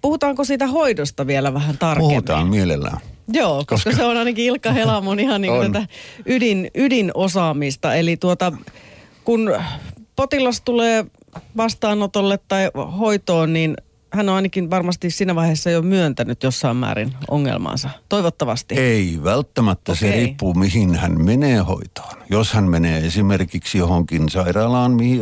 Puhutaanko 0.00 0.44
siitä 0.44 0.66
hoidosta 0.66 1.26
vielä 1.26 1.54
vähän 1.54 1.78
tarkemmin? 1.78 2.10
Puhutaan 2.10 2.48
mielellään. 2.48 2.98
Joo, 3.28 3.56
koska, 3.56 3.74
koska 3.74 3.92
se 3.92 4.04
on 4.04 4.16
ainakin 4.16 4.44
Ilkka 4.44 4.72
Helamon 4.72 5.20
ihan 5.20 5.40
niin 5.40 5.52
kuin 5.52 5.72
tätä 5.72 5.86
ydin, 6.26 6.70
ydinosaamista. 6.74 7.94
Eli 7.94 8.16
tuota, 8.16 8.52
kun 9.24 9.56
potilas 10.16 10.60
tulee 10.60 11.04
vastaanotolle 11.56 12.38
tai 12.48 12.70
hoitoon, 12.98 13.52
niin 13.52 13.76
hän 14.12 14.28
on 14.28 14.34
ainakin 14.34 14.70
varmasti 14.70 15.10
siinä 15.10 15.34
vaiheessa 15.34 15.70
jo 15.70 15.82
myöntänyt 15.82 16.42
jossain 16.42 16.76
määrin 16.76 17.12
ongelmaansa. 17.30 17.90
Toivottavasti. 18.08 18.74
Ei 18.74 19.20
välttämättä. 19.24 19.92
Okay. 19.92 20.10
Se 20.10 20.16
riippuu, 20.16 20.54
mihin 20.54 20.94
hän 20.94 21.24
menee 21.24 21.58
hoitoon. 21.58 22.22
Jos 22.30 22.52
hän 22.52 22.70
menee 22.70 23.06
esimerkiksi 23.06 23.78
johonkin 23.78 24.28
sairaalaan, 24.28 24.92
mihin 24.92 25.20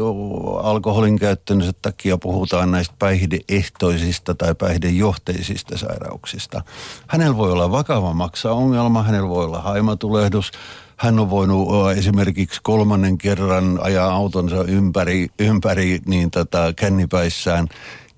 alkoholin 0.62 1.18
käyttönsä 1.18 1.72
takia 1.82 2.18
puhutaan 2.18 2.70
näistä 2.70 2.94
päihdeehtoisista 2.98 4.34
tai 4.34 4.54
päihdejohteisista 4.54 5.78
sairauksista. 5.78 6.62
Hänellä 7.06 7.36
voi 7.36 7.52
olla 7.52 7.70
vakava 7.70 8.12
maksaongelma, 8.12 9.02
hänellä 9.02 9.28
voi 9.28 9.44
olla 9.44 9.60
haimatulehdus, 9.60 10.52
hän 11.00 11.18
on 11.18 11.30
voinut 11.30 11.68
esimerkiksi 11.96 12.60
kolmannen 12.62 13.18
kerran 13.18 13.78
ajaa 13.82 14.12
autonsa 14.12 14.64
ympäri, 14.64 15.28
ympäri 15.38 16.00
niin 16.06 16.30
tota, 16.30 16.72
kännipäissään 16.76 17.68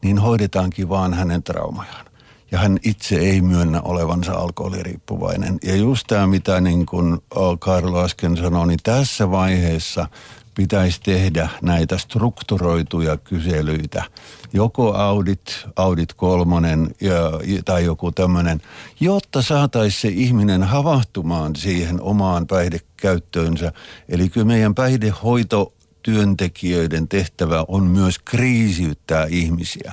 niin 0.03 0.19
hoidetaankin 0.19 0.89
vaan 0.89 1.15
hänen 1.15 1.43
traumojaan. 1.43 2.07
Ja 2.51 2.59
hän 2.59 2.79
itse 2.85 3.17
ei 3.17 3.41
myönnä 3.41 3.81
olevansa 3.81 4.33
alkoholiriippuvainen. 4.33 5.59
Ja 5.63 5.77
just 5.77 6.07
tämä, 6.07 6.27
mitä 6.27 6.61
niin 6.61 6.87
kuin 6.87 7.19
Karlo 7.59 8.05
äsken 8.05 8.37
sanoi, 8.37 8.67
niin 8.67 8.79
tässä 8.83 9.31
vaiheessa 9.31 10.09
pitäisi 10.55 11.01
tehdä 11.01 11.49
näitä 11.63 11.99
strukturoituja 11.99 13.17
kyselyitä. 13.17 14.05
Joko 14.53 14.95
audit, 14.95 15.67
audit 15.77 16.13
kolmonen 16.13 16.95
ja, 17.01 17.21
tai 17.65 17.85
joku 17.85 18.13
tämmöinen, 18.13 18.61
jotta 19.01 19.43
saataisiin 19.43 20.01
se 20.01 20.21
ihminen 20.21 20.63
havahtumaan 20.63 21.57
siihen 21.57 22.01
omaan 22.01 22.47
päihdekäyttöönsä. 22.47 23.73
Eli 24.09 24.29
kyllä 24.29 24.47
meidän 24.47 24.75
päihdehoito 24.75 25.73
työntekijöiden 26.03 27.09
tehtävä 27.09 27.65
on 27.69 27.85
myös 27.85 28.19
kriisiyttää 28.19 29.27
ihmisiä. 29.31 29.93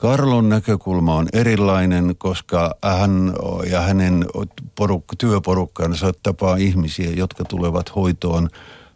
Karlon 0.00 0.48
näkökulma 0.48 1.14
on 1.14 1.28
erilainen, 1.32 2.14
koska 2.18 2.74
hän 2.98 3.32
ja 3.70 3.80
hänen 3.80 4.26
porukka, 4.74 5.16
työporukkansa 5.16 6.12
tapaa 6.22 6.56
ihmisiä, 6.56 7.10
jotka 7.10 7.44
tulevat 7.44 7.94
hoitoon 7.96 8.48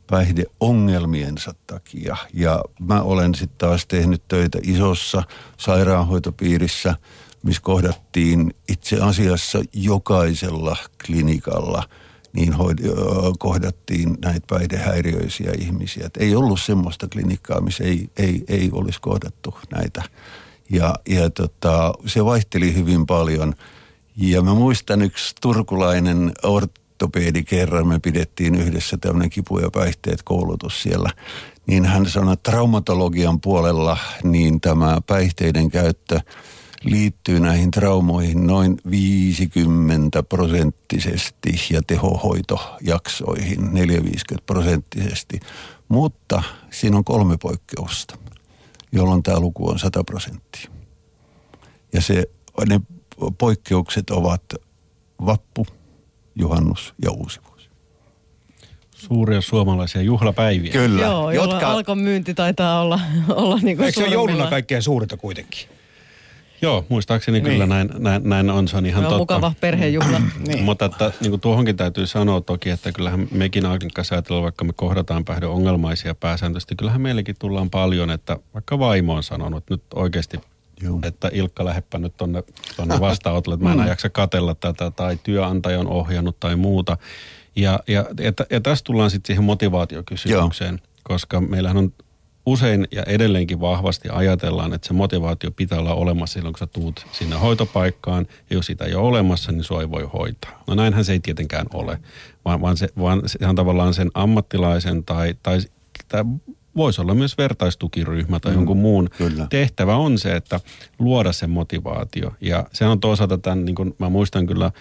päihdeongelmiensa 0.06 1.54
takia. 1.66 2.16
Ja 2.34 2.62
mä 2.80 3.02
olen 3.02 3.34
sitten 3.34 3.58
taas 3.58 3.86
tehnyt 3.86 4.22
töitä 4.28 4.58
isossa 4.62 5.22
sairaanhoitopiirissä, 5.56 6.94
missä 7.42 7.62
kohdattiin 7.62 8.54
itse 8.68 8.96
asiassa 9.00 9.58
jokaisella 9.72 10.76
klinikalla– 11.06 11.82
niin 12.32 12.52
hoid- 12.52 13.36
kohdattiin 13.38 14.16
näitä 14.24 14.46
päihdehäiriöisiä 14.50 15.52
ihmisiä. 15.58 16.06
Et 16.06 16.16
ei 16.16 16.34
ollut 16.34 16.60
semmoista 16.60 17.08
klinikkaa, 17.12 17.60
missä 17.60 17.84
ei, 17.84 18.10
ei, 18.16 18.44
ei 18.48 18.70
olisi 18.72 19.00
kohdattu 19.00 19.58
näitä. 19.70 20.02
Ja, 20.70 20.94
ja 21.08 21.30
tota, 21.30 21.94
se 22.06 22.24
vaihteli 22.24 22.74
hyvin 22.74 23.06
paljon. 23.06 23.54
Ja 24.16 24.42
mä 24.42 24.54
muistan 24.54 25.02
yksi 25.02 25.34
turkulainen 25.40 26.32
ortopedi 26.42 27.44
kerran, 27.44 27.88
me 27.88 27.98
pidettiin 27.98 28.54
yhdessä 28.54 28.98
tämmöinen 29.00 29.30
kipu- 29.30 29.58
ja 29.58 29.70
päihteet 29.70 30.22
koulutus 30.22 30.82
siellä. 30.82 31.10
Niin 31.66 31.84
hän 31.84 32.06
sanoi, 32.06 32.32
että 32.32 32.50
traumatologian 32.50 33.40
puolella 33.40 33.98
niin 34.22 34.60
tämä 34.60 35.00
päihteiden 35.06 35.70
käyttö– 35.70 36.20
liittyy 36.84 37.40
näihin 37.40 37.70
traumoihin 37.70 38.46
noin 38.46 38.76
50 38.90 40.22
prosenttisesti 40.22 41.50
ja 41.70 41.82
tehohoitojaksoihin 41.86 43.58
4-50 43.58 43.62
prosenttisesti. 44.46 45.40
Mutta 45.88 46.42
siinä 46.70 46.96
on 46.96 47.04
kolme 47.04 47.36
poikkeusta, 47.42 48.18
jolloin 48.92 49.22
tämä 49.22 49.40
luku 49.40 49.68
on 49.68 49.78
100 49.78 50.04
prosenttia. 50.04 50.70
Ja 51.92 52.00
se, 52.00 52.24
ne 52.68 52.80
poikkeukset 53.38 54.10
ovat 54.10 54.42
vappu, 55.26 55.66
juhannus 56.34 56.94
ja 57.02 57.10
uusi 57.10 57.40
vuosi. 57.48 57.68
Suuria 58.96 59.40
suomalaisia 59.40 60.02
juhlapäiviä. 60.02 60.72
Kyllä. 60.72 61.02
Joo, 61.02 61.30
jotka... 61.30 61.66
alkon 61.66 61.98
myynti 61.98 62.34
taitaa 62.34 62.80
olla, 62.80 63.00
olla 63.28 63.58
niin 63.62 63.76
kuin 63.76 63.86
Eikö 63.86 64.00
se 64.00 64.06
ole 64.06 64.14
jouluna 64.14 64.50
kaikkein 64.50 64.82
suurinta 64.82 65.16
kuitenkin? 65.16 65.77
Joo, 66.62 66.86
muistaakseni 66.88 67.40
niin. 67.40 67.52
kyllä 67.52 67.66
näin, 67.66 67.90
näin, 67.98 68.22
näin 68.24 68.50
on, 68.50 68.68
se 68.68 68.76
on 68.76 68.86
ihan 68.86 69.04
on 69.04 69.10
totta. 69.10 69.18
mukava 69.18 69.52
perhejuhla. 69.60 70.20
niin. 70.48 70.64
Mutta 70.64 70.84
että, 70.84 71.12
niin 71.20 71.30
kuin 71.30 71.40
tuohonkin 71.40 71.76
täytyy 71.76 72.06
sanoa 72.06 72.40
toki, 72.40 72.70
että 72.70 72.92
kyllähän 72.92 73.28
mekin 73.30 73.64
kanssa 73.94 74.14
ajatellaan, 74.14 74.44
vaikka 74.44 74.64
me 74.64 74.72
kohdataan 74.72 75.24
päihdeongelmaisia 75.24 76.14
pääsääntöisesti, 76.14 76.76
kyllähän 76.76 77.00
meillekin 77.00 77.36
tullaan 77.38 77.70
paljon, 77.70 78.10
että 78.10 78.36
vaikka 78.54 78.78
vaimo 78.78 79.14
on 79.14 79.22
sanonut 79.22 79.58
että 79.58 79.74
nyt 79.74 79.82
oikeasti 79.94 80.40
Joo. 80.82 80.98
että 81.02 81.30
Ilkka 81.32 81.64
läheppä 81.64 81.98
nyt 81.98 82.16
tonne, 82.16 82.42
tonne 82.76 83.00
vastaanotolle, 83.00 83.54
että 83.54 83.64
mä 83.64 83.72
en 83.72 83.78
mm. 83.78 83.86
jaksa 83.86 84.10
katella 84.10 84.54
tätä, 84.54 84.90
tai 84.90 85.18
työnantaja 85.22 85.80
on 85.80 85.88
ohjannut 85.88 86.40
tai 86.40 86.56
muuta. 86.56 86.96
Ja, 87.56 87.80
ja, 87.88 88.04
ja, 88.20 88.32
ja 88.50 88.60
tässä 88.60 88.84
tullaan 88.84 89.10
sitten 89.10 89.26
siihen 89.26 89.44
motivaatiokysymykseen, 89.44 90.74
Joo. 90.74 90.88
koska 91.02 91.40
meillähän 91.40 91.76
on 91.76 91.92
usein 92.48 92.88
ja 92.92 93.02
edelleenkin 93.02 93.60
vahvasti 93.60 94.08
ajatellaan, 94.12 94.72
että 94.72 94.88
se 94.88 94.94
motivaatio 94.94 95.50
pitää 95.50 95.78
olla 95.78 95.94
olemassa 95.94 96.34
silloin, 96.34 96.52
kun 96.52 96.58
sä 96.58 96.66
tuut 96.66 97.06
sinne 97.12 97.36
hoitopaikkaan. 97.36 98.26
Ja 98.50 98.56
jos 98.56 98.66
sitä 98.66 98.84
ei 98.84 98.94
ole 98.94 99.08
olemassa, 99.08 99.52
niin 99.52 99.64
sua 99.64 99.80
ei 99.80 99.90
voi 99.90 100.08
hoitaa. 100.12 100.62
No 100.66 100.74
näinhän 100.74 101.04
se 101.04 101.12
ei 101.12 101.20
tietenkään 101.20 101.66
ole, 101.74 101.98
vaan, 102.44 102.60
vaan, 102.60 102.76
se, 102.76 102.88
vaan 102.98 103.22
se 103.26 103.46
on 103.46 103.54
tavallaan 103.54 103.94
sen 103.94 104.10
ammattilaisen 104.14 105.04
tai, 105.04 105.34
tai, 105.42 105.60
tai 106.08 106.24
voisi 106.76 107.00
olla 107.00 107.14
myös 107.14 107.38
vertaistukiryhmä 107.38 108.40
tai 108.40 108.52
mm, 108.52 108.58
jonkun 108.58 108.76
muun 108.76 109.10
kyllä. 109.18 109.46
tehtävä 109.50 109.96
on 109.96 110.18
se, 110.18 110.36
että 110.36 110.60
luoda 110.98 111.32
se 111.32 111.46
motivaatio. 111.46 112.32
Ja 112.40 112.64
se 112.72 112.86
on 112.86 113.00
toisaalta 113.00 113.38
tämän, 113.38 113.64
niin 113.64 113.74
kuin 113.74 113.94
mä 113.98 114.08
muistan 114.08 114.46
kyllä 114.46 114.72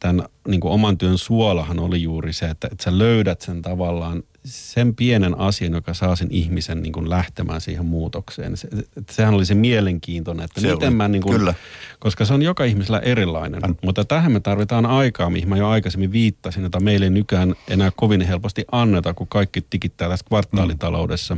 tämän 0.00 0.28
niin 0.48 0.60
kuin 0.60 0.72
oman 0.72 0.98
työn 0.98 1.18
suolahan 1.18 1.78
oli 1.78 2.02
juuri 2.02 2.32
se, 2.32 2.46
että, 2.46 2.68
että 2.72 2.84
sä 2.84 2.98
löydät 2.98 3.40
sen 3.40 3.62
tavallaan 3.62 4.22
sen 4.44 4.94
pienen 4.94 5.38
asian, 5.38 5.72
joka 5.72 5.94
saa 5.94 6.16
sen 6.16 6.28
ihmisen 6.30 6.82
niin 6.82 6.92
kuin 6.92 7.10
lähtemään 7.10 7.60
siihen 7.60 7.86
muutokseen. 7.86 8.56
Se, 8.56 8.68
että 8.96 9.14
sehän 9.14 9.34
oli 9.34 9.46
se 9.46 9.54
mielenkiintoinen, 9.54 10.44
että 10.44 10.60
Se 10.60 10.72
miten 10.72 10.88
oli, 10.88 10.96
mä 10.96 11.08
niin 11.08 11.22
kuin, 11.22 11.36
kyllä. 11.36 11.54
koska 11.98 12.24
se 12.24 12.34
on 12.34 12.42
joka 12.42 12.64
ihmisellä 12.64 12.98
erilainen. 12.98 13.64
On. 13.64 13.76
Mutta 13.84 14.04
tähän 14.04 14.32
me 14.32 14.40
tarvitaan 14.40 14.86
aikaa, 14.86 15.30
mihin 15.30 15.48
mä 15.48 15.56
jo 15.56 15.68
aikaisemmin 15.68 16.12
viittasin, 16.12 16.62
jota 16.62 16.80
meille 16.80 17.06
ei 17.06 17.10
nykyään 17.10 17.54
enää 17.68 17.90
kovin 17.96 18.20
helposti 18.20 18.64
anneta, 18.72 19.14
kun 19.14 19.28
kaikki 19.28 19.60
tikittää 19.70 20.08
tässä 20.08 20.26
kvartaalitaloudessa. 20.28 21.36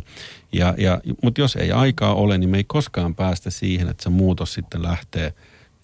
Ja, 0.52 0.74
ja, 0.78 1.00
mutta 1.22 1.40
jos 1.40 1.56
ei 1.56 1.72
aikaa 1.72 2.14
ole, 2.14 2.38
niin 2.38 2.50
me 2.50 2.56
ei 2.56 2.64
koskaan 2.64 3.14
päästä 3.14 3.50
siihen, 3.50 3.88
että 3.88 4.02
se 4.02 4.10
muutos 4.10 4.54
sitten 4.54 4.82
lähtee 4.82 5.34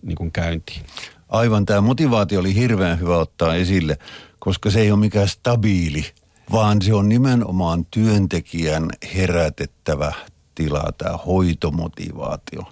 niin 0.03 0.17
kuin 0.17 0.33
käyntiin. 0.33 0.83
Aivan, 1.29 1.67
tämä 1.67 1.81
motivaatio 1.81 2.41
oli 2.41 2.55
hirveän 2.55 3.01
hyvä 3.01 3.17
ottaa 3.17 3.55
esille, 3.55 3.99
koska 4.39 4.71
se 4.71 4.81
ei 4.81 4.91
ole 4.91 5.01
mikään 5.01 5.29
stabiili, 5.29 6.07
vaan 6.53 6.83
se 6.83 6.95
on 6.95 7.09
nimenomaan 7.09 7.87
työntekijän 7.91 8.89
herätettävä 9.15 10.13
tila, 10.55 10.93
tämä 10.99 11.17
hoitomotivaatio. 11.17 12.63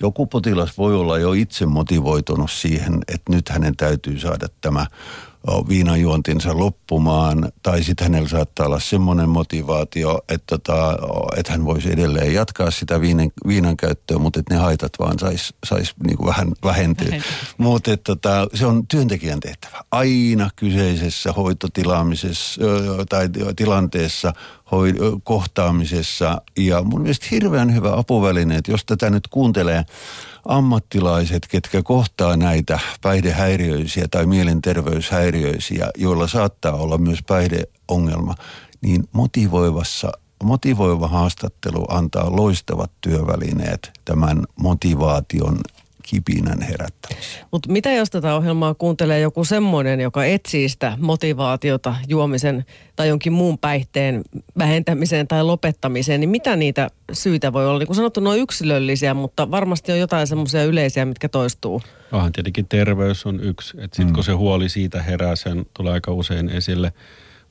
Joku 0.00 0.26
potilas 0.26 0.78
voi 0.78 0.94
olla 0.94 1.18
jo 1.18 1.32
itse 1.32 1.66
motivoitunut 1.66 2.50
siihen, 2.50 3.00
että 3.08 3.32
nyt 3.32 3.48
hänen 3.48 3.76
täytyy 3.76 4.18
saada 4.18 4.46
tämä 4.60 4.86
viinajuontinsa 5.68 6.58
loppumaan, 6.58 7.52
tai 7.62 7.82
sitten 7.82 8.04
hänellä 8.04 8.28
saattaa 8.28 8.66
olla 8.66 8.80
semmoinen 8.80 9.28
motivaatio, 9.28 10.20
että, 10.28 10.44
tota, 10.46 10.98
että 11.36 11.52
hän 11.52 11.64
voisi 11.64 11.92
edelleen 11.92 12.34
jatkaa 12.34 12.70
sitä 12.70 13.00
viinan, 13.00 13.30
viinan 13.46 13.76
käyttöä, 13.76 14.18
mutta 14.18 14.40
että 14.40 14.54
ne 14.54 14.60
haitat 14.60 14.92
vaan 14.98 15.18
saisi 15.18 15.54
sais 15.66 15.94
niinku 16.06 16.26
vähän 16.26 16.52
vähentyä. 16.64 17.22
Mutta 17.58 17.96
tota, 17.96 18.48
se 18.54 18.66
on 18.66 18.86
työntekijän 18.86 19.40
tehtävä. 19.40 19.80
Aina 19.90 20.50
kyseisessä 20.56 21.32
hoitotilaamisessa 21.32 22.60
tai 23.08 23.28
tilanteessa, 23.56 24.32
hoi, 24.70 24.94
kohtaamisessa. 25.24 26.42
Ja 26.56 26.82
mun 26.82 27.00
mielestä 27.00 27.26
hirveän 27.30 27.74
hyvä 27.74 27.96
apuväline, 27.96 28.56
että 28.56 28.70
jos 28.70 28.84
tätä 28.84 29.10
nyt 29.10 29.28
kuuntelee 29.28 29.84
ammattilaiset, 30.44 31.46
ketkä 31.48 31.82
kohtaa 31.82 32.36
näitä 32.36 32.78
päihdehäiriöisiä 33.02 34.06
tai 34.10 34.26
mielenterveyshäiriöisiä, 34.26 35.90
joilla 35.96 36.28
saattaa 36.28 36.72
olla 36.72 36.98
myös 36.98 37.18
päihdeongelma, 37.26 38.34
niin 38.80 39.04
motivoivassa 39.12 40.12
Motivoiva 40.44 41.08
haastattelu 41.08 41.84
antaa 41.88 42.36
loistavat 42.36 42.90
työvälineet 43.00 43.90
tämän 44.04 44.44
motivaation 44.56 45.58
kipinän 46.08 46.62
herättämiseen. 46.62 47.46
Mutta 47.50 47.72
mitä 47.72 47.92
jos 47.92 48.10
tätä 48.10 48.34
ohjelmaa 48.34 48.74
kuuntelee 48.74 49.20
joku 49.20 49.44
semmoinen, 49.44 50.00
joka 50.00 50.24
etsii 50.24 50.68
sitä 50.68 50.98
motivaatiota 51.00 51.96
juomisen 52.08 52.64
tai 52.96 53.08
jonkin 53.08 53.32
muun 53.32 53.58
päihteen 53.58 54.22
vähentämiseen 54.58 55.28
tai 55.28 55.44
lopettamiseen, 55.44 56.20
niin 56.20 56.30
mitä 56.30 56.56
niitä 56.56 56.90
syitä 57.12 57.52
voi 57.52 57.66
olla? 57.66 57.78
Niin 57.78 57.86
kuin 57.86 57.96
sanottu, 57.96 58.20
ne 58.20 58.28
on 58.28 58.38
yksilöllisiä, 58.38 59.14
mutta 59.14 59.50
varmasti 59.50 59.92
on 59.92 59.98
jotain 59.98 60.26
semmoisia 60.26 60.64
yleisiä, 60.64 61.04
mitkä 61.04 61.28
toistuu. 61.28 61.82
Onhan 62.12 62.32
tietenkin 62.32 62.68
terveys 62.68 63.26
on 63.26 63.40
yksi. 63.40 63.76
Että 63.80 63.96
sitten 63.96 64.06
mm. 64.06 64.14
kun 64.14 64.24
se 64.24 64.32
huoli 64.32 64.68
siitä 64.68 65.02
herää, 65.02 65.36
sen 65.36 65.66
tulee 65.74 65.92
aika 65.92 66.12
usein 66.12 66.48
esille. 66.48 66.92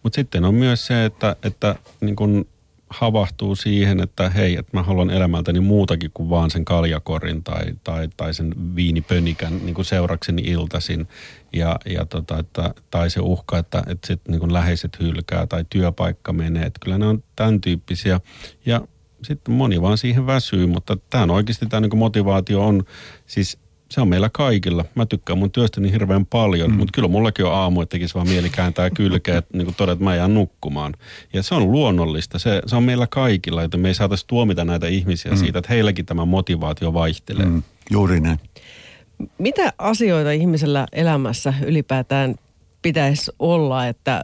Mutta 0.03 0.15
sitten 0.15 0.45
on 0.45 0.55
myös 0.55 0.87
se, 0.87 1.05
että, 1.05 1.35
että 1.43 1.75
niin 2.01 2.15
kun 2.15 2.45
havahtuu 2.93 3.55
siihen, 3.55 3.99
että 3.99 4.29
hei, 4.29 4.55
että 4.55 4.77
mä 4.77 4.83
haluan 4.83 5.09
elämältäni 5.09 5.59
muutakin 5.59 6.11
kuin 6.13 6.29
vaan 6.29 6.51
sen 6.51 6.65
kaljakorin 6.65 7.43
tai, 7.43 7.63
tai, 7.83 8.09
tai 8.17 8.33
sen 8.33 8.75
viinipönikän 8.75 9.57
niin 9.65 9.75
kuin 9.75 9.85
seurakseni 9.85 10.41
iltasin. 10.41 11.07
Ja, 11.53 11.79
ja 11.85 12.05
tota, 12.05 12.39
että, 12.39 12.73
tai 12.91 13.09
se 13.09 13.19
uhka, 13.19 13.57
että, 13.57 13.83
että 13.87 14.07
sit 14.07 14.21
niin 14.27 14.53
läheiset 14.53 14.99
hylkää 14.99 15.47
tai 15.47 15.65
työpaikka 15.69 16.33
menee. 16.33 16.65
Että 16.65 16.79
kyllä 16.83 16.97
ne 16.97 17.05
on 17.05 17.23
tämän 17.35 17.61
tyyppisiä. 17.61 18.19
Ja 18.65 18.81
sitten 19.23 19.53
moni 19.53 19.81
vaan 19.81 19.97
siihen 19.97 20.27
väsyy, 20.27 20.67
mutta 20.67 20.97
tämä 21.09 21.23
on 21.23 21.31
oikeasti 21.31 21.65
tämä 21.65 21.81
niin 21.81 21.97
motivaatio 21.97 22.65
on, 22.65 22.83
siis 23.25 23.57
se 23.93 24.01
on 24.01 24.07
meillä 24.07 24.29
kaikilla. 24.33 24.85
Mä 24.95 25.05
tykkään 25.05 25.39
mun 25.39 25.51
työstäni 25.51 25.91
hirveän 25.91 26.25
paljon, 26.25 26.71
mm. 26.71 26.77
mutta 26.77 26.91
kyllä 26.93 27.07
mullakin 27.07 27.45
on 27.45 27.53
aamu, 27.53 27.81
että 27.81 27.91
tekisi 27.91 28.15
vaan 28.15 28.27
mieli 28.27 28.49
kääntää 28.49 28.89
kylkeä, 28.89 29.37
että 29.37 29.49
niin 29.57 29.75
todeta, 29.75 29.93
että 29.93 30.03
mä 30.03 30.15
jään 30.15 30.33
nukkumaan. 30.33 30.93
Ja 31.33 31.43
se 31.43 31.55
on 31.55 31.71
luonnollista, 31.71 32.39
se, 32.39 32.61
se 32.65 32.75
on 32.75 32.83
meillä 32.83 33.07
kaikilla, 33.07 33.63
että 33.63 33.77
me 33.77 33.87
ei 33.87 33.93
saataisi 33.93 34.27
tuomita 34.27 34.65
näitä 34.65 34.87
ihmisiä 34.87 35.31
mm. 35.31 35.37
siitä, 35.37 35.59
että 35.59 35.73
heilläkin 35.73 36.05
tämä 36.05 36.25
motivaatio 36.25 36.93
vaihtelee. 36.93 37.45
Mm. 37.45 37.63
Juuri 37.91 38.19
näin. 38.19 38.39
Mitä 39.37 39.73
asioita 39.77 40.31
ihmisellä 40.31 40.87
elämässä 40.91 41.53
ylipäätään 41.65 42.35
pitäisi 42.81 43.31
olla, 43.39 43.87
että 43.87 44.23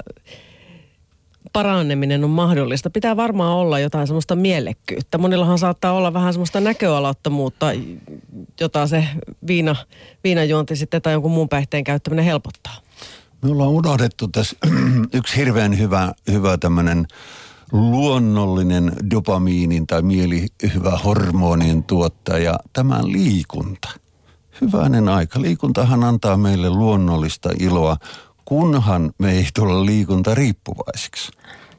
paraneminen 1.54 2.24
on 2.24 2.30
mahdollista. 2.30 2.89
Pitää 2.89 3.18
varmaan 3.18 3.54
olla 3.54 3.80
jotain 3.80 4.08
semmoista 4.08 4.36
mielekkyyttä. 4.36 5.18
Monillahan 5.18 5.60
saattaa 5.60 5.93
olla 5.93 6.14
vähän 6.14 6.34
semmoista 6.34 6.60
näköalattomuutta, 6.60 7.66
jota 8.60 8.88
se 8.88 9.08
viina, 9.47 9.76
viinajuonti 10.24 10.76
sitten 10.76 11.02
tai 11.02 11.14
jonkun 11.14 11.32
muun 11.32 11.50
päihteen 11.50 11.84
käyttäminen 11.84 12.26
helpottaa. 12.26 12.74
Me 13.41 13.52
ollaan 13.52 13.70
unohdettu 13.70 14.28
tässä 14.28 14.58
yksi 15.14 15.38
hirveän 15.38 15.80
hyvä, 15.80 16.14
hyvä 16.32 16.58
tämmöinen 16.58 17.08
luonnollinen 17.72 18.91
dopamiinin 19.12 19.88
tai 19.88 20.02
mielihyvä 20.02 21.00
hormonien 21.06 21.84
tuottaja, 21.84 22.60
tämä 22.74 23.00
liikunta. 23.04 23.89
Hyvänen 24.62 25.10
aika. 25.10 25.41
Liikuntahan 25.41 26.04
antaa 26.04 26.38
meille 26.38 26.70
luonnollista 26.70 27.50
iloa, 27.60 27.97
kunhan 28.50 29.12
me 29.18 29.32
ei 29.32 29.47
tulla 29.56 29.86
liikunta 29.86 30.36
riippuvaisiksi. 30.36 31.32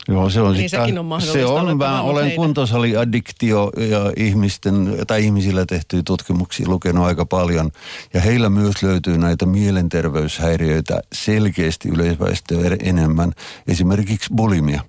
Joo, 0.09 0.31
se 0.31 0.41
on, 0.41 0.53
Niin 0.53 0.71
sit- 0.71 0.81
sekin 0.81 0.99
on 0.99 1.05
mahdollista, 1.05 1.39
Se 1.39 1.45
on, 1.47 1.79
mä 1.79 2.03
olen 2.03 2.25
heitä. 2.25 2.37
kuntosaliaddiktio 2.37 3.71
ja 3.77 4.12
ihmisten, 4.16 4.97
tai 5.07 5.25
ihmisillä 5.25 5.66
tehtyjä 5.66 6.03
tutkimuksia 6.07 6.68
lukenut 6.68 7.05
aika 7.07 7.27
paljon. 7.27 7.71
Ja 8.14 8.21
heillä 8.21 8.49
myös 8.51 8.83
löytyy 8.83 9.18
näitä 9.18 9.47
mielenterveyshäiriöitä 9.47 11.01
selkeästi 11.12 11.89
yleisväestöä 11.89 12.77
enemmän. 12.83 13.33
Esimerkiksi 13.68 14.31
bulimia. 14.37 14.81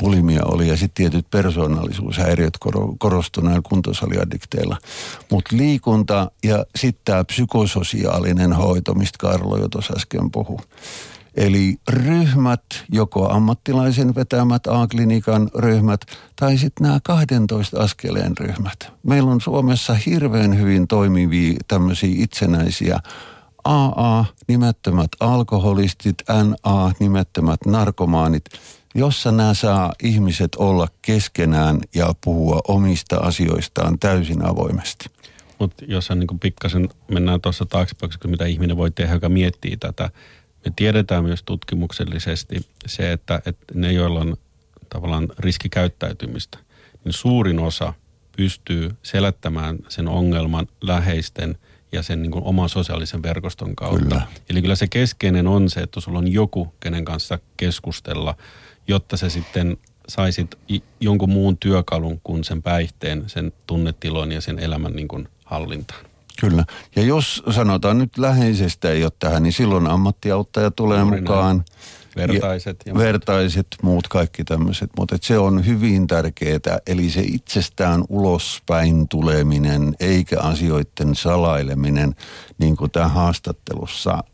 Bulimia 0.00 0.42
oli 0.44 0.68
ja 0.68 0.76
sitten 0.76 0.94
tietyt 0.94 1.30
persoonallisuushäiriöt 1.30 2.58
koro- 2.60 2.94
korostui 2.98 3.44
näillä 3.44 3.62
kuntosaliaddikteilla. 3.68 4.76
Mutta 5.30 5.56
liikunta 5.56 6.30
ja 6.44 6.64
sitten 6.76 7.02
tämä 7.04 7.24
psykososiaalinen 7.24 8.52
hoito, 8.52 8.94
mistä 8.94 9.18
Karlo 9.18 9.56
jo 9.56 9.68
tuossa 9.68 9.94
äsken 9.96 10.30
puhui. 10.30 10.58
Eli 11.34 11.76
ryhmät, 11.88 12.62
joko 12.92 13.28
ammattilaisen 13.28 14.14
vetämät 14.14 14.66
A-klinikan 14.66 15.50
ryhmät 15.54 16.00
tai 16.36 16.58
sitten 16.58 16.86
nämä 16.86 17.00
12 17.04 17.80
askeleen 17.80 18.36
ryhmät. 18.40 18.92
Meillä 19.02 19.30
on 19.30 19.40
Suomessa 19.40 19.94
hirveän 19.94 20.58
hyvin 20.58 20.88
toimivia 20.88 21.58
tämmöisiä 21.68 22.14
itsenäisiä 22.22 23.00
AA, 23.64 24.24
nimettömät 24.48 25.08
alkoholistit, 25.20 26.16
NA, 26.28 26.92
nimettömät 27.00 27.60
narkomaanit, 27.66 28.44
jossa 28.98 29.32
nämä 29.32 29.54
saa 29.54 29.92
ihmiset 30.02 30.54
olla 30.54 30.88
keskenään 31.02 31.80
ja 31.94 32.14
puhua 32.24 32.60
omista 32.68 33.16
asioistaan 33.16 33.98
täysin 33.98 34.44
avoimesti. 34.44 35.10
Mutta 35.58 35.84
jos 35.88 36.08
niin 36.10 36.38
pikkasen 36.40 36.88
mennään 37.08 37.40
tuossa 37.40 37.66
taaksepäin, 37.66 38.12
mitä 38.26 38.46
ihminen 38.46 38.76
voi 38.76 38.90
tehdä, 38.90 39.14
joka 39.14 39.28
miettii 39.28 39.76
tätä. 39.76 40.10
Me 40.64 40.72
tiedetään 40.76 41.24
myös 41.24 41.42
tutkimuksellisesti 41.42 42.66
se, 42.86 43.12
että, 43.12 43.42
että 43.46 43.74
ne, 43.74 43.92
joilla 43.92 44.20
on 44.20 44.36
tavallaan 44.88 45.28
riskikäyttäytymistä, 45.38 46.58
niin 47.04 47.12
suurin 47.12 47.58
osa 47.58 47.94
pystyy 48.36 48.90
selättämään 49.02 49.78
sen 49.88 50.08
ongelman 50.08 50.66
läheisten 50.80 51.58
ja 51.92 52.02
sen 52.02 52.22
niin 52.22 52.30
kuin 52.30 52.44
oman 52.44 52.68
sosiaalisen 52.68 53.22
verkoston 53.22 53.76
kautta. 53.76 54.04
Kyllä. 54.04 54.22
Eli 54.50 54.62
kyllä 54.62 54.74
se 54.74 54.86
keskeinen 54.88 55.46
on 55.46 55.70
se, 55.70 55.80
että 55.80 56.00
sulla 56.00 56.18
on 56.18 56.32
joku, 56.32 56.74
kenen 56.80 57.04
kanssa 57.04 57.38
keskustella, 57.56 58.34
jotta 58.88 59.16
sä 59.16 59.28
sitten 59.28 59.76
saisit 60.08 60.58
jonkun 61.00 61.30
muun 61.30 61.58
työkalun 61.58 62.20
kuin 62.24 62.44
sen 62.44 62.62
päihteen, 62.62 63.24
sen 63.26 63.52
tunnetilon 63.66 64.32
ja 64.32 64.40
sen 64.40 64.58
elämän 64.58 64.92
niin 64.92 65.08
kuin 65.08 65.28
hallintaan. 65.44 66.00
Kyllä. 66.40 66.64
Ja 66.96 67.02
jos 67.02 67.42
sanotaan 67.50 67.98
nyt 67.98 68.18
läheisestä 68.18 68.90
ei 68.90 69.04
ole 69.04 69.12
tähän, 69.18 69.42
niin 69.42 69.52
silloin 69.52 69.86
ammattiauttaja 69.86 70.70
tulee 70.70 71.00
Juuri 71.00 71.10
näin. 71.10 71.22
mukaan. 71.22 71.64
Vertaiset 72.16 72.76
ja 72.86 72.90
ja 72.90 72.94
muut. 72.94 73.04
vertaiset, 73.04 73.66
muut 73.82 74.08
kaikki 74.08 74.44
tämmöiset. 74.44 74.90
Mutta 74.98 75.18
se 75.22 75.38
on 75.38 75.66
hyvin 75.66 76.06
tärkeää. 76.06 76.78
Eli 76.86 77.10
se 77.10 77.20
itsestään 77.20 78.04
ulospäin 78.08 79.08
tuleminen, 79.08 79.94
eikä 80.00 80.40
asioiden 80.40 81.14
salaileminen. 81.14 82.14
Niin 82.58 82.76
kuin 82.76 82.90
tämä 82.90 83.08
haastattelussa 83.08 84.24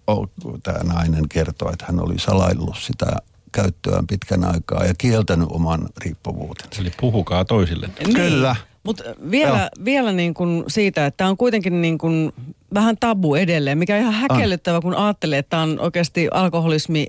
tämä 0.63 0.79
nainen 0.95 1.29
kertoi, 1.29 1.73
että 1.73 1.85
hän 1.87 2.01
oli 2.01 2.19
salaillut 2.19 2.77
sitä 2.79 3.07
käyttöään 3.55 4.07
pitkän 4.07 4.45
aikaa 4.45 4.85
ja 4.85 4.95
kieltänyt 4.99 5.49
oman 5.51 5.89
riippuvuutensa. 6.05 6.81
Eli 6.81 6.93
puhukaa 7.01 7.45
toisille. 7.45 7.89
Kyllä. 8.15 8.57
Mutta 8.83 9.05
vielä, 9.31 9.71
vielä 9.85 10.13
niin 10.13 10.35
kuin 10.35 10.65
siitä, 10.69 11.07
että 11.07 11.17
tämä 11.17 11.31
on 11.31 11.37
kuitenkin 11.37 11.83
niin 11.83 11.99
kuin 11.99 12.33
vähän 12.75 12.97
tabu 13.01 13.35
edelleen, 13.35 13.79
mikä 13.79 13.95
on 13.95 14.01
ihan 14.01 14.15
häkellyttävä, 14.15 14.81
kun 14.81 14.95
ajattelee, 14.95 15.39
että 15.39 15.51
tämä 15.51 15.63
on 15.63 15.81
oikeasti 15.81 16.29
alkoholismi 16.31 17.07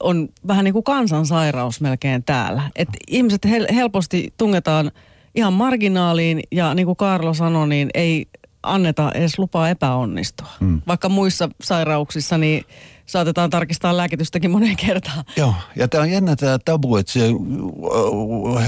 on 0.00 0.28
vähän 0.46 0.64
niin 0.64 0.72
kuin 0.72 0.84
kansansairaus 0.84 1.80
melkein 1.80 2.24
täällä. 2.24 2.62
Et 2.76 2.88
ihmiset 3.08 3.46
hel- 3.46 3.74
helposti 3.74 4.34
tungetaan 4.36 4.90
ihan 5.34 5.52
marginaaliin 5.52 6.42
ja 6.52 6.74
niin 6.74 6.86
kuin 6.86 6.96
Karlo 6.96 7.34
sanoi, 7.34 7.68
niin 7.68 7.90
ei 7.94 8.26
anneta 8.74 9.12
edes 9.12 9.38
lupaa 9.38 9.68
epäonnistua. 9.68 10.48
Mm. 10.60 10.82
Vaikka 10.86 11.08
muissa 11.08 11.48
sairauksissa 11.62 12.38
niin 12.38 12.64
saatetaan 13.06 13.50
tarkistaa 13.50 13.96
lääkitystäkin 13.96 14.50
moneen 14.50 14.76
kertaan. 14.76 15.24
Joo, 15.36 15.54
ja 15.76 15.88
tämä 15.88 16.02
on 16.02 16.10
jännä 16.10 16.36
tämä 16.36 16.58
tabu, 16.64 16.96
että 16.96 17.12
se, 17.12 17.20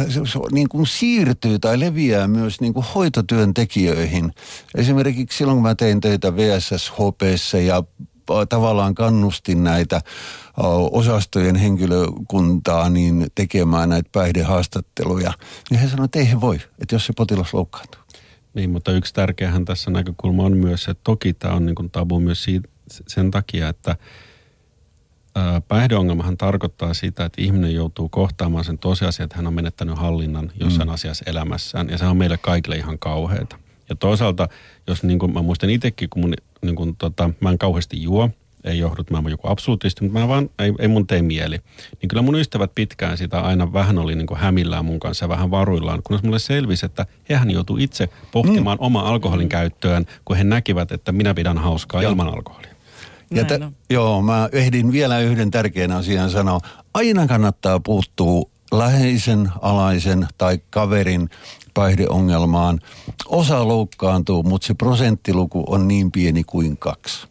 se, 0.09 0.21
se 0.33 0.39
niin 0.53 0.69
kuin 0.69 0.87
siirtyy 0.87 1.59
tai 1.59 1.81
leviää 1.81 2.29
myös 2.29 2.61
niin 2.61 2.75
kuin 2.75 2.87
hoitotyöntekijöihin. 2.95 4.33
Esimerkiksi 4.75 5.39
silloin, 5.39 5.57
kun 5.57 5.63
mä 5.63 5.75
tein 5.75 6.01
töitä 6.01 6.37
VSSHPssä 6.37 7.59
ja 7.59 7.83
tavallaan 8.49 8.95
kannustin 8.95 9.65
näitä 9.65 10.01
osastojen 10.91 11.57
henkilökuntaa 11.57 12.91
niin 12.91 13.27
tekemään 13.35 13.89
näitä 13.89 14.11
päihdehaastatteluja, 14.13 15.33
niin 15.71 15.81
he 15.81 15.89
sanoivat, 15.89 16.05
että 16.05 16.19
ei 16.19 16.31
he 16.31 16.41
voi, 16.41 16.61
että 16.81 16.95
jos 16.95 17.07
se 17.07 17.13
potilas 17.17 17.55
loukkaantuu. 17.55 18.00
Niin, 18.55 18.71
mutta 18.71 18.93
yksi 18.93 19.15
tärkeähän 19.15 19.65
tässä 19.65 19.91
näkökulma 19.91 20.45
on 20.45 20.57
myös, 20.57 20.89
että 20.89 21.01
toki 21.05 21.33
tämä 21.33 21.55
on 21.55 21.67
niin 21.67 21.75
kuin 21.75 21.91
tabu 21.91 22.21
myös 22.21 22.45
siitä, 22.45 22.69
sen 22.89 23.31
takia, 23.31 23.69
että 23.69 23.97
päihdeongelmahan 25.69 26.37
tarkoittaa 26.37 26.95
sitä, 26.95 27.25
että 27.25 27.43
ihminen 27.43 27.75
joutuu 27.75 28.09
kohtaamaan 28.09 28.65
sen 28.65 28.79
tosiasian, 28.79 29.25
että 29.25 29.37
hän 29.37 29.47
on 29.47 29.55
menettänyt 29.55 29.99
hallinnan 29.99 30.53
jossain 30.61 30.89
mm. 30.89 30.95
asiassa 30.95 31.25
elämässään. 31.27 31.89
Ja 31.89 31.99
se 31.99 32.07
on 32.07 32.17
meille 32.17 32.39
kaikille 32.39 32.77
ihan 32.77 32.99
kauheata. 32.99 33.59
Ja 33.89 33.97
toisaalta, 33.97 34.49
jos 34.87 35.03
niin 35.03 35.19
kuin 35.19 35.33
mä 35.33 35.43
muistan 35.43 35.71
itsekin, 35.71 36.11
kun 36.11 36.23
mun, 36.23 36.35
niin 36.63 36.77
kuin, 36.77 36.97
tota, 36.97 37.31
mä 37.41 37.51
en 37.51 37.59
kauheasti 37.59 38.03
juo, 38.03 38.31
ei 38.65 38.79
johdut, 38.79 39.11
mä 39.11 39.19
oon 39.19 39.31
joku 39.31 39.49
absoluutisti, 39.49 40.05
mutta 40.05 40.19
mä 40.19 40.29
vaan, 40.29 40.51
ei, 40.59 40.73
ei 40.79 40.89
mun 40.89 41.07
tee 41.07 41.23
mieli. 41.23 41.59
Niin 42.03 42.09
kyllä 42.09 42.23
mun 42.23 42.35
ystävät 42.35 42.75
pitkään 42.75 43.19
sitä 43.19 43.41
aina 43.41 43.73
vähän 43.73 43.99
oli 43.99 44.15
niin 44.15 44.27
kuin 44.27 44.41
hämillään 44.41 44.85
mun 44.85 45.01
kanssa 45.01 45.25
ja 45.25 45.29
vähän 45.29 45.51
varuillaan, 45.51 46.03
kunnes 46.03 46.23
mulle 46.23 46.39
selvisi, 46.39 46.87
että 46.87 47.07
hehän 47.29 47.51
joutuu 47.51 47.77
itse 47.77 48.09
pohtimaan 48.33 48.79
mm. 48.79 48.85
oma 48.85 49.01
alkoholin 49.01 49.49
käyttöön, 49.49 50.07
kun 50.25 50.37
he 50.37 50.45
näkivät, 50.45 50.93
että 50.93 51.13
minä 51.13 51.35
pidän 51.35 51.59
hauskaa 51.59 52.03
Joo. 52.03 52.11
ilman 52.11 52.29
alkoholia. 52.29 52.71
Ja 53.35 53.45
t- 53.45 53.75
joo, 53.91 54.23
mä 54.23 54.49
ehdin 54.53 54.93
vielä 54.93 55.19
yhden 55.19 55.51
tärkeän 55.51 55.93
asian 55.93 56.31
sanoa. 56.31 56.61
Aina 56.95 57.27
kannattaa 57.27 57.81
puuttua 57.81 58.51
läheisen, 58.73 59.53
alaisen 59.61 60.29
tai 60.39 60.59
kaverin 60.71 61.29
päihdeongelmaan. 61.75 62.81
Osa 63.27 63.69
loukkaantuu, 63.69 64.43
mutta 64.43 64.67
se 64.67 64.75
prosenttiluku 64.75 65.65
on 65.67 65.89
niin 65.89 66.13
pieni 66.13 66.45
kuin 66.45 66.77
kaksi. 66.77 67.30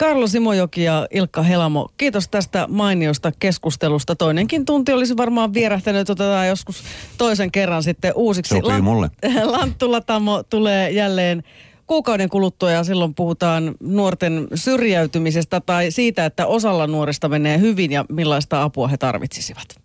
Karlo 0.00 0.26
Simojoki 0.26 0.82
ja 0.82 1.06
Ilkka 1.10 1.42
Helamo, 1.42 1.88
kiitos 1.96 2.28
tästä 2.28 2.66
mainiosta 2.68 3.32
keskustelusta. 3.38 4.16
Toinenkin 4.16 4.64
tunti 4.64 4.92
olisi 4.92 5.16
varmaan 5.16 5.54
vierähtänyt, 5.54 6.10
otetaan 6.10 6.48
joskus 6.48 6.82
toisen 7.18 7.50
kerran 7.50 7.82
sitten 7.82 8.12
uusiksi. 8.16 8.54
Sopii 8.54 8.80
mulle. 8.80 9.10
Lanttula 9.44 10.00
Tamo 10.00 10.42
tulee 10.42 10.90
jälleen 10.90 11.42
kuukauden 11.86 12.28
kuluttua 12.28 12.70
ja 12.70 12.84
silloin 12.84 13.14
puhutaan 13.14 13.74
nuorten 13.80 14.48
syrjäytymisestä 14.54 15.60
tai 15.60 15.90
siitä, 15.90 16.24
että 16.24 16.46
osalla 16.46 16.86
nuorista 16.86 17.28
menee 17.28 17.58
hyvin 17.58 17.92
ja 17.92 18.04
millaista 18.08 18.62
apua 18.62 18.88
he 18.88 18.96
tarvitsisivat. 18.96 19.76